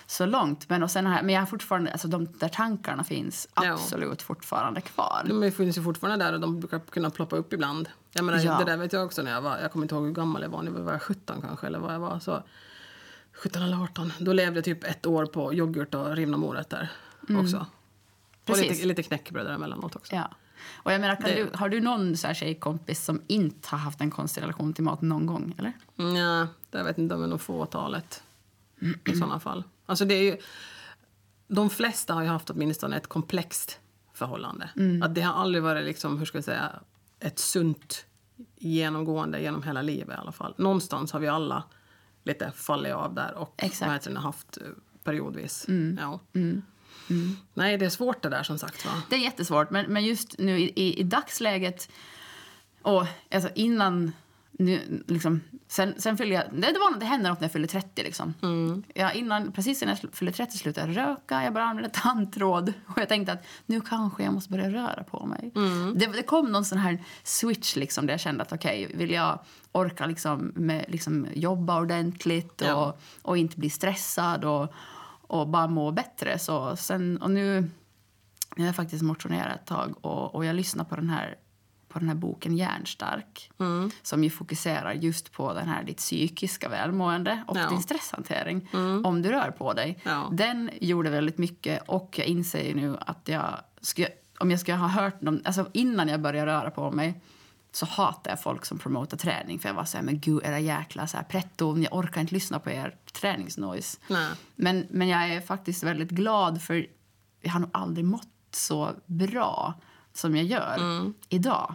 så 0.06 0.26
långt. 0.26 0.68
Men, 0.68 0.82
och 0.82 0.90
sen 0.90 1.06
har 1.06 1.22
men 1.22 1.34
jag 1.34 1.42
har 1.42 1.46
fortfarande, 1.46 1.92
alltså, 1.92 2.08
de 2.08 2.26
där 2.38 2.48
tankarna 2.48 3.04
finns 3.04 3.48
Ja. 3.54 3.72
absolut 3.72 4.22
fortfarande 4.22 4.80
kvar. 4.80 5.26
De 5.28 5.50
finns 5.50 5.78
ju 5.78 5.82
fortfarande 5.82 6.24
där 6.24 6.32
och 6.32 6.40
de 6.40 6.60
brukar 6.60 6.78
kunna 6.78 7.10
ploppa 7.10 7.36
upp 7.36 7.52
ibland. 7.52 7.88
Jag 8.12 8.24
menar, 8.24 8.38
Ja. 8.38 8.58
Det 8.58 8.64
där 8.64 8.76
vet 8.76 8.92
jag 8.92 9.04
också 9.04 9.22
när 9.22 9.30
jag 9.30 9.40
var, 9.42 9.58
jag 9.58 9.72
kommer 9.72 9.84
inte 9.84 9.94
ihåg 9.94 10.04
hur 10.06 10.12
gammal 10.12 10.42
jag 10.42 10.48
var, 10.48 10.62
nu 10.62 10.70
var 10.70 10.92
jag 10.92 11.02
17 11.02 11.42
kanske 11.42 11.66
eller 11.66 11.78
vad 11.78 11.94
jag 11.94 12.00
var. 12.00 12.18
Så 12.20 12.42
17 13.42 13.62
eller 13.62 13.82
18. 13.82 14.12
Då 14.18 14.32
levde 14.32 14.58
jag 14.58 14.64
typ 14.64 14.84
ett 14.84 15.06
år 15.06 15.26
på 15.26 15.54
yoghurt 15.54 15.94
och 15.94 16.16
rivna 16.16 16.36
morötter 16.36 16.92
också. 17.22 17.66
Och 18.48 18.56
Mm. 18.58 18.68
Lite, 18.68 18.86
lite 18.86 19.02
knäckebröd 19.02 19.46
emellanåt 19.46 19.96
också. 19.96 20.14
Ja. 20.14 20.30
Och 20.72 20.92
jag 20.92 21.00
menar, 21.00 21.16
Det- 21.24 21.34
du, 21.34 21.50
har 21.54 21.68
du 21.68 21.80
någon 21.80 22.16
så 22.16 22.26
här 22.26 22.34
tjejkompis 22.34 23.04
som 23.04 23.22
inte 23.26 23.68
har 23.68 23.78
haft 23.78 24.00
en 24.00 24.10
konstig 24.10 24.42
relation 24.42 24.72
till 24.72 24.84
mat 24.84 25.02
någon 25.02 25.26
gång? 25.26 25.54
Eller? 25.58 25.72
Ja, 25.96 26.46
det 26.70 26.82
vet 26.82 26.98
inte 26.98 27.14
om 27.14 27.20
det 27.20 27.26
är 27.26 27.30
nog 27.30 27.40
fåtalet 27.40 28.22
i 29.06 29.12
sådana 29.16 29.40
fall. 29.40 29.64
Alltså 29.86 30.04
det 30.04 30.14
är 30.14 30.22
ju, 30.22 30.36
de 31.48 31.70
flesta 31.70 32.14
har 32.14 32.22
ju 32.22 32.28
haft 32.28 32.50
åtminstone 32.50 32.96
ett 32.96 33.06
komplext 33.06 33.80
förhållande. 34.12 34.70
Att 35.02 35.14
det 35.14 35.20
har 35.20 35.34
aldrig 35.42 35.62
varit 35.62 35.84
liksom, 35.84 36.18
hur 36.18 36.26
ska 36.26 36.38
jag 36.38 36.44
säga, 36.44 36.70
ett 37.20 37.38
sunt 37.38 38.06
genomgående 38.56 39.40
genom 39.42 39.62
hela 39.62 39.82
livet 39.82 40.16
i 40.16 40.20
alla 40.20 40.32
fall. 40.32 40.54
Någonstans 40.58 41.12
har 41.12 41.20
vi 41.20 41.28
alla 41.28 41.62
lite 42.24 42.52
fallit 42.54 42.94
av 42.94 43.14
där 43.14 43.34
och 43.34 43.54
Exakt. 43.56 44.06
haft 44.16 44.56
eh, 44.56 44.62
periodvis. 45.04 45.66
Ja. 45.98 46.20
Nej, 47.54 47.78
det 47.78 47.84
är 47.84 47.90
svårt 47.90 48.22
det 48.22 48.28
där 48.28 48.42
som 48.42 48.58
sagt 48.58 48.86
va. 48.86 49.02
Det 49.10 49.16
är 49.16 49.20
jättesvårt, 49.20 49.70
men, 49.70 49.92
men 49.92 50.04
just 50.04 50.38
nu 50.38 50.58
i, 50.58 50.72
i, 50.76 51.00
i 51.00 51.02
dagsläget 51.02 51.90
och 52.82 53.06
alltså 53.30 53.50
innan... 53.54 54.12
Nu, 54.52 55.02
liksom, 55.08 55.40
sen, 55.68 55.94
sen 55.98 56.16
fyllde 56.16 56.34
jag, 56.34 56.44
det, 56.52 56.66
var, 56.78 56.98
det 57.00 57.06
hände 57.06 57.28
något 57.28 57.40
när 57.40 57.44
jag 57.44 57.52
fyllde 57.52 57.68
30. 57.68 58.02
Liksom. 58.02 58.34
Ja, 58.94 59.12
innan, 59.12 59.52
precis 59.52 59.82
innan 59.82 59.96
jag 60.02 60.14
fyllde 60.14 60.32
30 60.32 60.58
slutade 60.58 60.92
jag 60.92 60.96
röka, 60.96 61.44
jag 61.44 61.52
började 61.52 61.70
använda 61.70 61.90
tandtråd. 61.94 62.72
Och 62.86 62.98
jag 62.98 63.08
tänkte 63.08 63.32
att 63.32 63.44
nu 63.66 63.80
kanske 63.80 64.22
jag 64.24 64.32
måste 64.34 64.50
börja 64.50 64.70
röra 64.70 65.04
på 65.04 65.26
mig. 65.26 65.50
Det, 65.94 66.06
det 66.06 66.22
kom 66.22 66.52
någon 66.52 66.64
sån 66.64 66.78
här 66.78 67.04
switch 67.22 67.76
liksom, 67.76 68.06
där 68.06 68.14
jag 68.14 68.20
kände 68.20 68.42
att 68.42 68.52
okej, 68.52 68.90
vill 68.94 69.10
jag 69.10 69.38
orka 69.72 70.06
liksom, 70.06 70.52
med, 70.54 70.84
liksom, 70.88 71.26
jobba 71.34 71.80
ordentligt 71.80 72.60
och, 72.60 72.68
Ja. 72.68 72.96
och 73.22 73.36
inte 73.36 73.58
bli 73.58 73.70
stressad 73.70 74.44
och, 74.44 74.72
och 75.22 75.48
bara 75.48 75.66
må 75.66 75.90
bättre. 75.92 76.38
Så 76.38 76.76
sen, 76.76 77.16
och 77.22 77.30
nu, 77.30 77.60
nu 78.56 78.62
har 78.62 78.66
jag 78.66 78.76
faktiskt 78.76 79.02
motionerat 79.02 79.60
ett 79.60 79.66
tag 79.66 79.94
och, 80.00 80.34
och 80.34 80.44
jag 80.44 80.56
lyssnar 80.56 80.84
på 80.84 80.96
den 80.96 81.10
här 81.10 81.34
på 81.90 81.98
den 81.98 82.08
här 82.08 82.14
boken 82.14 82.56
Hjärnstark 82.56 83.50
Mm. 83.58 83.90
som 84.02 84.24
ju 84.24 84.30
fokuserar 84.30 84.92
just 84.92 85.32
på 85.32 85.54
den 85.54 85.68
här 85.68 85.82
ditt 85.84 85.96
psykiska 85.96 86.68
välmående 86.68 87.44
och 87.48 87.56
Ja. 87.58 87.68
din 87.68 87.82
stresshantering 87.82 88.68
om 89.04 89.22
du 89.22 89.28
rör 89.32 89.50
på 89.50 89.72
dig. 89.72 89.98
Ja. 90.02 90.28
Den 90.32 90.70
gjorde 90.80 91.10
väldigt 91.10 91.38
mycket 91.38 91.82
och 91.88 92.14
jag 92.18 92.26
inser 92.26 92.62
ju 92.62 92.74
nu 92.74 92.96
att 93.00 93.20
jag 93.28 93.58
skulle, 93.80 94.08
om 94.38 94.50
jag 94.50 94.60
skulle 94.60 94.76
ha 94.76 94.88
hört 94.88 95.20
någon, 95.20 95.42
alltså 95.44 95.66
innan 95.72 96.08
jag 96.08 96.20
började 96.20 96.52
röra 96.52 96.70
på 96.70 96.90
mig 96.90 97.20
så 97.72 97.86
hatar 97.86 98.30
jag 98.30 98.42
folk 98.42 98.64
som 98.66 98.78
promotar 98.78 99.16
träning 99.16 99.58
för 99.58 99.68
jag 99.68 99.74
var 99.74 99.84
så 99.84 99.96
här, 99.96 100.04
men 100.04 100.20
gud 100.20 100.40
era 100.44 100.58
jäkla 100.60 101.06
så 101.06 101.16
här 101.16 101.24
pretton, 101.24 101.82
jag 101.82 101.94
orkar 101.94 102.20
inte 102.20 102.34
lyssna 102.34 102.58
på 102.58 102.70
er 102.70 102.96
träningsnoise. 103.12 103.98
Nej. 104.08 104.30
Men, 104.56 104.86
men 104.90 105.08
jag 105.08 105.28
är 105.34 105.40
faktiskt 105.40 105.82
väldigt 105.82 106.10
glad 106.10 106.62
för 106.62 106.86
jag 107.40 107.50
har 107.52 107.60
nog 107.60 107.70
aldrig 107.72 108.04
mått 108.04 108.28
så 108.50 108.90
bra 109.06 109.74
som 110.12 110.36
jag 110.36 110.44
gör 110.44 110.78
idag. 111.28 111.74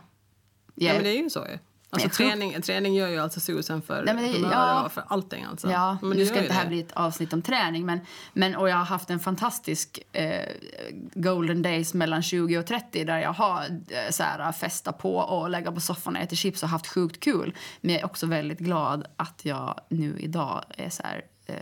Jag, 0.75 0.89
Ja, 0.89 0.93
men 0.93 1.03
det 1.03 1.09
är 1.17 1.23
ju 1.23 1.29
så 1.29 1.39
ju. 1.39 1.57
Alltså, 1.89 2.07
jag 2.07 2.13
tror- 2.13 2.27
träning, 2.27 2.61
träning 2.61 2.95
gör 2.95 3.07
ju 3.09 3.19
alltså 3.19 3.39
susen 3.39 3.81
för 3.81 4.03
Nej, 4.05 4.33
det- 4.33 4.39
ja. 4.39 4.85
och 4.85 4.91
för 4.91 5.03
allting. 5.07 5.43
Alltså. 5.43 5.71
Ja, 5.71 5.97
men 6.01 6.17
nu 6.17 6.25
ska 6.25 6.35
inte 6.37 6.47
det 6.47 6.53
här 6.53 6.67
bli 6.67 6.79
ett 6.79 6.91
avsnitt 6.91 7.33
om 7.33 7.41
träning 7.41 7.85
men, 7.85 7.99
men, 8.33 8.55
och 8.55 8.69
jag 8.69 8.75
har 8.75 8.85
haft 8.85 9.09
en 9.09 9.19
fantastisk 9.19 9.99
eh, 10.11 10.45
golden 11.13 11.61
days 11.61 11.93
mellan 11.93 12.21
20 12.23 12.57
och 12.57 12.65
30 12.65 13.03
där 13.03 13.17
jag 13.19 13.33
har 13.33 13.61
eh, 13.89 14.11
så 14.11 14.23
här, 14.23 14.51
festa 14.51 14.91
på 14.93 15.15
och 15.17 15.49
lägga 15.49 15.71
på 15.71 15.79
soffan 15.81 16.15
och 16.15 16.21
äta 16.21 16.35
chips 16.35 16.63
och 16.63 16.69
haft 16.69 16.87
sjukt 16.87 17.19
kul. 17.19 17.55
Men 17.81 17.91
jag 17.93 18.01
är 18.01 18.05
också 18.05 18.25
väldigt 18.25 18.59
glad 18.59 19.05
att 19.15 19.39
jag 19.45 19.79
nu 19.89 20.19
idag 20.19 20.63
är 20.77 20.89
så 20.89 21.03
här, 21.03 21.25
eh, 21.45 21.55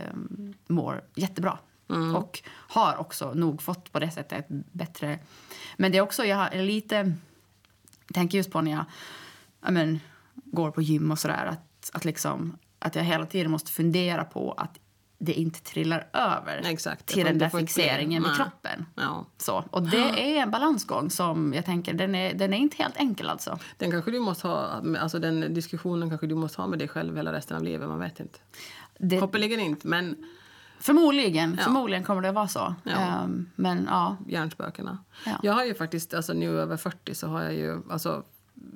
mår 0.66 1.04
jättebra. 1.14 1.58
Mm. 1.90 2.16
Och 2.16 2.42
har 2.74 2.96
också 2.96 3.34
nog 3.34 3.62
fått 3.62 3.92
på 3.92 3.98
det 3.98 4.10
sättet 4.10 4.46
bättre... 4.72 5.18
Men 5.76 5.92
det 5.92 5.98
är 5.98 6.02
också, 6.02 6.24
jag 6.24 6.36
har 6.36 6.62
lite... 6.62 6.96
Jag 8.06 8.14
tänker 8.14 8.38
just 8.38 8.50
på 8.50 8.60
när 8.60 8.70
jag, 8.70 8.84
ja, 9.64 9.70
men, 9.70 10.00
går 10.34 10.70
på 10.70 10.82
gym 10.82 11.10
och 11.10 11.18
sådär 11.18 11.46
att, 11.46 11.90
att, 11.92 12.04
liksom, 12.04 12.56
att 12.78 12.94
jag 12.94 13.02
hela 13.02 13.26
tiden 13.26 13.50
måste 13.50 13.70
fundera 13.70 14.24
på 14.24 14.52
att 14.52 14.78
det 15.18 15.32
inte 15.32 15.60
trillar 15.62 16.08
över 16.12 16.62
Exakt. 16.64 17.06
till 17.06 17.24
den 17.24 17.38
där 17.38 17.48
fixeringen 17.48 18.22
nej. 18.22 18.36
kroppen. 18.36 18.86
Ja. 18.94 19.26
Så, 19.38 19.64
och 19.70 19.82
det 19.82 20.36
är 20.36 20.42
en 20.42 20.50
balansgång 20.50 21.10
som 21.10 21.52
jag 21.54 21.64
tänker, 21.64 21.94
den 21.94 22.14
är, 22.14 22.34
den 22.34 22.52
är 22.52 22.58
inte 22.58 22.76
helt 22.76 22.96
enkel 22.96 23.28
alltså. 23.28 23.58
Den 23.78 23.90
kanske 23.90 24.10
du 24.10 24.20
måste 24.20 24.48
ha, 24.48 24.82
alltså 24.98 25.18
den 25.18 25.54
diskussionen 25.54 26.08
kanske 26.08 26.26
du 26.26 26.34
måste 26.34 26.60
ha 26.60 26.68
med 26.68 26.78
dig 26.78 26.88
själv 26.88 27.16
hela 27.16 27.32
resten 27.32 27.56
av 27.56 27.62
livet, 27.62 27.88
man 27.88 27.98
vet 27.98 28.20
inte. 28.20 28.38
Det, 28.98 29.20
Hoppeligen 29.20 29.60
inte, 29.60 29.88
men 29.88 30.16
förmodligen, 30.84 31.54
Ja. 31.58 31.64
förmodligen 31.64 32.04
kommer 32.04 32.22
det 32.22 32.32
vara 32.32 32.48
så. 32.48 32.74
Ja. 32.84 32.92
Ehm, 32.92 33.50
men 33.56 33.84
ja, 33.90 34.16
hjärnspökena. 34.28 34.98
Ja. 35.26 35.38
Jag 35.42 35.52
har 35.52 35.64
ju 35.64 35.74
faktiskt, 35.74 36.14
alltså 36.14 36.32
nu 36.32 36.60
över 36.60 36.76
40 36.76 37.14
så 37.14 37.26
har 37.28 37.42
jag 37.42 37.54
ju, 37.54 37.82
alltså 37.90 38.22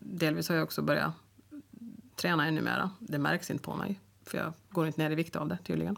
delvis 0.02 0.48
har 0.48 0.56
jag 0.56 0.64
också 0.64 0.82
börjat 0.82 1.12
träna 2.16 2.46
ännu 2.46 2.60
mera. 2.60 2.90
Det 2.98 3.18
märks 3.18 3.50
inte 3.50 3.62
på 3.64 3.76
mig, 3.76 4.00
för 4.26 4.38
jag 4.38 4.52
går 4.70 4.86
inte 4.86 5.00
ner 5.02 5.10
i 5.10 5.14
vikt 5.14 5.36
av 5.36 5.48
det 5.48 5.58
tydligen. 5.64 5.96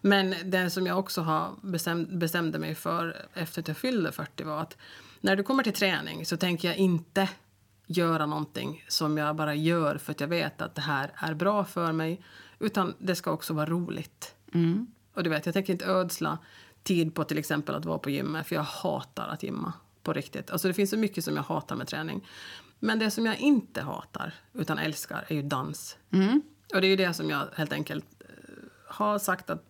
Men 0.00 0.34
det 0.44 0.70
som 0.70 0.86
jag 0.86 0.98
också 0.98 1.20
har 1.22 1.50
bestäm, 1.62 2.18
bestämde 2.18 2.58
mig 2.58 2.74
för 2.74 3.16
efter 3.34 3.60
att 3.62 3.68
jag 3.68 3.76
fyllde 3.76 4.12
40 4.12 4.44
var 4.44 4.60
att 4.60 4.76
när 5.20 5.36
det 5.36 5.42
kommer 5.42 5.62
till 5.62 5.72
träning 5.72 6.26
så 6.26 6.36
tänker 6.36 6.68
jag 6.68 6.76
inte 6.76 7.28
göra 7.86 8.26
någonting 8.26 8.84
som 8.88 9.18
jag 9.18 9.36
bara 9.36 9.54
gör 9.54 9.98
för 9.98 10.10
att 10.12 10.20
jag 10.20 10.28
vet 10.28 10.62
att 10.62 10.74
det 10.74 10.82
här 10.82 11.10
är 11.16 11.34
bra 11.34 11.64
för 11.64 11.92
mig, 11.92 12.22
utan 12.58 12.94
det 12.98 13.14
ska 13.14 13.30
också 13.30 13.54
vara 13.54 13.66
roligt. 13.66 14.34
Och 15.14 15.22
du 15.22 15.30
vet, 15.30 15.46
jag 15.46 15.52
tänker 15.52 15.72
inte 15.72 15.84
ödsla 15.86 16.38
tid 16.82 17.14
på 17.14 17.24
till 17.24 17.38
exempel 17.38 17.74
att 17.74 17.84
vara 17.84 17.98
på 17.98 18.10
gymmet, 18.10 18.46
för 18.46 18.54
jag 18.54 18.62
hatar 18.62 19.28
att 19.28 19.42
gymma 19.42 19.72
på 20.02 20.12
riktigt. 20.12 20.50
Alltså 20.50 20.68
det 20.68 20.74
finns 20.74 20.90
så 20.90 20.96
mycket 20.96 21.24
som 21.24 21.36
jag 21.36 21.42
hatar 21.42 21.76
med 21.76 21.86
träning. 21.86 22.28
Men 22.78 22.98
det 22.98 23.10
som 23.10 23.26
jag 23.26 23.40
inte 23.40 23.82
hatar, 23.82 24.34
utan 24.52 24.78
älskar, 24.78 25.24
är 25.28 25.34
ju 25.34 25.42
dans. 25.42 25.96
Och 26.74 26.80
det 26.80 26.86
är 26.86 26.90
ju 26.90 26.96
det 26.96 27.14
som 27.14 27.30
jag 27.30 27.46
helt 27.54 27.72
enkelt 27.72 28.04
eh, 28.20 28.26
har 28.86 29.18
sagt 29.18 29.50
att 29.50 29.64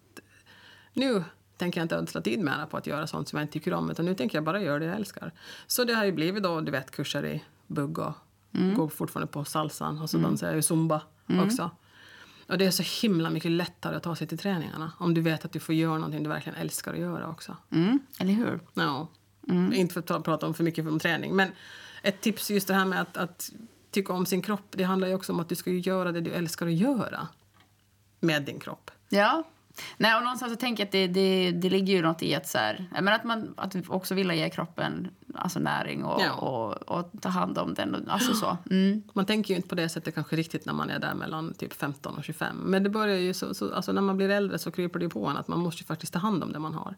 nu 0.92 1.24
tänker 1.56 1.80
jag 1.80 1.84
inte 1.84 1.96
ödsla 1.96 2.20
tid 2.20 2.40
med 2.40 2.70
på 2.70 2.76
att 2.76 2.86
göra 2.86 3.06
sånt 3.06 3.28
som 3.28 3.38
jag 3.38 3.44
inte 3.44 3.52
tycker 3.52 3.74
om, 3.74 3.90
utan 3.90 4.04
nu 4.04 4.14
tänker 4.14 4.36
jag 4.36 4.44
bara 4.44 4.62
göra 4.62 4.78
det 4.78 4.84
jag 4.84 4.96
älskar. 4.96 5.32
Så 5.66 5.84
det 5.84 5.94
har 5.94 6.04
ju 6.04 6.12
blivit 6.12 6.42
då, 6.42 6.60
du 6.60 6.72
vet, 6.72 6.90
kurser 6.90 7.26
i 7.26 7.44
bugg 7.66 7.98
och 7.98 8.14
går 8.76 8.88
fortfarande 8.88 9.32
på 9.32 9.44
salsan 9.44 9.98
och 10.02 10.10
så 10.10 10.18
dansar 10.18 10.46
jag 10.46 10.56
ju 10.56 10.62
zumba 10.62 11.02
också. 11.44 11.70
Och 12.52 12.58
det 12.58 12.66
är 12.66 12.70
så 12.70 13.06
himla 13.06 13.30
mycket 13.30 13.50
lättare 13.50 13.96
att 13.96 14.02
ta 14.02 14.16
sig 14.16 14.26
till 14.26 14.38
träningarna 14.38 14.92
om 14.98 15.14
du 15.14 15.20
vet 15.20 15.44
att 15.44 15.52
du 15.52 15.60
får 15.60 15.74
göra 15.74 15.94
någonting 15.94 16.22
du 16.22 16.28
verkligen 16.28 16.58
älskar 16.58 16.92
att 16.92 16.98
göra 16.98 17.28
också. 17.28 17.56
mm, 17.70 17.98
eller 18.18 18.32
hur? 18.32 18.60
Ja. 18.74 19.08
Inte 19.74 19.92
för 19.94 20.00
att 20.00 20.06
ta- 20.06 20.20
prata 20.20 20.46
om 20.46 20.54
för 20.54 20.64
mycket 20.64 20.86
om 20.88 20.98
träning, 20.98 21.36
men 21.36 21.50
ett 22.02 22.20
tips 22.20 22.50
just 22.50 22.68
det 22.68 22.74
här 22.74 22.84
med 22.84 23.00
att, 23.00 23.16
att 23.16 23.50
tycka 23.90 24.12
om 24.12 24.26
sin 24.26 24.42
kropp, 24.42 24.66
det 24.70 24.84
handlar 24.84 25.08
ju 25.08 25.14
också 25.14 25.32
om 25.32 25.40
att 25.40 25.48
du 25.48 25.54
ska 25.54 25.70
göra 25.70 26.12
det 26.12 26.20
du 26.20 26.30
älskar 26.30 26.66
att 26.66 26.72
göra 26.72 27.28
med 28.20 28.42
din 28.42 28.60
kropp. 28.60 28.90
Ja. 29.08 29.42
Nej, 29.96 30.16
och 30.16 30.22
någonstans 30.22 30.52
så 30.52 30.56
tänker 30.56 30.80
jag 30.82 30.86
att 30.86 30.92
det, 30.92 31.06
det, 31.06 31.50
det 31.52 31.70
ligger 31.70 31.92
ju 31.94 32.02
något 32.02 32.22
i 32.22 32.34
att, 32.34 32.46
så 32.48 32.58
här, 32.58 32.88
menar 32.92 33.12
att 33.12 33.24
man 33.24 33.54
att 33.56 33.74
också 33.88 34.14
vill 34.14 34.30
ge 34.30 34.50
kroppen 34.50 35.08
alltså 35.34 35.58
näring 35.58 36.04
och, 36.04 36.22
Ja. 36.22 36.32
och, 36.32 36.98
och 36.98 37.10
ta 37.20 37.28
hand 37.28 37.58
om 37.58 37.74
den. 37.74 38.08
Alltså 38.08 38.34
så. 38.34 38.56
Mm. 38.70 39.02
Man 39.12 39.26
tänker 39.26 39.50
ju 39.50 39.56
inte 39.56 39.68
på 39.68 39.74
det 39.74 39.88
sättet 39.88 40.14
kanske 40.14 40.36
riktigt 40.36 40.66
när 40.66 40.72
man 40.72 40.90
är 40.90 40.98
där 40.98 41.14
mellan 41.14 41.54
typ 41.54 41.72
15 41.72 42.14
och 42.18 42.24
25. 42.24 42.56
Men 42.56 42.82
det 42.82 42.90
börjar 42.90 43.16
ju 43.18 43.34
så, 43.34 43.54
så 43.54 43.74
alltså 43.74 43.92
när 43.92 44.02
man 44.02 44.16
blir 44.16 44.28
äldre 44.28 44.58
så 44.58 44.70
kryper 44.70 44.98
det 44.98 45.08
på 45.08 45.26
en 45.26 45.36
att 45.36 45.48
man 45.48 45.58
måste 45.58 45.80
ju 45.82 45.86
faktiskt 45.86 46.12
ta 46.12 46.18
hand 46.18 46.42
om 46.42 46.52
det 46.52 46.58
man 46.58 46.74
har. 46.74 46.94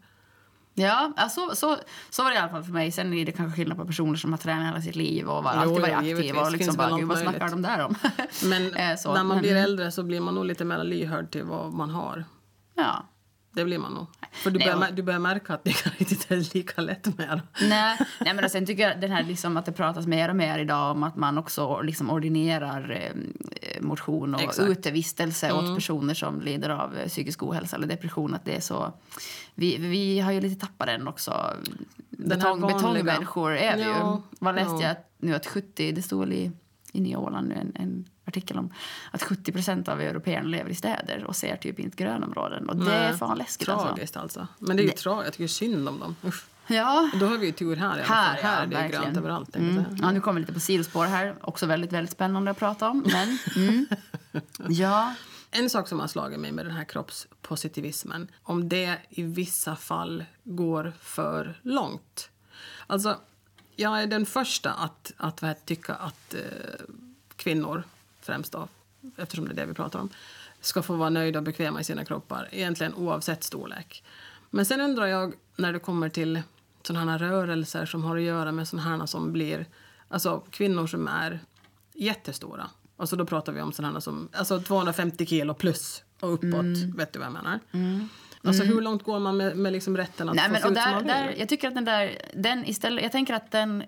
Ja, 0.77 1.13
alltså, 1.17 1.51
så, 1.55 1.77
så 2.11 2.23
var 2.23 2.31
det 2.31 2.37
i 2.37 2.39
alla 2.39 2.49
fall 2.51 2.65
för 2.65 2.73
mig. 2.73 2.93
Sen 2.93 3.15
är 3.15 3.25
det 3.27 3.33
kanske 3.33 3.57
skillnad 3.57 3.79
på 3.79 3.85
personer 3.87 4.15
som 4.17 4.33
har 4.33 4.39
tränat 4.39 4.67
hela 4.69 4.81
sitt 4.83 4.97
liv 4.97 5.27
och 5.29 5.45
var, 5.45 5.53
Jo, 5.55 5.61
alltid 5.61 5.81
varit 5.81 5.95
aktiva 5.95 6.41
och 6.41 6.53
liksom 6.53 6.77
bara, 6.77 6.99
gud 6.99 7.09
vad 7.09 7.19
snackar 7.19 7.49
de 7.49 7.63
där 7.63 7.85
om? 7.85 7.95
Men 8.45 8.75
Eh, 8.75 8.97
så, 8.97 9.09
när 9.15 9.25
man 9.25 9.29
men- 9.37 9.39
blir 9.43 9.57
äldre 9.57 9.93
så 9.93 10.03
blir 10.03 10.21
man 10.21 10.35
nog 10.35 10.45
lite 10.45 10.65
mer 10.65 10.85
lyhörd 10.85 11.31
till 11.31 11.45
vad 11.45 11.73
man 11.73 11.91
har. 11.91 12.25
Ja. 12.75 13.05
Det 13.57 13.65
blir 13.65 13.79
man 13.79 13.93
nog. 13.95 14.07
För 14.33 14.51
du 14.51 14.59
Nej, 14.59 14.67
börjar, 14.75 14.89
och- 14.89 14.95
du 14.95 15.03
börjar 15.03 15.21
märka 15.21 15.55
att 15.55 15.65
det 15.65 15.71
riktigt 15.99 16.31
är 16.31 16.55
lika 16.55 16.81
lätt 16.81 17.19
med. 17.19 17.41
Nej, 17.61 17.99
nej 18.21 18.35
men 18.35 18.45
och 18.45 18.51
sen 18.51 18.67
tycker 18.67 18.89
jag 18.89 19.01
den 19.01 19.11
här 19.11 19.23
liksom 19.23 19.57
att 19.57 19.67
det 19.67 19.73
pratas 19.73 20.07
mer 20.07 20.29
och 20.29 20.37
mer 20.37 20.59
idag 20.59 20.91
om 20.91 21.03
att 21.03 21.17
man 21.17 21.39
också 21.39 21.81
liksom 21.81 22.11
ordinerar 22.11 22.91
eh, 22.91 23.83
motion 23.83 24.35
och 24.35 24.41
Exakt. 24.41 24.59
Mm. 24.59 24.73
utevistelse 24.73 25.53
åt 25.53 25.75
personer 25.75 26.15
som 26.15 26.41
lider 26.41 26.71
av 26.71 26.97
eh, 26.97 27.09
psykisk 27.09 27.43
ohälsa 27.43 27.77
eller 27.77 27.87
depression. 27.87 28.35
Att 28.35 28.45
det 28.45 28.57
är 28.57 28.61
så, 28.61 28.93
vi, 29.55 29.77
vi 29.77 30.21
har 30.21 30.33
ju 30.33 30.41
lite 30.41 30.67
tappat 30.67 30.87
den 30.87 31.09
också. 31.09 31.51
Den 32.11 32.39
Betong, 32.39 32.61
betongmänniskor 32.61 33.53
är 33.57 33.77
vi 33.77 33.83
ju. 33.83 33.89
Ja, 33.89 34.23
Vad 34.39 34.55
läste 34.55 34.75
ja. 34.75 34.83
jag 34.83 34.97
nu 35.19 35.35
att 35.35 35.47
70, 35.47 35.93
det 35.93 36.03
stod 36.03 36.33
i, 36.33 36.53
i 36.93 37.01
Nya 37.01 37.19
Åland 37.19 37.49
nu 37.49 37.55
en, 37.55 37.73
en 37.75 38.05
artikel 38.25 38.59
om 38.59 38.73
att 39.11 39.23
70 39.23 39.53
procent 39.53 39.89
av 39.89 40.01
européerna 40.01 40.49
lever 40.49 40.71
i 40.71 40.75
städer 40.75 41.25
och 41.25 41.37
ser 41.37 41.57
typ 41.57 41.79
inte 41.79 41.97
grönområden. 41.97 42.69
Och 42.69 42.77
det 42.77 42.93
är 42.93 43.13
fan 43.13 43.39
läskigt 43.39 43.69
alltså. 43.69 43.87
Tragiskt 43.87 44.17
alltså. 44.17 44.49
Men 44.59 44.77
det 44.77 44.83
är 44.83 44.85
ju 44.85 44.91
tragiskt. 44.91 45.25
Jag 45.25 45.33
tycker 45.35 45.49
synd 45.49 45.89
om 45.89 46.01
dem. 46.01 46.17
Usch. 46.25 46.45
Ja, 46.67 47.11
Då 47.21 47.27
har 47.27 47.37
vi 47.37 47.47
ju 47.47 47.53
tur 47.53 47.77
här 47.77 47.87
i 47.99 48.03
alla 48.03 48.03
Här, 48.03 48.35
fall. 48.35 48.43
Här 48.43 48.57
ja, 48.57 48.63
är 48.63 48.67
det 48.67 48.75
ju 48.75 48.81
verkligen. 48.81 49.03
grönt 49.05 49.17
överallt. 49.17 49.57
Mm. 49.57 49.85
Ja, 50.03 50.11
nu 50.11 50.21
kommer 50.21 50.35
vi 50.35 50.41
lite 50.41 50.53
på 50.53 50.61
sidospår 50.61 51.05
här. 51.07 51.35
Också 51.41 51.67
väldigt, 51.67 51.93
väldigt 51.93 52.13
spännande 52.13 52.51
att 52.51 52.59
prata 52.59 52.89
om. 52.89 53.05
Men, 53.13 53.39
mm. 53.57 53.87
ja. 54.69 55.15
En 55.51 55.71
sak 55.71 55.89
som 55.89 56.01
har 56.01 56.07
slagit 56.07 56.41
mig 56.41 56.53
med 56.53 56.67
den 56.67 56.75
här 56.75 56.85
kroppspositivismen, 56.85 58.29
om 58.43 58.69
det 58.69 58.99
i 59.09 59.23
vissa 59.23 59.77
fall 59.77 60.25
går 60.45 60.93
för 61.01 61.61
långt. 61.63 62.31
Alltså, 62.87 63.17
jag 63.77 64.03
är 64.03 64.07
den 64.07 64.27
första 64.27 64.73
att, 64.73 65.13
att 65.17 65.43
vad 65.43 65.49
heter, 65.49 65.67
tycka 65.67 65.95
att 65.95 66.35
eh, 66.35 66.41
kvinnor, 67.37 67.83
främst 68.25 68.53
då, 68.53 68.69
eftersom 69.17 69.45
det 69.45 69.53
är 69.53 69.57
det 69.57 69.67
vi 69.67 69.75
pratar 69.75 69.99
om, 69.99 70.09
ska 70.61 70.83
få 70.83 70.95
vara 70.97 71.11
nöjda 71.11 71.39
och 71.39 71.43
bekväma 71.45 71.81
i 71.81 71.85
sina 71.85 72.05
kroppar, 72.05 72.49
egentligen 72.53 72.95
oavsett 72.95 73.45
storlek. 73.45 74.05
Men 74.51 74.67
sen 74.67 74.81
undrar 74.81 75.07
jag, 75.07 75.35
när 75.57 75.73
det 75.73 75.79
kommer 75.79 76.09
till 76.09 76.43
sådana 76.83 77.13
här 77.13 77.19
rörelser 77.19 77.87
som 77.87 78.05
har 78.05 78.17
att 78.17 78.23
göra 78.23 78.53
med 78.53 78.69
sådana 78.69 78.97
här 78.99 79.07
som 79.07 79.33
blir, 79.33 79.67
alltså 80.09 80.43
kvinnor 80.51 80.87
som 80.87 81.09
är 81.09 81.41
jättestora. 81.95 82.71
Alltså 82.97 83.17
då 83.17 83.27
pratar 83.27 83.53
vi 83.53 83.61
om 83.61 83.73
sådana 83.73 84.01
som, 84.01 84.29
alltså 84.33 84.61
250 84.61 85.27
kilo 85.27 85.55
plus 85.55 86.03
och 86.21 86.35
uppåt, 86.35 86.53
Mm. 86.53 86.93
vet 86.97 87.13
du 87.13 87.19
vad 87.19 87.27
jag 87.27 87.33
menar? 87.33 87.61
Alltså 88.47 88.63
hur 88.63 88.81
långt 88.81 89.03
går 89.03 89.19
man 89.19 89.37
med, 89.37 89.57
med 89.57 89.73
liksom 89.73 89.97
rätten 89.97 90.29
att 90.29 90.35
Nej, 90.35 90.45
få 90.45 90.51
men, 90.53 90.61
se 90.61 90.67
och 90.69 90.73
ut 90.73 90.79
som 90.79 90.85
där, 90.85 90.93
man 90.93 90.99
vill? 91.05 91.09
där, 91.09 91.35
jag 91.39 91.49
tycker 91.49 91.69
att 91.69 91.75
den 91.75 91.85
där, 91.85 92.19
den 92.35 92.65
istället, 92.67 93.03
jag 93.03 93.13
tänker 93.13 93.35
att 93.35 93.51
den, 93.51 93.85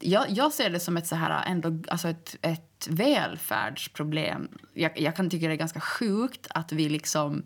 jag, 0.00 0.30
jag 0.30 0.52
ser 0.52 0.70
det 0.70 0.80
som 0.80 0.96
ett 0.96 1.06
så 1.06 1.16
här, 1.16 1.44
ändå, 1.46 1.78
alltså 1.88 2.08
ett, 2.08 2.36
ett 2.42 2.86
välfärdsproblem. 2.90 4.48
Jag, 4.74 5.00
jag 5.00 5.16
kan 5.16 5.30
tycka 5.30 5.46
det 5.48 5.54
är 5.54 5.56
ganska 5.56 5.80
sjukt 5.80 6.46
att 6.50 6.72
vi 6.72 6.88
liksom 6.88 7.42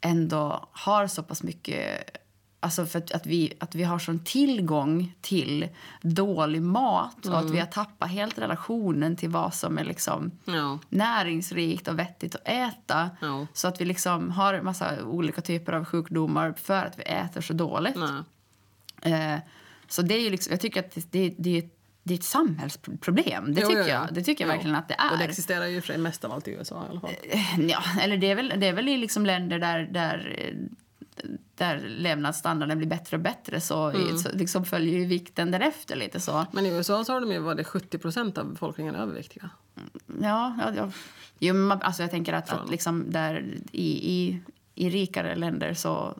ändå 0.00 0.68
har 0.72 1.06
så 1.06 1.22
pass 1.22 1.42
mycket 1.42 2.10
Alltså 2.62 2.86
för 2.86 2.98
att, 2.98 3.12
att, 3.12 3.26
vi, 3.26 3.52
att 3.60 3.74
vi 3.74 3.82
har 3.82 3.98
sån 3.98 4.18
tillgång 4.24 5.14
till 5.20 5.68
dålig 6.02 6.62
mat 6.62 7.26
och 7.26 7.38
att 7.38 7.50
vi 7.50 7.58
har 7.58 7.66
tappat 7.66 8.10
helt 8.10 8.38
relationen 8.38 9.16
till 9.16 9.28
vad 9.28 9.54
som 9.54 9.78
är 9.78 9.84
liksom 9.84 10.30
Ja. 10.44 10.78
näringsrikt 10.88 11.88
och 11.88 11.98
vettigt 11.98 12.34
att 12.34 12.48
äta. 12.48 13.10
Ja. 13.20 13.46
Så 13.52 13.68
att 13.68 13.80
vi 13.80 13.84
liksom 13.84 14.30
har 14.30 14.54
en 14.54 14.64
massa 14.64 15.04
olika 15.04 15.40
typer 15.40 15.72
av 15.72 15.84
sjukdomar 15.84 16.52
för 16.52 16.84
att 16.86 16.98
vi 16.98 17.02
äter 17.02 17.40
så 17.40 17.52
dåligt. 17.52 17.96
Nej. 17.96 18.22
Eh, 19.14 19.40
så 19.90 20.02
det 20.02 20.14
är 20.14 20.20
ju 20.20 20.30
liksom, 20.30 20.50
jag 20.50 20.60
tycker 20.60 20.80
att 20.80 20.90
det, 20.94 21.04
det, 21.12 21.34
det 21.38 21.54
är 21.54 21.58
ett 21.58 21.76
det 22.02 22.14
är 22.14 22.18
ett 22.18 22.24
samhällsproblem. 22.24 23.54
Det 23.54 23.60
Jo, 23.60 23.68
tycker 23.68 23.80
jo, 23.82 23.88
jag, 23.88 24.08
det 24.14 24.22
tycker 24.22 24.44
jag 24.44 24.48
Jo. 24.48 24.56
verkligen 24.56 24.76
att 24.76 24.88
det 24.88 24.94
är. 24.98 25.12
Och 25.12 25.18
det 25.18 25.24
existerar 25.24 25.66
ju 25.66 25.80
för 25.80 25.98
mest 25.98 26.24
av 26.24 26.32
allt 26.32 26.48
i 26.48 26.50
USA 26.50 26.84
i 26.86 26.90
alla 26.90 27.00
fall. 27.00 27.10
Ja, 27.68 27.82
eller 28.00 28.16
det 28.16 28.30
är 28.30 28.34
väl, 28.34 28.52
det 28.56 28.66
är 28.66 28.72
väl 28.72 28.88
i 28.88 28.96
liksom 28.96 29.26
länder 29.26 29.58
där, 29.58 29.82
där, 29.92 30.36
eh, 30.38 31.24
där 31.54 31.78
levnadsstandarden 31.88 32.78
blir 32.78 32.88
bättre 32.88 33.16
och 33.16 33.22
bättre 33.22 33.60
så, 33.60 33.90
Mm. 33.90 34.18
så 34.18 34.28
liksom 34.32 34.64
följer 34.64 34.98
ju 34.98 35.04
vikten 35.06 35.50
därefter 35.50 35.96
lite 35.96 36.20
så. 36.20 36.46
Men 36.52 36.66
i 36.66 36.68
USA 36.68 37.04
så 37.04 37.12
har 37.12 37.20
de 37.20 37.32
ju 37.32 37.38
varit 37.38 37.66
70 37.66 37.98
procent 37.98 38.38
av 38.38 38.50
befolkningen 38.52 38.94
överviktiga. 38.94 39.50
Ja, 40.22 40.56
ja, 40.60 40.72
ja. 40.76 40.90
Jo, 41.38 41.70
alltså 41.72 42.02
jag 42.02 42.10
tänker 42.10 42.32
att, 42.32 42.50
att 42.50 42.70
liksom 42.70 43.10
där 43.10 43.58
i, 43.72 44.12
i, 44.12 44.40
i 44.74 44.90
rikare 44.90 45.36
länder 45.36 45.74
så, 45.74 46.14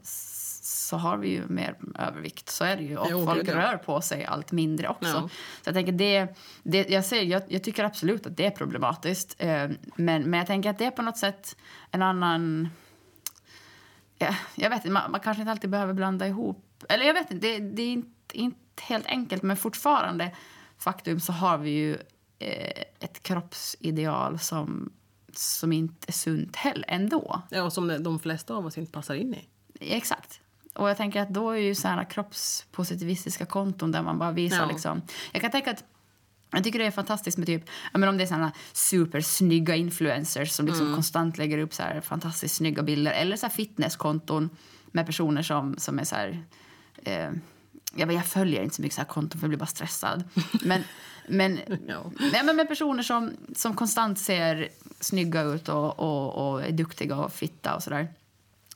så 0.90 0.96
har 0.96 1.16
vi 1.16 1.28
ju 1.28 1.46
mer 1.48 1.76
övervikt. 1.98 2.50
Så 2.50 2.64
är 2.64 2.76
det 2.76 2.82
ju. 2.82 2.96
Och 2.96 3.06
Jo, 3.10 3.26
folk 3.26 3.48
ja. 3.48 3.54
rör 3.54 3.76
på 3.76 4.00
sig 4.00 4.24
allt 4.24 4.52
mindre 4.52 4.88
också. 4.88 5.08
Ja. 5.08 5.28
Så 5.62 5.68
jag 5.68 5.74
tänker 5.74 5.92
det, 5.92 6.36
det 6.62 6.88
jag, 6.88 7.04
säger, 7.04 7.24
jag, 7.24 7.42
jag 7.48 7.64
tycker 7.64 7.84
absolut 7.84 8.26
att 8.26 8.36
det 8.36 8.46
är 8.46 8.50
problematiskt. 8.50 9.36
Eh, 9.38 9.70
men, 9.96 10.22
men 10.22 10.32
jag 10.32 10.46
tänker 10.46 10.70
att 10.70 10.78
det 10.78 10.84
är 10.84 10.90
på 10.90 11.02
något 11.02 11.18
sätt 11.18 11.56
en 11.90 12.02
annan... 12.02 12.68
Ja, 14.18 14.34
jag 14.54 14.70
vet 14.70 14.78
inte, 14.78 14.90
man, 14.90 15.10
man 15.10 15.20
kanske 15.20 15.40
inte 15.40 15.50
alltid 15.50 15.70
behöver 15.70 15.92
blanda 15.92 16.26
ihop... 16.26 16.84
Eller 16.88 17.06
jag 17.06 17.14
vet 17.14 17.30
inte, 17.30 17.46
det, 17.46 17.58
det 17.58 17.82
är 17.82 17.92
inte, 17.92 18.36
inte 18.36 18.82
helt 18.82 19.06
enkelt. 19.06 19.42
Men 19.42 19.56
fortfarande, 19.56 20.34
faktum, 20.78 21.20
så 21.20 21.32
har 21.32 21.58
vi 21.58 21.70
ju 21.70 21.94
eh, 22.38 22.84
ett 23.00 23.22
kroppsideal 23.22 24.38
som, 24.38 24.92
som 25.34 25.72
inte 25.72 26.08
är 26.08 26.12
sunt 26.12 26.56
heller 26.56 26.84
ändå. 26.88 27.42
Ja, 27.50 27.62
och 27.62 27.72
som 27.72 28.02
de 28.02 28.18
flesta 28.18 28.54
av 28.54 28.66
oss 28.66 28.78
inte 28.78 28.92
passar 28.92 29.14
in 29.14 29.34
i. 29.34 29.48
Exakt. 29.80 30.40
Och 30.74 30.90
jag 30.90 30.96
tänker 30.96 31.20
att 31.20 31.28
då 31.28 31.50
är 31.50 31.56
ju 31.56 31.74
så 31.74 31.88
här 31.88 32.04
kroppspositivistiska 32.10 33.46
konton 33.46 33.92
där 33.92 34.02
man 34.02 34.18
bara 34.18 34.30
visar 34.30 34.56
Ja. 34.56 34.66
liksom... 34.66 35.02
Jag 35.32 35.42
kan 35.42 35.50
tänka 35.50 35.70
att 35.70 35.84
jag 36.52 36.64
tycker 36.64 36.78
det 36.78 36.86
är 36.86 36.90
fantastiskt 36.90 37.38
med 37.38 37.46
typ, 37.46 37.64
men 37.92 38.08
om 38.08 38.16
det 38.16 38.24
är 38.24 38.26
såna 38.26 38.52
supersnygga 38.72 39.76
influencers 39.76 40.50
som 40.52 40.66
liksom 40.66 40.94
konstant 40.94 41.38
lägger 41.38 41.58
upp 41.58 41.74
så 41.74 41.82
här 41.82 42.00
fantastiskt 42.00 42.54
snygga 42.54 42.82
bilder 42.82 43.12
eller 43.12 43.36
så 43.36 43.46
här 43.46 43.52
fitnesskonton 43.52 44.50
med 44.86 45.06
personer 45.06 45.42
som, 45.42 45.74
som 45.78 45.98
är 45.98 46.04
så 46.04 46.14
här... 46.16 46.42
Eh, 47.04 47.30
jag, 47.94 48.12
jag 48.12 48.26
följer 48.26 48.62
inte 48.62 48.76
så 48.76 48.82
mycket 48.82 48.94
så 48.94 49.00
här 49.00 49.08
konton 49.08 49.40
för 49.40 49.44
jag 49.44 49.50
blir 49.50 49.58
bara 49.58 49.66
stressad. 49.66 50.24
Men, 50.64 50.84
men, 51.28 51.58
Ja. 51.88 52.10
nej, 52.32 52.44
men 52.44 52.56
med 52.56 52.68
personer 52.68 53.02
som, 53.02 53.32
som 53.56 53.74
konstant 53.74 54.18
ser 54.18 54.68
snygga 55.00 55.42
ut 55.42 55.68
och, 55.68 55.98
och, 56.00 56.52
och 56.52 56.62
är 56.62 56.70
duktiga 56.72 57.16
och 57.16 57.32
fitta 57.32 57.74
och 57.74 57.82
sådär 57.82 58.08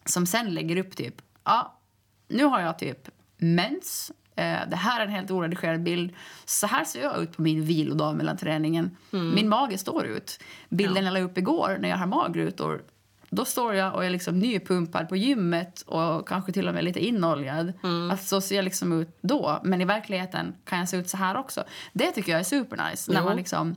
som 0.04 0.26
sen 0.26 0.54
lägger 0.54 0.76
upp 0.76 0.96
typ, 0.96 1.14
ja, 1.44 1.73
nu 2.28 2.44
har 2.44 2.60
jag 2.60 2.78
typ 2.78 3.08
mens. 3.36 4.12
Eh, 4.36 4.58
det 4.68 4.76
här 4.76 5.00
är 5.00 5.04
en 5.04 5.10
helt 5.10 5.30
oredigerad 5.30 5.82
bild. 5.82 6.12
Så 6.44 6.66
här 6.66 6.84
ser 6.84 7.02
jag 7.02 7.22
ut 7.22 7.36
på 7.36 7.42
min 7.42 7.64
vilodag 7.64 8.16
mellan 8.16 8.36
träningen. 8.36 8.96
Min 9.10 9.48
mage 9.48 9.78
står 9.78 10.06
ut. 10.06 10.40
Bilden 10.68 11.04
jag 11.04 11.14
la 11.14 11.20
upp 11.20 11.38
igår 11.38 11.76
när 11.80 11.88
jag 11.88 11.96
har 11.96 12.06
magrutor. 12.06 12.82
Då 13.30 13.44
står 13.44 13.74
jag 13.74 13.94
och 13.94 14.04
är 14.04 14.10
liksom 14.10 14.38
nypumpad 14.38 15.08
på 15.08 15.16
gymmet 15.16 15.82
och 15.82 16.28
kanske 16.28 16.52
till 16.52 16.68
och 16.68 16.74
med 16.74 16.84
lite 16.84 17.06
inoljad. 17.06 17.72
Att 18.12 18.22
så 18.22 18.40
ser 18.40 18.56
jag 18.56 18.64
liksom 18.64 19.00
ut 19.00 19.18
då. 19.20 19.60
Men 19.64 19.80
i 19.80 19.84
verkligheten 19.84 20.54
kan 20.64 20.78
jag 20.78 20.88
se 20.88 20.96
ut 20.96 21.08
så 21.08 21.16
här 21.16 21.36
också. 21.36 21.64
Det 21.92 22.10
tycker 22.10 22.32
jag 22.32 22.40
är 22.40 22.44
supernice. 22.44 23.12
När 23.12 23.22
man 23.24 23.36
liksom 23.36 23.76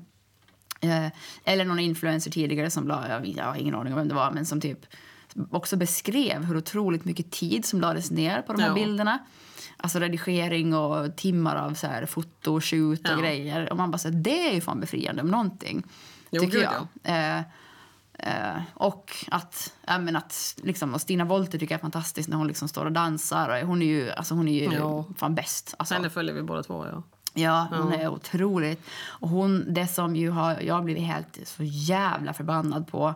Eh, 0.81 1.07
eller 1.43 1.65
någon 1.65 1.79
influencer 1.79 2.31
tidigare 2.31 2.69
som 2.69 2.87
la, 2.87 3.09
jag, 3.09 3.27
jag 3.27 3.43
har 3.43 3.55
ingen 3.55 3.75
aning 3.75 3.93
om 3.93 3.99
vem 3.99 4.07
det 4.07 4.15
var, 4.15 4.31
men 4.31 4.45
som 4.45 4.61
typ 4.61 4.85
också 5.51 5.77
beskrev 5.77 6.43
hur 6.45 6.57
otroligt 6.57 7.05
mycket 7.05 7.31
tid 7.31 7.65
som 7.65 7.81
lades 7.81 8.11
ner 8.11 8.41
på 8.41 8.53
de 8.53 8.61
här 8.61 8.69
Ja. 8.69 8.75
bilderna. 8.75 9.19
Alltså 9.77 9.99
redigering 9.99 10.73
och 10.75 11.15
timmar 11.17 11.55
av 11.55 11.73
så 11.73 11.87
här 11.87 12.05
foto, 12.05 12.61
shoot 12.61 12.99
och 12.99 13.07
Ja. 13.11 13.15
grejer. 13.21 13.71
Och 13.71 13.77
man 13.77 13.91
bara 13.91 13.97
så 13.97 14.07
här, 14.09 14.15
det 14.15 14.49
är 14.49 14.53
ju 14.53 14.61
fan 14.61 14.79
befriande 14.79 15.21
om 15.21 15.27
någonting. 15.27 15.83
Jo, 16.31 16.41
tycker 16.41 16.61
jag. 16.61 16.87
Eh, 17.03 17.37
eh, 18.13 18.61
och 18.73 19.11
att, 19.31 19.73
ja, 19.87 19.99
men 19.99 20.15
att 20.15 20.55
liksom, 20.63 20.93
och 20.93 21.01
Stina 21.01 21.25
Wollter 21.25 21.59
tycker 21.59 21.73
jag 21.73 21.79
är 21.79 21.81
fantastisk 21.81 22.29
när 22.29 22.37
hon 22.37 22.47
liksom 22.47 22.67
står 22.67 22.85
och 22.85 22.91
dansar. 22.91 23.61
Och 23.61 23.67
Hon 23.67 23.81
är 23.81 23.85
ju, 23.85 24.11
alltså, 24.11 24.33
hon 24.35 24.47
är 24.47 24.53
ju 24.69 24.73
Ja. 24.77 25.05
fan 25.17 25.35
bäst. 25.35 25.75
Alltså. 25.79 25.93
Henne 25.93 26.09
följer 26.09 26.33
vi 26.35 26.41
båda 26.41 26.63
två, 26.63 26.85
ja. 26.85 27.03
Ja, 27.33 27.67
hon 27.71 27.93
är 27.93 28.07
otroligt. 28.09 28.81
Och 29.07 29.29
hon, 29.29 29.73
det 29.73 29.87
som 29.87 30.15
ju 30.15 30.29
har, 30.29 30.61
jag 30.61 30.75
har 30.75 30.81
blivit 30.81 31.03
helt 31.03 31.39
så 31.45 31.63
jävla 31.63 32.33
förbannad 32.33 32.87
på 32.87 33.15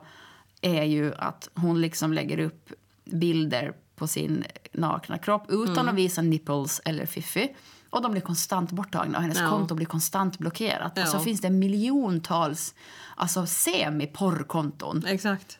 är 0.61 0.83
ju 0.83 1.13
att 1.15 1.49
hon 1.55 1.81
liksom 1.81 2.13
lägger 2.13 2.37
upp 2.39 2.69
bilder 3.05 3.73
på 3.95 4.07
sin 4.07 4.43
nakna 4.73 5.17
kropp 5.17 5.45
utan 5.49 5.77
Mm. 5.77 5.87
att 5.87 5.95
visa 5.95 6.21
nipples 6.21 6.81
eller 6.85 7.05
fiffi. 7.05 7.55
Och 7.89 8.01
de 8.01 8.11
blir 8.11 8.21
konstant 8.21 8.71
borttagna 8.71 9.17
och 9.17 9.21
hennes 9.23 9.39
Ja. 9.39 9.49
konto 9.49 9.75
blir 9.75 9.85
konstant 9.85 10.37
blockerat. 10.37 10.97
Och 10.97 11.07
så 11.07 11.17
Ja. 11.17 11.21
finns 11.21 11.41
det 11.41 11.49
miljontals 11.49 12.75
alltså, 13.15 13.45
semi-porrkonton 13.45 15.03
Exakt. 15.07 15.59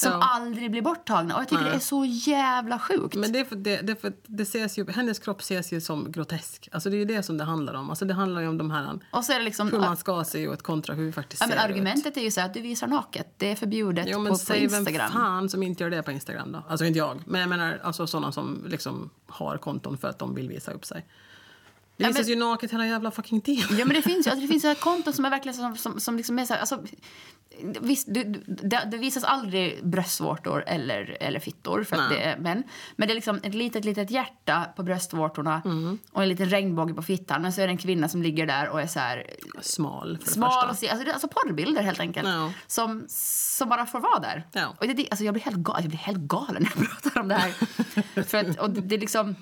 Som 0.00 0.12
Ja. 0.12 0.28
aldrig 0.34 0.70
blir 0.70 0.82
borttagna. 0.82 1.34
Och 1.34 1.40
jag 1.40 1.48
tycker 1.48 1.62
Nej. 1.62 1.70
det 1.70 1.76
är 1.76 1.80
så 1.80 2.04
jävla 2.04 2.78
sjukt. 2.78 3.14
Men 3.14 3.32
det 3.32 3.44
för, 3.44 3.56
det, 3.56 3.76
det 3.80 3.96
för 4.00 4.12
det 4.26 4.42
ses 4.42 4.78
ju, 4.78 4.90
hennes 4.90 5.18
kropp 5.18 5.40
ses 5.40 5.72
ju 5.72 5.80
som 5.80 6.12
grotesk. 6.12 6.68
Alltså 6.72 6.90
det 6.90 6.96
är 6.96 6.98
ju 6.98 7.04
det 7.04 7.22
som 7.22 7.38
det 7.38 7.44
handlar 7.44 7.74
om. 7.74 7.90
Alltså 7.90 8.04
det 8.04 8.14
handlar 8.14 8.40
ju 8.40 8.48
om 8.48 8.58
de 8.58 8.70
här, 8.70 8.98
och 9.12 9.24
så 9.24 9.32
är 9.32 9.38
det 9.38 9.44
liksom... 9.44 9.70
hur 9.70 9.78
man 9.78 9.96
ska 9.96 10.24
se 10.24 10.42
ut 10.42 10.62
kontra 10.62 10.94
hur 10.94 11.04
vi 11.04 11.12
faktiskt 11.12 11.42
Ja, 11.42 11.46
men 11.48 11.58
ser 11.58 11.64
argumentet 11.64 12.16
är 12.16 12.20
ju 12.20 12.30
så 12.30 12.40
att 12.40 12.54
du 12.54 12.60
visar 12.60 12.86
naket. 12.86 13.34
Det 13.36 13.52
är 13.52 13.56
förbjudet 13.56 14.06
ut. 14.06 14.12
Jo, 14.12 14.18
men 14.18 14.32
på, 14.32 14.38
på 14.38 14.44
säg 14.44 14.66
vem 14.66 14.78
Instagram. 14.78 15.12
fan 15.12 15.48
som 15.48 15.62
inte 15.62 15.82
gör 15.82 15.90
det 15.90 16.02
på 16.02 16.10
Instagram 16.12 16.52
då? 16.52 16.64
Alltså 16.68 16.84
inte 16.84 16.98
jag, 16.98 17.22
men 17.26 17.40
jag 17.40 17.50
menar 17.50 17.80
alltså 17.82 18.06
sådana 18.06 18.32
som 18.32 18.64
liksom 18.68 19.10
har 19.26 19.56
konton 19.58 19.98
för 19.98 20.08
att 20.08 20.18
de 20.18 20.34
vill 20.34 20.48
visa 20.48 20.72
upp 20.72 20.84
sig. 20.84 21.06
Det 22.00 22.04
Ja, 22.04 22.08
visas 22.08 22.26
men- 22.26 22.28
ju 22.28 22.36
naket 22.44 22.72
hela 22.72 22.86
jävla 22.86 23.10
fucking 23.10 23.40
tiden. 23.40 23.78
Ja, 23.78 23.84
men 23.84 23.94
det 23.96 24.02
finns 24.02 24.26
ju 24.26 24.30
alltså, 24.30 24.42
det 24.46 24.48
finns 24.48 24.64
ju 24.64 24.74
konton 24.80 25.12
som 25.12 25.24
är 25.24 25.30
verkligen 25.30 25.54
som, 25.56 25.76
som, 25.76 26.00
som 26.00 26.16
liksom 26.16 26.38
är 26.38 26.44
så 26.44 26.52
här, 26.54 26.60
alltså, 26.60 26.82
visst, 27.80 28.14
du, 28.14 28.24
det, 28.46 28.88
det 28.90 28.96
visas 28.96 29.24
aldrig 29.24 29.86
bröstvårtor 29.86 30.64
eller, 30.66 31.16
eller 31.20 31.40
fittor 31.40 31.84
för 31.84 31.96
att 31.96 32.10
det 32.10 32.22
är 32.22 32.38
män. 32.38 32.62
Men 32.96 33.08
det 33.08 33.12
är 33.12 33.14
liksom 33.14 33.40
ett 33.42 33.54
litet, 33.54 33.84
litet 33.84 34.10
hjärta 34.10 34.64
på 34.76 34.82
bröstvårtorna 34.82 35.62
Mm. 35.64 35.98
och 36.12 36.22
en 36.22 36.28
liten 36.28 36.48
regnbåge 36.48 36.94
på 36.94 37.02
fittan. 37.02 37.42
Men 37.42 37.52
så 37.52 37.60
är 37.60 37.66
det 37.66 37.72
en 37.72 37.78
kvinna 37.78 38.08
som 38.08 38.22
ligger 38.22 38.46
där 38.46 38.68
och 38.68 38.80
är 38.80 38.86
så 38.86 38.98
här 38.98 39.26
Smal 39.60 40.18
för 40.18 40.24
det 40.24 40.30
smal 40.30 40.48
första. 40.50 40.62
och 40.64 40.68
alltså, 40.68 41.04
det 41.04 41.12
alltså 41.12 41.28
porrbilder 41.28 41.82
helt 41.82 42.00
enkelt. 42.00 42.28
Ja. 42.28 42.52
Som, 42.66 43.04
som 43.08 43.68
bara 43.68 43.86
får 43.86 44.00
vara 44.00 44.18
där. 44.18 44.46
Ja. 44.52 44.74
Och 44.78 44.86
det, 44.86 44.92
det- 44.94 45.08
alltså, 45.10 45.24
jag, 45.24 45.34
blir 45.34 45.44
helt 45.44 45.56
galen, 45.56 45.82
jag 45.82 45.90
blir 45.90 45.98
helt 45.98 46.18
galen 46.18 46.62
när 46.62 46.70
jag 46.76 46.90
pratar 47.02 47.20
om 47.20 47.28
det 47.28 47.34
här. 47.34 47.52
för 48.22 48.38
att, 48.38 48.58
och 48.60 48.70
det, 48.70 48.80
det 48.80 48.94
är 48.94 48.98
liksom... 49.00 49.34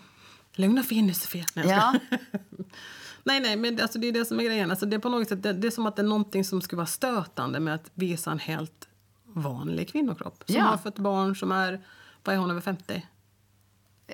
Lugna 0.59 0.83
fin 0.83 1.07
nu 1.07 1.15
Sofia. 1.15 1.45
Nej. 1.55 1.69
Ja, 1.69 1.95
Nej, 3.25 3.41
nej, 3.41 3.57
men 3.57 3.77
det- 3.77 3.83
alltså, 3.83 3.99
det 3.99 4.07
är 4.09 4.13
det 4.13 4.25
som 4.25 4.41
är 4.41 4.45
grejen. 4.45 4.71
Alltså, 4.71 4.87
det, 4.87 4.97
är 4.97 5.01
på 5.01 5.09
något 5.09 5.29
sätt, 5.29 5.43
det, 5.43 5.53
det 5.53 5.67
är 5.67 5.71
som 5.71 5.87
att 5.87 5.97
det 5.97 6.03
är 6.03 6.07
någonting 6.07 6.45
som 6.45 6.61
skulle 6.61 6.77
vara 6.77 6.87
stötande 6.87 7.61
med 7.61 7.75
att 7.75 7.91
visa 7.95 8.31
en 8.31 8.39
helt 8.39 8.89
vanlig 9.25 9.89
kvinnokropp. 9.89 10.45
Som 10.47 10.57
Ja. 10.57 10.63
har 10.65 10.77
fått 10.77 10.99
barn 10.99 11.37
som 11.37 11.53
är, 11.53 11.81
vad 12.25 12.35
är 12.35 12.39
hon, 12.39 12.51
över 12.51 12.61
50? 12.61 13.07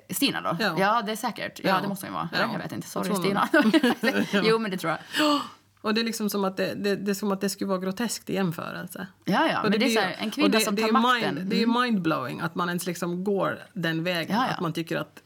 Stina 0.09 0.41
då? 0.41 0.57
Ja. 0.59 0.75
Ja. 0.79 1.01
det 1.05 1.11
är 1.11 1.15
säkert. 1.15 1.59
Ja, 1.63 1.69
Ja. 1.69 1.81
det 1.81 1.87
måste 1.87 2.05
hon 2.05 2.11
ju 2.11 2.13
vara. 2.13 2.29
Ja. 2.33 2.51
Jag 2.53 2.59
vet 2.59 2.71
inte. 2.71 2.87
Sorry 2.87 3.15
Stina. 3.15 3.49
jo, 4.49 4.59
men 4.59 4.71
det 4.71 4.77
tror 4.77 4.91
jag. 4.91 5.41
Och 5.81 5.93
det 5.93 6.01
är 6.01 6.05
liksom 6.05 6.29
som 6.29 6.45
att 6.45 6.57
det, 6.57 6.73
det, 6.73 6.95
det 6.95 7.11
är 7.11 7.15
som 7.15 7.31
att 7.31 7.41
det 7.41 7.49
skulle 7.49 7.67
vara 7.67 7.79
groteskt 7.79 8.29
i 8.29 8.33
jämförelse. 8.33 9.07
Ja, 9.25 9.47
ja. 9.51 9.61
Och 9.63 9.69
Men 9.69 9.79
det 9.79 9.85
är 9.85 9.89
ju- 9.89 9.99
här, 9.99 10.15
en 10.19 10.31
kvinna 10.31 10.47
det, 10.49 10.59
som 10.59 10.75
tar 10.77 10.91
makten. 10.91 11.35
Mind, 11.35 11.49
det 11.49 11.59
är 11.59 11.63
Mm. 11.63 11.81
mindblowing 11.81 12.39
att 12.39 12.55
man 12.55 12.67
ens 12.69 12.85
liksom 12.85 13.23
går 13.23 13.59
den 13.73 14.03
vägen. 14.03 14.39
Att 14.39 14.59
man 14.61 14.73
tycker 14.73 14.97
att 14.97 15.23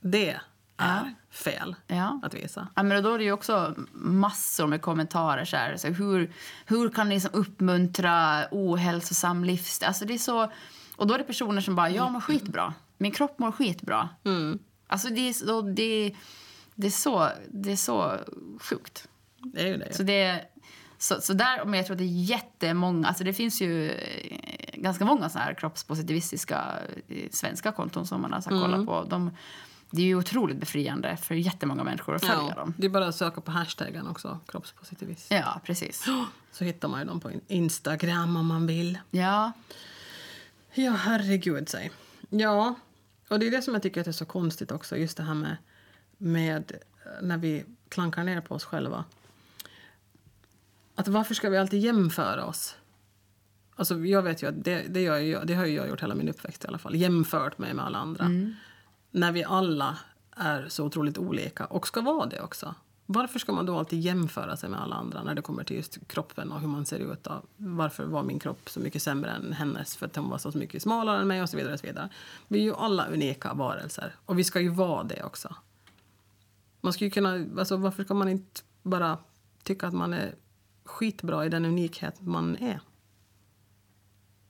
det 0.00 0.40
är 0.76 1.04
Ja. 1.04 1.10
fel 1.30 1.76
Ja. 1.86 2.20
att 2.22 2.34
visa. 2.34 2.68
Ja, 2.74 2.82
men 2.82 3.02
då 3.02 3.14
är 3.14 3.18
det 3.18 3.24
ju 3.24 3.32
också 3.32 3.74
massor 3.92 4.66
med 4.66 4.82
kommentarer. 4.82 5.44
Så 5.44 5.56
här, 5.56 5.76
så 5.76 5.88
hur, 5.88 6.32
hur 6.66 6.88
kan 6.88 7.08
ni 7.08 7.14
liksom 7.14 7.30
uppmuntra 7.34 8.44
ohälsosam 8.50 9.44
livsstil? 9.44 9.88
Alltså 9.88 10.04
det 10.04 10.14
är 10.14 10.18
så, 10.18 10.52
och 10.96 11.06
då 11.06 11.14
är 11.14 11.18
det 11.18 11.24
personer 11.24 11.60
som 11.60 11.76
bara, 11.76 11.90
jag 11.90 12.12
mår 12.12 12.20
skitbra. 12.20 12.74
Min 12.98 13.12
kropp 13.12 13.38
mår 13.38 13.52
skitbra. 13.52 14.08
Mm. 14.24 14.58
Alltså 14.86 15.08
det 15.08 15.20
är, 15.20 15.74
det, 15.74 16.14
det, 16.74 16.86
är 16.86 16.90
så, 16.90 17.28
det 17.50 17.72
är 17.72 17.76
så 17.76 18.16
sjukt. 18.60 19.08
Det 19.38 19.62
är 19.62 19.66
ju 19.66 19.76
det. 19.76 19.94
Så 19.94 20.02
det 20.02 20.44
så, 20.98 21.20
så 21.20 21.32
där, 21.32 21.64
men 21.64 21.74
jag 21.74 21.86
tror 21.86 21.94
att 21.94 21.98
det 21.98 22.04
är 22.04 22.22
jättemånga, 22.24 23.08
alltså 23.08 23.24
det 23.24 23.32
finns 23.32 23.60
ju 23.62 23.90
eh, 23.90 24.80
ganska 24.80 25.04
många 25.04 25.28
så 25.28 25.38
här 25.38 25.54
kroppspositivistiska 25.54 26.64
eh, 27.08 27.28
svenska 27.30 27.72
konton 27.72 28.06
som 28.06 28.22
man 28.22 28.32
har 28.32 28.40
så 28.40 28.50
här 28.50 28.62
kollat 28.62 28.86
på. 28.86 29.04
De, 29.10 29.30
det 29.92 30.02
är 30.02 30.06
ju 30.06 30.14
otroligt 30.14 30.56
befriande 30.56 31.16
för 31.16 31.34
jättemånga 31.34 31.84
människor 31.84 32.14
att 32.14 32.24
följa 32.24 32.46
ja, 32.48 32.54
dem. 32.54 32.74
det 32.78 32.86
är 32.86 32.90
bara 32.90 33.06
att 33.06 33.16
söka 33.16 33.40
på 33.40 33.50
hashtaggen 33.50 34.06
också, 34.06 34.38
kroppspositivism. 34.46 35.34
Ja, 35.34 35.60
precis. 35.64 36.04
Så 36.52 36.64
hittar 36.64 36.88
man 36.88 37.00
ju 37.00 37.06
dem 37.06 37.20
på 37.20 37.30
Instagram 37.48 38.36
om 38.36 38.46
man 38.46 38.66
vill. 38.66 38.98
Ja, 39.10 39.52
Ja, 40.74 40.92
herregud 40.92 41.68
säg. 41.68 41.90
Ja, 42.30 42.74
och 43.28 43.38
det 43.38 43.46
är 43.46 43.50
det 43.50 43.62
som 43.62 43.74
jag 43.74 43.82
tycker 43.82 44.00
att 44.00 44.06
är 44.06 44.12
så 44.12 44.24
konstigt 44.24 44.70
också, 44.70 44.96
just 44.96 45.16
det 45.16 45.22
här 45.22 45.34
med, 45.34 45.56
med 46.18 46.72
eh, 47.04 47.22
när 47.22 47.38
vi 47.38 47.64
klankar 47.88 48.24
ner 48.24 48.40
på 48.40 48.54
oss 48.54 48.64
själva. 48.64 49.04
Att 50.94 51.08
varför 51.08 51.34
ska 51.34 51.50
vi 51.50 51.58
alltid 51.58 51.80
jämföra 51.80 52.44
oss? 52.44 52.76
Alltså 53.76 53.98
jag 53.98 54.22
vet 54.22 54.42
ju 54.42 54.48
att 54.48 54.64
det, 54.64 54.84
det, 54.88 55.00
gör 55.00 55.18
jag, 55.18 55.46
det 55.46 55.54
har 55.54 55.66
ju 55.66 55.74
jag 55.74 55.88
gjort 55.88 56.02
hela 56.02 56.14
min 56.14 56.28
uppväxt 56.28 56.64
i 56.64 56.68
alla 56.68 56.78
fall, 56.78 56.94
jämfört 56.94 57.58
mig 57.58 57.74
med 57.74 57.84
alla 57.84 57.98
andra. 57.98 58.24
När 59.14 59.32
vi 59.32 59.44
alla 59.44 59.98
är 60.36 60.68
så 60.68 60.84
otroligt 60.84 61.18
olika 61.18 61.64
och 61.64 61.86
ska 61.86 62.00
vara 62.00 62.26
det 62.26 62.40
också. 62.40 62.74
Varför 63.06 63.38
ska 63.38 63.52
man 63.52 63.66
då 63.66 63.78
alltid 63.78 64.00
jämföra 64.00 64.56
sig 64.56 64.70
med 64.70 64.80
alla 64.80 64.96
andra 64.96 65.22
när 65.22 65.34
det 65.34 65.42
kommer 65.42 65.64
till 65.64 65.76
just 65.76 66.08
kroppen 66.08 66.52
och 66.52 66.60
hur 66.60 66.68
man 66.68 66.86
ser 66.86 66.98
ut? 66.98 67.24
Då? 67.24 67.42
Varför 67.56 68.04
var 68.04 68.22
min 68.22 68.38
kropp 68.38 68.70
så 68.70 68.80
mycket 68.80 69.02
sämre 69.02 69.30
än 69.30 69.52
hennes 69.52 69.96
för 69.96 70.06
att 70.06 70.16
hon 70.16 70.30
var 70.30 70.38
så 70.38 70.58
mycket 70.58 70.82
smalare 70.82 71.20
än 71.20 71.28
mig 71.28 71.42
och 71.42 71.50
så 71.50 71.56
vidare. 71.56 71.72
Och 71.72 71.80
så 71.80 71.86
vidare. 71.86 72.08
Vi 72.48 72.58
är 72.58 72.62
ju 72.62 72.74
alla 72.74 73.06
unika 73.06 73.54
varelser 73.54 74.14
och 74.26 74.38
vi 74.38 74.44
ska 74.44 74.60
ju 74.60 74.68
vara 74.68 75.02
det 75.02 75.22
också. 75.22 75.54
Man 76.80 76.92
ska 76.92 77.04
ju 77.04 77.10
kunna, 77.10 77.46
alltså 77.58 77.76
varför 77.76 78.04
ska 78.04 78.14
man 78.14 78.28
inte 78.28 78.60
bara 78.82 79.18
tycka 79.62 79.86
att 79.86 79.94
man 79.94 80.12
är 80.14 80.34
skitbra 80.84 81.46
i 81.46 81.48
den 81.48 81.64
unikhet 81.64 82.20
man 82.20 82.56
är? 82.56 82.80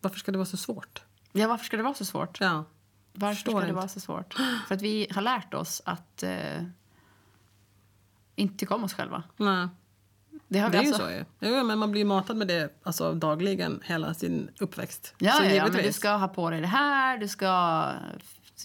Varför 0.01 0.19
ska 0.19 0.33
det 0.33 0.39
vara 0.39 0.47
så 0.47 0.57
svårt? 0.57 1.03
Ja, 1.33 1.49
varför 1.49 1.65
ska 1.65 1.77
det 1.77 1.83
vara 1.83 1.95
så 1.95 2.05
svårt? 2.05 2.41
Ja. 2.41 2.65
Varför 3.13 3.35
Förstår 3.35 3.51
ska 3.53 3.61
det 3.61 3.65
inte. 3.67 3.75
vara 3.77 3.89
så 3.89 4.01
svårt? 4.01 4.35
För 4.69 4.75
att 4.75 4.83
vi 4.83 5.07
har 5.15 5.23
lärt 5.23 5.55
oss 5.55 5.83
att 5.85 6.23
eh, 6.23 6.63
inte 8.37 8.57
tycka 8.59 8.75
om 8.75 8.85
oss 8.85 8.95
själva. 8.95 9.23
Nej. 9.37 9.69
Det, 10.49 10.59
har 10.59 10.71
Det 10.71 10.79
vi 10.79 10.79
är 10.79 10.83
ju 10.83 10.89
alltså, 10.95 11.03
så 11.07 11.11
ju. 11.11 11.25
Jo, 11.41 11.65
men 11.65 11.79
man 11.79 11.91
blir 11.93 12.05
matad 12.05 12.37
med 12.37 12.49
det 12.49 12.81
alltså, 12.83 13.13
dagligen 13.15 13.81
hela 13.85 14.15
sin 14.15 14.51
uppväxt. 14.61 15.15
Ja, 15.19 15.33
så 15.33 15.45
ja, 15.45 15.51
ja, 15.51 15.69
men 15.73 15.83
du 15.83 15.93
ska 15.93 16.11
ha 16.11 16.29
på 16.29 16.51
dig 16.51 16.61
det 16.61 16.67
här, 16.67 17.19
du 17.19 17.29
ska 17.29 17.85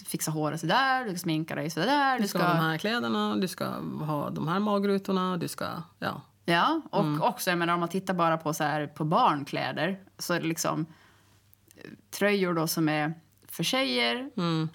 fixa 0.06 0.30
håret 0.30 0.60
så 0.60 0.66
där, 0.66 1.04
du 1.04 1.10
ska 1.10 1.18
sminka 1.18 1.54
dig 1.54 1.70
så 1.70 1.80
där, 1.80 2.18
Du 2.18 2.28
ska 2.28 2.38
ha 2.38 2.54
de 2.54 2.60
här 2.60 2.78
kläderna, 2.78 3.36
du 3.36 3.48
ska 3.48 3.64
ha 4.00 4.30
de 4.30 4.48
här 4.48 4.58
magrutorna, 4.58 5.36
du 5.36 5.48
ska... 5.48 5.66
Ja. 5.98 6.20
Ja, 6.44 6.80
och 6.90 7.00
Mm. 7.04 7.22
också 7.22 7.50
jag 7.50 7.58
menar, 7.58 7.74
om 7.74 7.80
man 7.80 7.88
tittar 7.88 8.14
bara 8.14 8.36
på, 8.38 8.54
så 8.54 8.64
här, 8.64 8.86
på 8.86 9.04
barnkläder 9.04 10.00
så 10.18 10.34
är 10.34 10.40
det 10.40 10.46
liksom 10.46 10.86
eh, 11.76 11.90
tröjor 12.10 12.54
då 12.54 12.66
som 12.66 12.88
är 12.88 13.14
för 13.58 13.64
tjejer 13.64 14.30
Mm. 14.36 14.68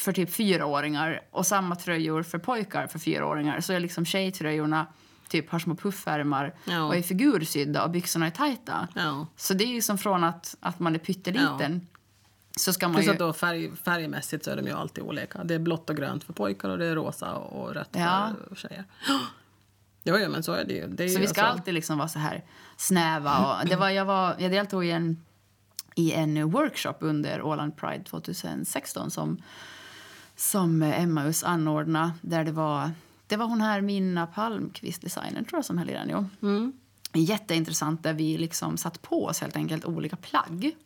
för 0.00 0.12
typ 0.12 0.30
fyraåringar 0.30 1.20
och 1.30 1.46
samma 1.46 1.76
tröjor 1.76 2.22
för 2.22 2.38
pojkar 2.38 2.86
för 2.86 2.98
fyraåringar. 2.98 3.60
Så 3.60 3.72
är 3.72 3.80
liksom 3.80 4.04
tjejtröjorna 4.04 4.86
typ 5.28 5.50
har 5.50 5.58
små 5.58 5.74
puffärmar 5.76 6.54
Ja. 6.64 6.82
och 6.84 6.96
är 6.96 7.02
figursydda 7.02 7.84
och 7.84 7.90
byxorna 7.90 8.26
är 8.26 8.30
tajta. 8.30 8.88
ja. 8.94 9.26
Så 9.36 9.54
det 9.54 9.64
är 9.64 9.68
ju 9.68 9.82
som 9.82 9.98
från 9.98 10.24
att, 10.24 10.56
att 10.60 10.78
man 10.78 10.94
är 10.94 10.98
pytteliten 10.98 11.86
så 12.56 12.72
ska 12.72 12.88
man 12.88 12.94
Plus 12.94 13.06
ju... 13.06 13.10
att 13.10 13.18
då 13.18 13.32
färg, 13.32 13.76
färgmässigt 13.84 14.44
så 14.44 14.50
är 14.50 14.56
de 14.56 14.66
ju 14.66 14.72
alltid 14.72 15.04
olika. 15.04 15.44
Det 15.44 15.54
är 15.54 15.58
blått 15.58 15.90
och 15.90 15.96
grönt 15.96 16.24
för 16.24 16.32
pojkar 16.32 16.68
och 16.68 16.78
det 16.78 16.86
är 16.86 16.94
rosa 16.94 17.34
och 17.34 17.74
rött 17.74 17.88
Ja. 17.92 18.30
för 18.48 18.56
tjejer. 18.56 18.84
Jo, 20.04 20.16
ja, 20.18 20.28
men 20.28 20.42
så 20.42 20.52
är 20.52 20.64
det 20.64 20.74
ju. 20.74 20.86
Det 20.86 21.04
är 21.04 21.08
Så 21.08 21.14
ju 21.14 21.20
vi 21.20 21.26
ska 21.26 21.40
alltså- 21.42 21.56
alltid 21.58 21.74
liksom 21.74 21.98
vara 21.98 22.08
så 22.08 22.18
här 22.18 22.44
snäva. 22.76 23.38
Och 23.62 23.68
det 23.68 23.76
var, 23.76 23.88
jag, 23.90 24.04
var, 24.04 24.34
jag 24.38 24.50
deltog 24.50 24.84
i 24.86 24.90
en, 24.90 25.24
i 26.00 26.12
en 26.12 26.50
workshop 26.50 26.94
under 27.00 27.42
Åland 27.42 27.76
Pride 27.76 28.04
2016 28.04 29.10
som, 29.10 29.42
som 30.36 30.82
Emmaus 30.82 31.44
anordnade. 31.44 32.12
Där 32.20 32.44
det 32.44 32.52
var, 32.52 32.90
det 33.26 33.36
var 33.36 33.46
hon 33.46 33.60
här, 33.60 33.80
Minna 33.80 34.26
Palmqvist, 34.26 35.02
designern, 35.02 35.44
tror 35.44 35.58
jag, 35.58 35.64
som 35.64 35.78
höll 35.78 35.90
i 35.90 35.92
den. 35.92 36.08
Jo. 36.10 36.28
Mm. 36.42 36.72
Jätteintressant, 37.14 38.02
där 38.02 38.12
vi 38.12 38.38
liksom 38.38 38.76
satt 38.76 39.02
på 39.02 39.24
oss 39.26 39.40
helt 39.40 39.56
enkelt 39.56 39.84
olika 39.84 40.16
plagg. 40.16 40.76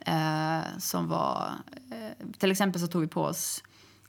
Eh, 0.00 0.60
som 0.78 1.08
var, 1.08 1.50
eh, 1.90 2.26
till 2.38 2.50
exempel 2.50 2.80
så 2.80 2.86
tog 2.86 3.02
vi 3.02 3.08
på 3.08 3.22
oss 3.22 3.62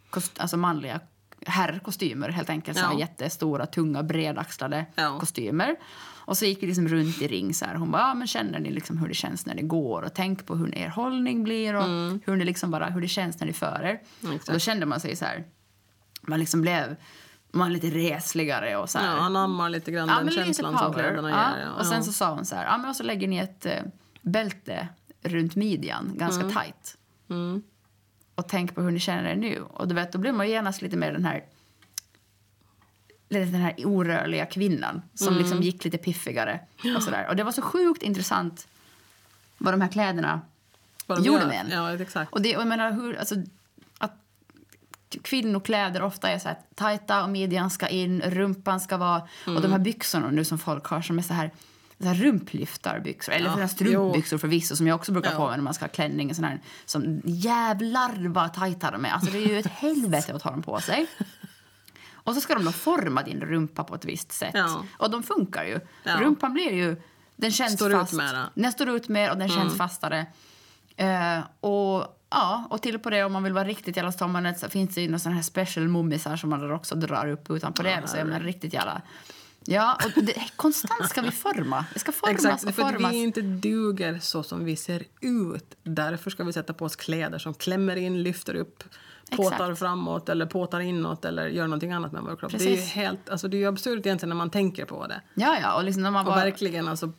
kost, 0.09 0.39
alltså 0.39 0.57
manliga 0.57 0.99
herrkostymer 1.45 2.29
helt 2.29 2.49
enkelt. 2.49 2.77
Så 2.77 2.83
Ja. 2.83 2.87
här 2.89 2.99
jättestora, 2.99 3.65
tunga, 3.65 4.03
bredaxlade 4.03 4.85
Ja. 4.95 5.19
kostymer. 5.19 5.75
Och 6.27 6.37
så 6.37 6.45
gick 6.45 6.63
vi 6.63 6.67
liksom 6.67 6.87
runt 6.87 7.21
i 7.21 7.27
ring 7.27 7.53
så 7.53 7.65
här. 7.65 7.75
Hon 7.75 7.91
bara, 7.91 8.01
ja, 8.01 8.13
men 8.13 8.27
känner 8.27 8.59
ni 8.59 8.71
liksom 8.71 8.97
hur 8.97 9.07
det 9.07 9.13
känns 9.13 9.45
när 9.45 9.55
det 9.55 9.61
går? 9.61 10.01
Och 10.01 10.13
tänk 10.13 10.45
på 10.45 10.55
hur 10.55 10.75
er 10.75 10.87
hållning 10.87 11.43
blir 11.43 11.75
och 11.75 11.83
hur, 12.25 12.35
ni 12.35 12.45
liksom 12.45 12.71
bara, 12.71 12.85
hur 12.85 13.01
det 13.01 13.07
känns 13.07 13.39
när 13.39 13.47
ni 13.47 13.53
för 13.53 13.81
er. 13.83 14.01
Mm. 14.23 14.35
Exakt. 14.35 14.47
Och 14.47 14.53
då 14.53 14.59
kände 14.59 14.85
man 14.85 14.99
sig 14.99 15.15
så 15.15 15.25
här, 15.25 15.43
man 16.21 16.39
liksom 16.39 16.61
blev 16.61 16.95
man 17.51 17.73
lite 17.73 17.87
resligare 17.87 18.77
och 18.77 18.89
så 18.89 18.97
här. 18.97 19.15
Ja, 19.15 19.21
anammar 19.21 19.69
lite 19.69 19.91
grann 19.91 20.09
Ja, 20.09 20.19
den 20.19 20.31
känslan 20.31 20.77
som 20.77 20.93
kläderna 20.93 21.29
ger. 21.29 21.65
Ja. 21.65 21.73
Och 21.79 21.85
sen 21.85 22.03
så 22.03 22.11
sa 22.11 22.33
hon 22.33 22.45
så 22.45 22.55
här, 22.55 22.65
ja 22.65 22.77
men 22.77 22.89
och 22.89 22.95
så 22.95 23.03
lägger 23.03 23.27
ni 23.27 23.37
ett 23.37 23.65
eh, 23.65 23.81
bälte 24.21 24.87
runt 25.21 25.55
midjan, 25.55 26.11
ganska 26.15 26.49
tajt. 26.49 26.97
Mm. 27.29 27.61
Och 28.35 28.47
tänk 28.47 28.75
på 28.75 28.81
hur 28.81 28.91
ni 28.91 28.99
känner 28.99 29.29
er 29.29 29.35
nu. 29.35 29.61
Och 29.61 29.87
du 29.87 29.95
vet, 29.95 30.11
då 30.11 30.19
blir 30.19 30.31
man 30.31 30.49
genast 30.49 30.81
lite 30.81 30.97
mer 30.97 31.11
den 31.11 31.25
här 31.25 31.43
den 33.29 33.55
här 33.55 33.73
orörliga 33.85 34.45
kvinnan 34.45 35.01
som 35.13 35.27
Mm. 35.27 35.39
liksom 35.39 35.61
gick 35.61 35.83
lite 35.85 35.97
piffigare. 35.97 36.59
Och, 36.97 37.03
så 37.03 37.11
där. 37.11 37.27
och 37.27 37.35
det 37.35 37.43
var 37.43 37.51
så 37.51 37.61
sjukt 37.61 38.03
intressant 38.03 38.67
vad 39.57 39.73
de 39.73 39.81
här 39.81 39.89
kläderna 39.89 40.41
Vad 41.05 41.17
de 41.17 41.23
gjorde 41.25 41.39
gör. 41.39 41.47
med 41.47 41.59
en. 41.59 41.71
Ja, 41.71 41.93
exakt. 42.03 42.33
Och, 42.33 42.41
det, 42.41 42.55
och 42.55 42.61
jag 42.61 42.67
menar 42.67 42.91
hur, 42.91 43.17
alltså, 43.19 43.35
att 43.97 44.13
kvinnokläder 45.21 46.01
ofta 46.03 46.29
är 46.29 46.39
så 46.39 46.47
här 46.47 46.57
tajta 46.75 47.23
och 47.23 47.29
midjan 47.29 47.69
ska 47.69 47.87
in, 47.87 48.21
rumpan 48.21 48.79
ska 48.79 48.97
vara... 48.97 49.21
Och 49.21 49.47
Mm. 49.47 49.61
de 49.61 49.71
här 49.71 49.79
byxorna 49.79 50.29
nu 50.31 50.45
som 50.45 50.57
folk 50.59 50.85
har 50.85 51.01
som 51.01 51.17
är 51.17 51.21
så 51.23 51.33
här, 51.33 51.51
så 51.99 52.05
här 52.07 52.15
rumplyftarbyxor. 52.15 53.33
Eller 53.33 53.59
Ja, 53.59 53.67
strumpbyxor 53.67 54.37
förvisso 54.37 54.75
som 54.75 54.87
jag 54.87 54.95
också 54.95 55.11
brukar 55.11 55.31
Ja. 55.31 55.37
på 55.37 55.47
mig 55.47 55.57
när 55.57 55.63
man 55.63 55.73
ska 55.73 55.85
ha 55.85 55.89
klänning. 55.89 56.29
och 56.29 56.35
Sån 56.35 56.45
här, 56.45 56.59
som 56.85 57.21
jävlar 57.25 58.27
vad 58.27 58.53
tajta 58.53 58.91
de 58.91 59.05
är. 59.05 59.09
Alltså 59.09 59.31
det 59.31 59.37
är 59.37 59.47
ju 59.47 59.59
ett 59.59 59.67
helvete 59.71 60.33
att 60.35 60.41
ha 60.41 60.51
dem 60.51 60.63
på 60.63 60.79
sig. 60.81 61.07
Och 62.27 62.35
så 62.35 62.41
ska 62.41 62.53
de 62.55 62.65
då 62.65 62.71
forma 62.71 63.23
din 63.23 63.41
rumpa 63.41 63.83
på 63.83 63.95
ett 63.95 64.05
visst 64.05 64.31
sätt. 64.31 64.51
Ja. 64.53 64.85
Och 64.97 65.11
de 65.11 65.23
funkar 65.23 65.63
ju. 65.63 65.79
Ja. 66.03 66.17
Rumpan 66.21 66.53
blir 66.53 66.71
ju... 66.71 67.01
Den 67.35 67.51
känns 67.51 67.73
Står 67.73 67.91
ut 67.91 67.97
fast. 67.97 68.13
mera. 68.13 68.37
Mm. 68.37 68.49
Den 68.53 68.71
står 68.71 68.89
ut 68.89 69.07
mer 69.07 69.31
och 69.31 69.37
den 69.37 69.49
känns 69.49 69.77
fastare. 69.77 70.25
Eh, 70.95 71.39
och, 71.59 72.19
ja, 72.29 72.67
och 72.69 72.81
till 72.81 72.99
på 72.99 73.09
det, 73.09 73.23
om 73.23 73.33
man 73.33 73.43
vill 73.43 73.53
vara 73.53 73.65
riktigt 73.65 73.97
jävla 73.97 74.11
så 74.11 74.17
tar 74.17 74.27
man 74.27 74.45
ett, 74.45 74.59
så 74.59 74.69
finns 74.69 74.95
det 74.95 75.01
ju 75.01 75.07
några 75.07 75.19
sådana 75.19 75.35
här 75.35 75.43
special 75.43 75.87
mummisar 75.87 76.35
som 76.35 76.49
man 76.49 76.71
också 76.71 76.95
drar 76.95 77.27
upp 77.27 77.49
utanpå 77.49 77.83
det. 77.83 78.01
Så 78.05 78.17
är 78.17 78.25
man 78.25 78.39
riktigt 78.39 78.73
jävla... 78.73 79.01
Ja, 79.65 79.97
och 80.05 80.23
det, 80.23 80.35
konstant 80.55 81.09
ska 81.09 81.21
vi 81.21 81.31
forma. 81.31 81.85
Det 81.93 81.99
ska 81.99 82.11
formas 82.11 82.35
Exakt, 82.35 82.63
och 82.63 82.75
för 82.75 82.91
formas. 82.91 83.11
vi 83.11 83.17
inte 83.17 83.41
duger 83.41 84.19
så 84.19 84.43
som 84.43 84.65
vi 84.65 84.75
ser 84.75 85.03
ut. 85.21 85.75
Därför 85.83 86.29
ska 86.29 86.43
vi 86.43 86.53
sätta 86.53 86.73
på 86.73 86.85
oss 86.85 86.95
kläder 86.95 87.39
som 87.39 87.53
klämmer 87.53 87.95
in, 87.95 88.23
lyfter 88.23 88.55
upp, 88.55 88.83
påtar 89.29 89.65
Exakt. 89.65 89.79
framåt 89.79 90.29
eller 90.29 90.45
påtar 90.45 90.79
inåt 90.79 91.25
eller 91.25 91.47
gör 91.47 91.63
någonting 91.67 91.91
annat 91.91 92.11
med 92.11 92.21
vår 92.23 92.35
kropp. 92.35 92.51
Det 92.51 92.57
är 92.57 92.69
ju 92.69 92.75
Precis. 92.75 92.91
helt, 92.93 93.29
alltså 93.29 93.47
det 93.47 93.63
är 93.63 93.67
absurt 93.67 94.05
egentligen 94.05 94.29
när 94.29 94.35
man 94.35 94.49
tänker 94.49 94.85
på 94.85 95.07
det. 95.07 95.21
Ja, 95.33 95.57
ja, 95.61 95.75
och 95.77 95.83
liksom 95.83 96.03
när 96.03 96.11
man 96.11 96.27
Och 96.27 96.33
bara... 96.33 96.43
verkligen 96.43 96.87
alltså 96.87 97.11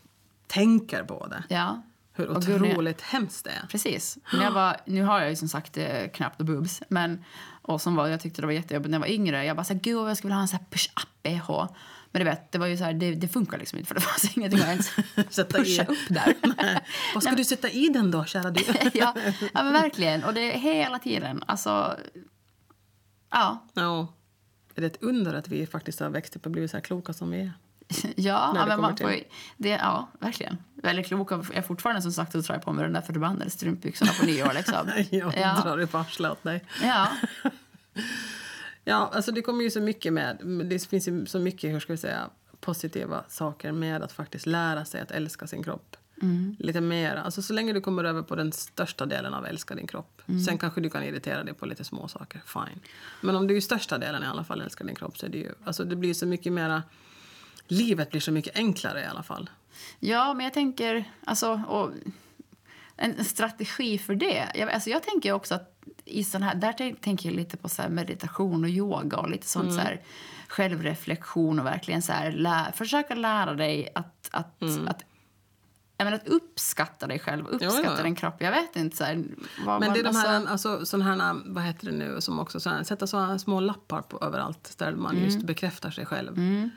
tänker 0.47 1.03
på 1.03 1.27
det. 1.27 1.43
Ja. 1.49 1.83
Hur 2.13 2.27
Och 2.29 2.45
när 2.49 2.51
jag- 2.55 2.63
otroligt 2.63 3.01
hemskt 3.01 3.45
det 3.45 3.51
är. 3.51 3.67
Precis. 3.71 4.19
När 4.33 4.45
jag 4.45 4.51
var, 4.53 4.77
nu 4.85 5.03
har 5.03 5.21
jag 5.21 5.31
ju 5.31 5.37
som 5.37 5.49
sagt 5.49 5.77
eh, 5.77 6.09
knappt 6.15 6.39
boobs. 6.39 6.83
Men, 6.89 7.25
och 7.63 7.81
som 7.81 7.95
var, 7.97 8.07
jag 8.09 8.21
tyckte 8.21 8.41
det 8.43 8.47
var 8.47 8.53
jättejobbigt 8.55 8.91
när 8.91 8.97
jag 8.99 9.01
var 9.01 9.09
yngre. 9.13 9.45
Jag 9.45 9.57
bara 9.57 9.65
så 9.65 9.73
här, 9.73 9.81
gud 9.81 9.97
jag 10.09 10.17
skulle 10.17 10.29
vilja 10.29 10.37
ha 10.37 10.43
en 10.43 10.49
sån 10.49 10.59
här 10.59 10.67
push-up-bh. 10.71 11.69
Men 12.11 12.21
du 12.21 12.25
vet, 12.25 12.53
det 12.53 12.59
var 12.59 12.67
ju 12.67 12.77
så 12.77 12.85
här, 12.85 12.93
det, 12.93 13.15
det 13.15 13.29
funkar 13.29 13.59
liksom 13.59 13.79
inte 13.79 13.89
för 13.89 13.95
det 13.95 14.01
fanns 14.01 14.37
ingenting 14.37 14.61
att 14.61 14.69
ens 14.69 14.91
Sätta 15.35 15.59
pusha 15.59 15.83
i. 15.83 15.87
upp 15.87 16.09
där. 16.09 16.35
Vad 17.15 17.23
ska 17.23 17.33
du 17.33 17.45
sätta 17.45 17.71
i 17.71 17.89
den 17.89 18.11
då, 18.11 18.25
kära 18.25 18.51
du? 18.51 18.61
ja, 18.95 19.15
ja, 19.55 19.63
men 19.63 19.73
verkligen. 19.73 20.25
Och 20.25 20.35
det 20.35 20.51
hela 20.51 20.99
tiden. 20.99 21.45
Alltså, 21.47 21.97
ja. 23.31 23.67
ja. 23.75 24.15
Är 24.75 24.81
det 24.81 24.87
ett 24.87 25.03
under 25.03 25.35
att 25.35 25.49
vi 25.49 25.67
faktiskt 25.67 26.01
har 26.01 26.11
växt 26.11 26.37
upp 26.37 26.47
och 26.47 26.53
blivit 26.53 26.71
så 26.71 26.77
här 26.77 26.85
kloka 26.85 27.13
som 27.13 27.31
vi 27.31 27.41
är? 27.41 27.53
Ja, 28.17 28.53
ja, 28.55 28.67
men 28.67 28.81
man 28.81 28.97
får, 28.97 29.15
det, 29.57 29.69
ja, 29.69 30.09
verkligen. 30.21 30.59
Väldigt 30.75 31.07
klok. 31.07 31.33
Jag 31.33 31.57
är 31.57 31.63
fortfarande 31.63 32.03
som 32.03 32.13
sagt 32.13 32.35
och 32.35 32.43
drar 32.43 32.59
på 32.59 32.73
mig 32.73 32.85
de 32.85 32.93
där 32.93 33.01
förbannade 33.01 33.51
strumpbyxorna 33.51 34.13
på 34.21 34.27
nyår. 34.27 34.53
Liksom. 34.55 34.91
Jag 35.11 35.35
ja. 35.39 35.61
drar 35.65 35.79
upp 35.79 35.95
arslet 35.95 36.33
åt 36.33 36.43
dig. 36.43 36.65
ja. 36.83 37.09
Ja, 38.89 39.11
alltså 39.13 39.33
det 39.33 39.43
kommer 39.43 39.63
ju 39.65 39.71
så 39.71 39.81
mycket 39.81 40.13
med. 40.13 40.39
Det 40.65 40.87
finns 40.87 41.09
ju 41.09 41.27
så 41.27 41.39
mycket, 41.39 41.73
hur 41.73 41.81
ska 41.81 41.93
vi 41.93 41.97
säga, 41.97 42.31
positiva 42.61 43.25
saker 43.29 43.73
med 43.73 44.03
att 44.03 44.13
faktiskt 44.13 44.47
lära 44.47 44.85
sig 44.85 45.01
att 45.01 45.11
älska 45.11 45.47
sin 45.47 45.63
kropp. 45.63 45.97
Lite 46.59 46.81
mer. 46.81 47.17
Alltså 47.17 47.43
så 47.43 47.53
länge 47.53 47.73
du 47.73 47.81
kommer 47.81 48.05
över 48.05 48.23
på 48.23 48.37
den 48.37 48.53
största 48.53 49.07
delen 49.07 49.35
av 49.35 49.47
älska 49.47 49.75
din 49.75 49.87
kropp. 49.87 50.23
Sen 50.47 50.59
kanske 50.59 50.81
du 50.81 50.91
kan 50.91 51.05
irritera 51.05 51.45
dig 51.45 51.55
på 51.55 51.67
lite 51.67 51.85
små 51.85 52.09
saker. 52.09 52.43
Fine. 52.47 52.81
Men 53.21 53.37
om 53.37 53.47
du 53.47 53.57
i 53.57 53.61
största 53.61 53.99
delen 53.99 54.23
i 54.23 54.27
alla 54.27 54.45
fall 54.45 54.61
älskar 54.61 54.85
din 54.85 54.95
kropp 54.95 55.19
så 55.19 55.27
är 55.27 55.31
det 55.31 55.39
ju, 55.39 55.53
alltså 55.65 55.85
det 55.85 55.97
blir 55.97 56.15
så 56.15 56.27
mycket 56.27 56.53
mera, 56.53 56.83
livet 57.67 58.11
blir 58.11 58.21
så 58.21 58.33
mycket 58.33 58.57
enklare 58.57 59.03
i 59.03 59.07
alla 59.07 59.23
fall. 59.23 59.51
Ja, 59.99 60.35
men 60.35 60.45
jag 60.45 60.55
tänker... 60.55 61.05
Alltså, 61.25 61.63
en 62.97 63.25
strategi 63.25 63.99
för 63.99 64.15
det. 64.15 64.49
Jag, 64.55 64.71
alltså, 64.71 64.91
jag 64.91 65.03
tänker 65.03 65.33
också 65.33 65.55
att 65.55 65.78
i 66.09 66.25
sån 66.25 66.43
här, 66.43 66.55
där 66.55 66.73
tänk- 66.73 67.01
tänker 67.01 67.29
jag 67.29 67.37
lite 67.37 67.57
på 67.57 67.69
så 67.69 67.83
meditation 67.89 68.65
och 68.65 68.71
yoga 68.71 69.17
och 69.17 69.31
lite 69.31 69.47
sånt 69.47 69.75
så 69.75 69.81
här, 69.81 70.03
självreflektion 70.49 71.59
och 71.59 71.67
verkligen 71.67 72.03
så 72.03 72.13
här, 72.13 72.33
lä, 72.33 72.73
försöka 72.75 73.15
lära 73.15 73.55
dig 73.55 73.89
att, 73.95 74.29
att, 74.33 74.63
att 74.89 75.05
jag 75.99 76.05
menar, 76.05 76.17
att 76.17 76.29
uppskatta 76.29 77.07
dig 77.07 77.19
själv, 77.19 77.47
uppskatta 77.47 77.83
ja, 77.85 77.95
ja. 77.97 78.03
din 78.03 78.15
kropp. 78.15 78.35
Jag 78.39 78.51
vet 78.51 78.77
inte. 78.77 78.97
Så 78.97 79.05
här, 79.05 79.25
vad 79.67 79.81
Men 79.81 79.93
det 79.93 80.01
är 80.01 80.05
de 80.05 80.17
här, 80.17 80.47
alltså, 80.47 80.79
alltså, 80.79 80.99
här, 80.99 81.53
vad 81.55 81.65
heter 81.65 81.87
det 81.87 81.93
nu, 81.93 82.21
som 82.21 82.41
också 82.41 82.61
så 82.61 82.71
här, 82.71 82.83
sätta 82.83 83.07
sådana 83.07 83.39
små 83.39 83.61
lappar 83.61 84.03
på 84.03 84.19
överallt 84.23 84.79
där 84.79 84.93
man 84.93 85.17
just 85.25 85.43
bekräftar 85.43 85.91
sig 85.91 86.07
själv. 86.07 86.71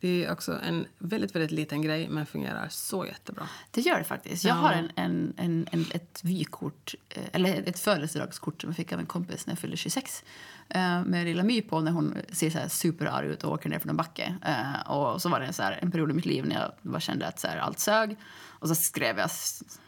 Det 0.00 0.24
är 0.24 0.32
också 0.32 0.60
en 0.62 0.86
väldigt, 0.98 1.34
väldigt 1.34 1.50
liten 1.50 1.82
grej 1.82 2.08
men 2.08 2.26
fungerar 2.26 2.68
så 2.70 3.06
jättebra. 3.06 3.48
Det 3.70 3.80
gör 3.80 3.98
det 3.98 4.04
faktiskt. 4.04 4.44
Jag 4.44 4.56
Ja. 4.56 4.60
har 4.60 4.72
en, 4.72 4.90
en, 4.96 5.34
en, 5.36 5.68
en, 5.72 5.86
ett 5.90 6.20
vykort, 6.24 6.94
eh, 7.08 7.22
eller 7.32 7.68
ett 7.68 7.78
födelsedagskort 7.78 8.60
som 8.60 8.70
jag 8.70 8.76
fick 8.76 8.92
av 8.92 9.00
en 9.00 9.06
kompis 9.06 9.46
när 9.46 9.52
jag 9.52 9.58
fyllde 9.58 9.76
26. 9.76 10.24
eh, 10.68 11.04
Med 11.04 11.24
lilla 11.24 11.42
My 11.42 11.62
på 11.62 11.80
när 11.80 11.92
hon 11.92 12.14
ser 12.32 12.50
så 12.50 12.58
här 12.58 12.68
superarg 12.68 13.26
ut 13.26 13.44
och 13.44 13.52
åker 13.52 13.68
ner 13.70 13.78
för 13.78 13.88
en 13.88 13.96
backe. 13.96 14.34
Eh, 14.44 14.90
Och 14.90 15.22
så 15.22 15.28
var 15.28 15.40
det 15.40 15.46
en, 15.46 15.52
så 15.52 15.62
här, 15.62 15.78
en 15.82 15.90
period 15.90 16.10
i 16.10 16.14
mitt 16.14 16.26
liv 16.26 16.46
när 16.46 16.54
jag 16.60 16.72
bara 16.82 17.00
kände 17.00 17.26
att 17.26 17.40
så 17.40 17.48
här, 17.48 17.56
allt 17.56 17.78
sög. 17.78 18.16
Och 18.46 18.68
så 18.68 18.74
skrev 18.74 19.18
jag 19.18 19.30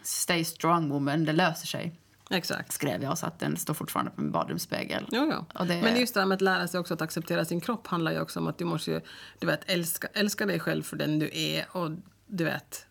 Stay 0.02 0.44
strong 0.44 0.88
woman, 0.88 1.24
det 1.24 1.32
löser 1.32 1.66
sig. 1.66 1.94
Exakt. 2.30 2.72
Skrev 2.72 3.02
jag 3.02 3.18
så 3.18 3.26
att 3.26 3.38
den 3.38 3.56
står 3.56 3.74
fortfarande 3.74 4.10
på 4.10 4.20
min 4.20 4.32
badrumsspegel. 4.32 5.06
Jo, 5.12 5.32
jo. 5.32 5.64
Det- 5.64 5.82
Men 5.82 6.00
just 6.00 6.14
det 6.14 6.20
här 6.20 6.26
med 6.26 6.34
att 6.36 6.40
lära 6.40 6.68
sig 6.68 6.80
också 6.80 6.94
att 6.94 7.02
acceptera 7.02 7.44
sin 7.44 7.60
kropp 7.60 7.86
handlar 7.86 8.12
ju 8.12 8.20
också 8.20 8.40
om 8.40 8.46
att 8.46 8.58
du 8.58 8.64
måste 8.64 8.90
ju, 8.90 9.00
du 9.38 9.46
vet, 9.46 9.60
älska, 9.70 10.08
älska 10.12 10.46
dig 10.46 10.60
själv 10.60 10.82
för 10.82 10.96
den 10.96 11.18
du 11.18 11.30
är 11.32 11.76
och 11.76 11.90
du 12.26 12.44
vet, 12.44 12.86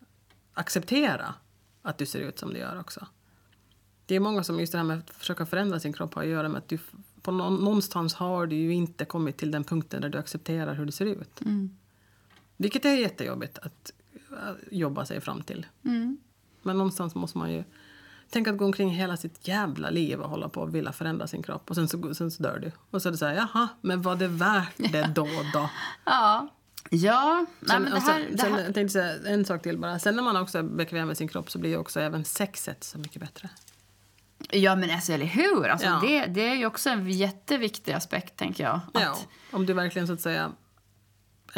acceptera 0.53 1.33
att 1.81 1.97
du 1.97 2.05
ser 2.05 2.19
ut 2.19 2.39
som 2.39 2.53
du 2.53 2.59
gör 2.59 2.79
också. 2.79 3.07
Det 4.05 4.15
är 4.15 4.19
många 4.19 4.43
som 4.43 4.59
just 4.59 4.71
det 4.71 4.77
här 4.77 4.85
med 4.85 4.97
att 4.99 5.09
försöka 5.09 5.45
förändra 5.45 5.79
sin 5.79 5.93
kropp 5.93 6.13
har 6.13 6.21
att 6.23 6.27
göra 6.29 6.49
med 6.49 6.57
att 6.57 6.67
du 6.69 6.79
på 7.21 7.31
nå- 7.31 7.49
någonstans 7.49 8.13
har 8.13 8.47
du 8.47 8.55
ju 8.55 8.73
inte 8.73 9.05
kommit 9.05 9.37
till 9.37 9.51
den 9.51 9.63
punkten 9.63 10.01
där 10.01 10.09
du 10.09 10.17
accepterar 10.17 10.73
hur 10.73 10.85
du 10.85 10.91
ser 10.91 11.05
ut. 11.05 11.41
Vilket 12.57 12.85
är 12.85 12.95
jättejobbigt 12.95 13.57
att 13.59 13.91
jobba 14.71 15.05
sig 15.05 15.21
fram 15.21 15.41
till. 15.41 15.65
Men 16.61 16.77
någonstans 16.77 17.15
måste 17.15 17.37
man 17.37 17.51
ju... 17.53 17.63
Tänk 18.35 18.47
att 18.47 18.57
gå 18.57 18.65
omkring 18.65 18.89
hela 18.89 19.17
sitt 19.17 19.47
jävla 19.47 19.89
liv 19.89 20.19
och 20.21 20.29
hålla 20.29 20.49
på 20.49 20.61
och 20.61 20.75
vilja 20.75 20.91
förändra 20.91 21.27
sin 21.27 21.43
kropp 21.43 21.69
och 21.69 21.75
sen 21.75 21.87
så, 21.87 22.13
sen 22.13 22.31
så 22.31 22.43
dör 22.43 22.59
du. 22.59 22.71
Och 22.91 23.01
så 23.01 23.07
är 23.09 23.11
det 23.11 23.17
så 23.17 23.25
här, 23.25 23.35
jaha, 23.35 23.67
men 23.81 24.01
var 24.01 24.15
det 24.15 24.27
värt 24.27 24.73
det 24.77 25.11
då 25.15 25.27
då? 25.53 25.69
Ja. 26.05 26.47
Ja, 26.89 27.45
nej, 27.59 27.69
Sen, 27.69 27.81
men 27.83 27.91
det 27.91 27.99
här, 27.99 28.19
sen, 28.21 28.31
det 28.31 28.37
sen, 28.37 28.53
här, 28.53 28.61
jag 28.63 28.73
tänkte 28.73 28.93
säga 28.93 29.15
en 29.33 29.45
sak 29.45 29.61
till 29.61 29.77
bara. 29.77 29.99
Sen 29.99 30.15
när 30.15 30.23
man 30.23 30.37
också 30.37 30.57
är 30.57 30.63
bekväm 30.63 31.07
med 31.07 31.17
sin 31.17 31.27
kropp 31.27 31.51
så 31.51 31.59
blir 31.59 31.69
ju 31.69 31.77
också 31.77 31.99
även 31.99 32.25
sexet 32.25 32.83
så 32.83 32.97
mycket 32.97 33.21
bättre. 33.21 33.49
ja, 34.51 34.75
men 34.75 34.91
alltså, 34.91 35.13
eller 35.13 35.25
hur? 35.25 35.67
Alltså, 35.67 35.87
Ja. 35.87 35.99
det, 36.01 36.25
det 36.25 36.49
är 36.49 36.55
ju 36.55 36.65
också 36.65 36.89
en 36.89 37.09
jätteviktig 37.09 37.91
aspekt, 37.93 38.37
tänker 38.37 38.63
jag. 38.63 38.75
Att, 38.93 39.01
Ja, 39.01 39.17
om 39.51 39.65
du 39.65 39.73
verkligen 39.73 40.07
så 40.07 40.13
att 40.13 40.21
säga 40.21 40.51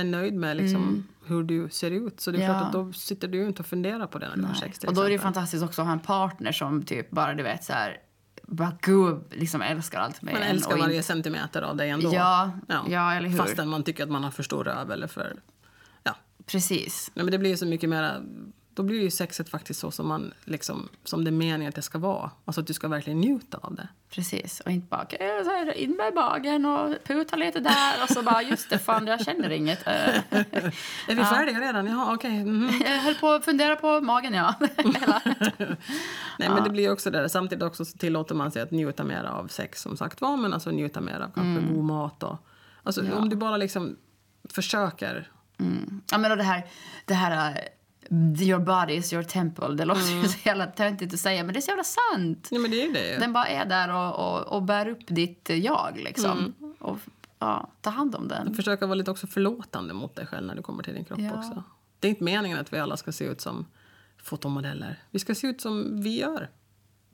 är 0.01 0.05
nöjd 0.05 0.33
med 0.33 0.57
liksom 0.57 1.07
hur 1.25 1.43
du 1.43 1.69
ser 1.69 1.91
ut. 1.91 2.19
Så 2.21 2.31
det 2.31 2.37
är 2.37 2.39
Mm. 2.39 2.51
Ja. 2.51 2.59
klart 2.59 2.67
att 2.67 2.73
då 2.73 2.93
sitter 2.93 3.27
du 3.27 3.45
inte 3.47 3.61
och 3.61 3.65
funderar 3.65 4.07
på 4.07 4.19
det 4.19 4.29
när 4.29 4.35
du 4.37 4.43
har 4.43 4.53
sex 4.53 4.83
Och 4.83 4.93
då 4.93 5.01
är 5.01 5.09
det 5.09 5.19
fantastiskt 5.19 5.63
också 5.63 5.81
att 5.81 5.85
ha 5.87 5.93
en 5.93 5.99
partner 5.99 6.51
som 6.51 6.83
typ 6.83 7.09
bara, 7.11 7.33
du 7.33 7.43
vet, 7.43 7.63
så 7.63 7.73
här, 7.73 7.97
bara 8.43 8.77
gud, 8.81 9.19
liksom 9.31 9.61
älskar 9.61 9.99
allt 9.99 10.21
med 10.21 10.33
Man 10.33 10.43
en 10.43 10.49
älskar 10.49 10.77
varje 10.77 10.95
inte- 10.95 11.07
centimeter 11.07 11.61
av 11.61 11.75
dig 11.75 11.89
ändå. 11.89 12.11
Ja, 12.13 12.51
ja, 12.89 13.13
eller 13.13 13.29
hur? 13.29 13.37
Fastän 13.37 13.67
man 13.69 13.83
tycker 13.83 14.03
att 14.03 14.09
man 14.09 14.23
har 14.23 14.31
för 14.31 14.43
stor 14.43 14.63
röv 14.63 14.91
eller 14.91 15.07
för... 15.07 15.35
Ja. 16.03 16.15
Precis. 16.45 17.11
Nej, 17.13 17.25
men 17.25 17.31
det 17.31 17.37
blir 17.37 17.49
ju 17.49 17.57
så 17.57 17.65
mycket 17.65 17.89
mera... 17.89 18.11
Då 18.78 18.84
blir 18.84 19.01
ju 19.01 19.11
sexet 19.11 19.49
faktiskt 19.49 19.80
så 19.80 19.91
som, 19.91 20.07
man, 20.07 20.34
liksom, 20.45 20.89
som 21.03 21.23
det 21.23 21.30
är 21.30 21.32
meningen 21.32 21.69
att 21.69 21.75
det 21.75 21.82
ska 21.82 21.97
vara. 21.97 22.32
Alltså 22.45 22.61
att 22.61 22.67
du 22.67 22.73
ska 22.73 22.88
verkligen 22.88 23.19
njuta 23.19 23.57
av 23.61 23.75
det. 23.75 23.88
Precis. 24.09 24.59
Och 24.59 24.71
inte 24.71 24.88
bara 24.88 25.01
"Okej, 25.03 25.43
så 25.43 25.49
här, 25.49 25.78
in 25.78 25.91
med 25.91 26.13
bagen 26.13 26.65
och 26.65 26.95
puta 27.03 27.36
lite 27.36 27.59
där 27.59 28.03
och 28.03 28.09
så 28.09 28.21
bara 28.23 28.41
just 28.41 28.69
det, 28.69 28.80
fan 28.80 29.07
jag 29.07 29.25
känner 29.25 29.49
inget. 29.49 29.88
Är 29.88 31.15
vi 31.15 31.23
färdiga 31.23 31.61
redan? 31.61 31.88
Jaha, 31.88 32.13
okej. 32.13 32.43
mhm. 32.45 32.82
Jag 32.86 32.97
höll 32.97 33.15
på 33.15 33.30
att 33.32 33.45
fundera 33.45 33.75
på 33.75 34.01
magen, 34.01 34.34
ja. 34.34 34.53
Nej, 36.39 36.49
men 36.49 36.63
det 36.63 36.69
blir 36.69 36.84
ju 36.84 36.91
också 36.91 37.11
det. 37.11 37.30
Samtidigt 37.30 37.63
också 37.63 37.86
så 37.86 37.97
tillåter 37.97 38.36
man 38.36 38.51
sig 38.51 38.61
att 38.61 38.71
njuta 38.71 39.03
mer 39.03 39.23
av 39.23 39.47
sex 39.47 39.82
som 39.82 39.97
sagt 39.97 40.21
var, 40.21 40.38
men 40.38 40.53
alltså 40.53 40.71
njuta 40.71 41.01
mer 41.01 41.19
av 41.19 41.32
kanske 41.36 41.73
god 41.73 41.84
mat 41.84 42.23
och... 42.23 42.38
Alltså 42.84 43.01
om 43.13 43.30
du 43.30 43.36
bara 43.36 43.57
liksom 43.57 43.97
försöker... 44.49 45.32
Ja, 46.11 46.17
men 46.17 46.32
och 46.32 46.38
det 46.38 46.43
här, 46.43 46.65
det 47.05 47.13
här 47.13 47.57
your 48.11 48.59
body 48.59 48.93
is 48.93 49.13
your 49.13 49.23
temple, 49.23 49.67
det 49.75 49.85
låter 49.85 50.01
ju 50.21 50.27
så 50.27 50.37
jävla 50.43 50.65
töntigt 50.65 51.13
att 51.13 51.19
säga, 51.19 51.43
men 51.43 51.53
det 51.53 51.59
är 51.59 51.61
så 51.61 51.71
jävla 51.71 51.83
sant. 51.83 52.47
Nej, 52.51 52.61
men 52.61 52.71
det 52.71 52.83
är 52.83 52.93
det. 52.93 53.17
Den 53.19 53.33
bara 53.33 53.47
är 53.47 53.65
där 53.65 53.93
och, 53.93 54.15
och, 54.37 54.47
och 54.55 54.63
bär 54.63 54.87
upp 54.87 55.07
ditt 55.07 55.49
jag, 55.49 55.97
liksom. 56.03 56.53
Och 56.79 56.97
ja, 57.39 57.69
ta 57.81 57.89
hand 57.89 58.15
om 58.15 58.27
den. 58.27 58.53
Försöka 58.55 58.85
vara 58.85 58.95
lite 58.95 59.11
också 59.11 59.27
förlåtande 59.27 59.93
mot 59.93 60.15
dig 60.15 60.25
själv 60.25 60.47
när 60.47 60.55
du 60.55 60.61
kommer 60.61 60.83
till 60.83 60.93
din 60.93 61.05
kropp 61.05 61.19
Ja. 61.19 61.37
också. 61.37 61.63
Det 61.99 62.07
är 62.07 62.09
inte 62.09 62.23
meningen 62.23 62.59
att 62.59 62.73
vi 62.73 62.79
alla 62.79 62.97
ska 62.97 63.11
se 63.11 63.25
ut 63.25 63.41
som 63.41 63.65
fotomodeller. 64.23 65.03
Vi 65.11 65.19
ska 65.19 65.35
se 65.35 65.47
ut 65.47 65.61
som 65.61 66.01
vi 66.01 66.19
gör. 66.19 66.49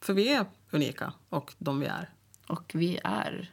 För 0.01 0.13
vi 0.13 0.33
är 0.33 0.45
unika 0.71 1.13
och 1.29 1.53
de 1.57 1.79
vi 1.79 1.85
är. 1.85 2.09
Och 2.47 2.71
vi 2.75 2.99
är, 3.03 3.51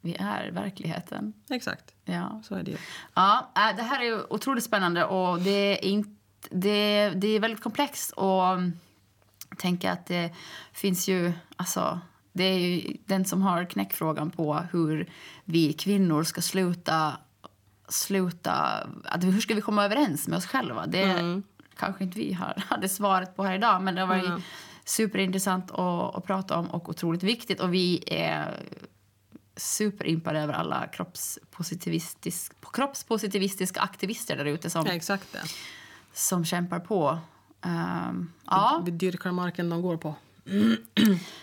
vi 0.00 0.16
är 0.20 0.50
verkligheten. 0.50 1.32
Exakt, 1.50 1.94
Ja. 2.04 2.42
så 2.44 2.54
är 2.54 2.62
det 2.62 2.70
ju. 2.70 2.76
Ja, 3.14 3.50
äh, 3.56 3.76
det 3.76 3.82
här 3.82 4.02
är 4.04 4.32
otroligt 4.32 4.64
spännande 4.64 5.04
och 5.04 5.38
det 5.40 5.50
är, 5.50 5.84
inte, 5.84 6.10
det, 6.50 7.12
det 7.16 7.28
är 7.28 7.40
väldigt 7.40 7.62
komplext. 7.62 8.10
Och 8.12 8.44
tänka 9.58 9.92
att 9.92 10.06
det 10.06 10.34
finns 10.72 11.08
ju... 11.08 11.32
Alltså, 11.56 12.00
det 12.32 12.44
är 12.44 12.58
ju 12.58 12.96
den 13.06 13.24
som 13.24 13.42
har 13.42 13.64
knäckfrågan 13.64 14.30
på 14.30 14.54
hur 14.72 15.10
vi 15.44 15.72
kvinnor 15.72 16.24
ska 16.24 16.40
sluta... 16.40 17.18
sluta 17.88 18.52
att 19.04 19.24
hur 19.24 19.40
ska 19.40 19.54
vi 19.54 19.60
komma 19.60 19.84
överens 19.84 20.28
med 20.28 20.36
oss 20.36 20.46
själva? 20.46 20.86
Det 20.86 21.42
kanske 21.76 22.04
inte 22.04 22.18
vi 22.18 22.32
har, 22.32 22.64
hade 22.66 22.88
svaret 22.88 23.36
på 23.36 23.44
här 23.44 23.54
idag, 23.54 23.82
men 23.82 23.94
det 23.94 24.00
har 24.00 24.08
varit 24.08 24.44
superintressant 24.84 25.70
att, 25.70 26.16
att 26.16 26.24
prata 26.24 26.56
om 26.58 26.70
och 26.70 26.88
otroligt 26.88 27.22
viktigt. 27.22 27.60
Och 27.60 27.74
vi 27.74 28.02
är 28.06 28.64
superimpade 29.56 30.40
över 30.40 30.54
alla 30.54 30.86
kroppspositivistisk, 30.86 32.52
kroppspositivistiska 32.72 33.80
aktivister 33.80 34.36
där 34.36 34.44
ute 34.44 34.70
som, 34.70 34.86
Ja, 34.86 34.92
exakt 34.92 35.32
det. 35.32 35.42
Som 36.12 36.44
kämpar 36.44 36.78
på. 36.80 37.18
Ehm, 37.64 38.32
ja, 38.46 38.82
Vi 38.84 38.90
dyrkar 38.90 39.32
marken 39.32 39.70
de 39.70 39.82
går 39.82 39.96
på. 39.96 40.14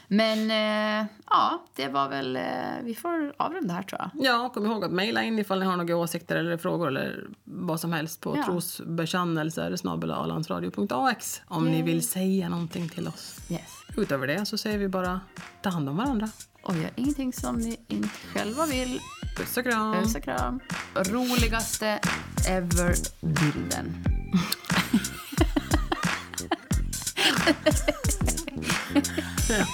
men 0.07 0.51
eh, 0.51 1.07
ja, 1.29 1.63
det 1.75 1.87
var 1.87 2.09
väl... 2.09 2.35
Eh, 2.35 2.43
vi 2.83 2.95
får 2.95 3.33
avrunda 3.37 3.73
här, 3.73 3.83
tror 3.83 4.01
jag. 4.01 4.25
Ja, 4.25 4.49
kom 4.53 4.65
ihåg 4.65 4.83
att 4.85 4.91
mejla 4.91 5.23
in 5.23 5.39
ifall 5.39 5.59
ni 5.59 5.65
har 5.65 5.77
några 5.77 5.95
åsikter 5.97 6.35
eller 6.35 6.57
frågor 6.57 6.87
eller 6.87 7.27
vad 7.43 7.79
som 7.79 7.93
helst 7.93 8.21
på 8.21 8.37
Ja. 8.37 8.43
trosbekännelser 8.45 9.75
snabel-alandsradio.ax 9.75 11.41
om 11.47 11.65
ni 11.65 11.81
vill 11.81 12.07
säga 12.07 12.49
någonting 12.49 12.89
till 12.89 13.07
oss. 13.07 13.39
Yes. 13.49 13.69
Utöver 13.97 14.27
det 14.27 14.45
så 14.45 14.57
säger 14.57 14.77
vi 14.77 14.87
bara 14.87 15.19
ta 15.61 15.69
hand 15.69 15.89
om 15.89 15.97
varandra. 15.97 16.29
Och 16.61 16.75
gör 16.75 16.89
ingenting 16.95 17.33
som 17.33 17.55
ni 17.55 17.79
inte 17.87 18.09
själva 18.33 18.65
vill. 18.65 18.99
Puss 19.37 19.57
och 19.57 19.63
kram! 19.63 19.93
Puss 19.93 20.15
och 20.15 20.23
kram. 20.23 20.59
Roligaste 20.95 21.99
ever-bilden. 22.49 24.14
Ha 27.45 27.53
ha 27.53 27.71
ha. 27.71 28.04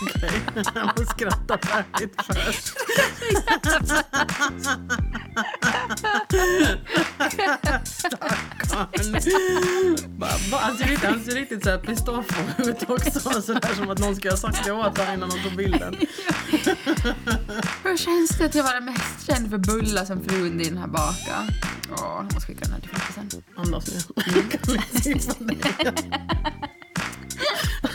Okej, 0.01 0.41
jag 0.75 0.85
måste 0.85 1.05
skratta 1.05 1.57
färdigt 1.57 2.21
först. 2.27 2.67
Stackarn. 7.85 9.15
Han 10.51 10.77
ser 10.77 10.85
riktigt, 10.85 11.09
han 11.09 11.23
ser 11.23 11.31
riktigt 11.31 11.63
så 11.63 11.69
här 11.69 11.77
pistolfo 11.77 12.41
ut 12.57 12.89
också. 12.89 13.41
Sådär 13.41 13.75
som 13.75 13.89
att 13.89 13.99
någon 13.99 14.15
skulle 14.15 14.31
ha 14.31 14.37
sagt 14.37 14.65
det 14.65 14.71
åt 14.71 14.97
honom 14.97 15.13
innan 15.13 15.29
de 15.29 15.43
tog 15.43 15.55
bilden. 15.57 15.95
Hur 17.83 17.97
känns 17.97 18.29
det 18.37 18.45
att 18.45 18.55
jag 18.55 18.63
var 18.63 18.81
mest 18.81 19.27
känd 19.27 19.49
för 19.49 19.57
bullar 19.57 20.05
som 20.05 20.23
frun 20.23 20.57
din 20.57 20.77
här 20.77 20.87
baka? 20.87 21.47
Åh, 21.91 21.97
jag 22.15 22.33
måste 22.33 22.47
skicka 22.47 22.65
den 22.65 22.73
här 22.73 22.79
till 22.79 22.89
kompisen. 22.89 23.43
Andas 23.55 23.87
nu. 23.87 23.99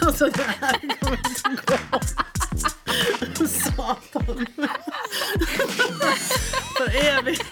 Alltså 0.07 0.31
det 0.31 0.43
här 0.43 0.99
kommer 1.01 1.19
inte 1.27 1.63
gå. 1.67 2.01
Satan. 3.47 4.47
För 6.77 6.97
evigt. 6.97 7.45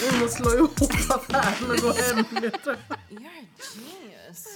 Vi 0.00 0.18
måste 0.20 0.42
slå 0.42 0.54
ihop 0.54 0.80
affären 1.08 1.70
och 1.70 1.76
gå 1.76 1.92
hem. 1.92 2.18
You're 2.18 2.76
a 2.88 2.96
genius. 3.10 4.46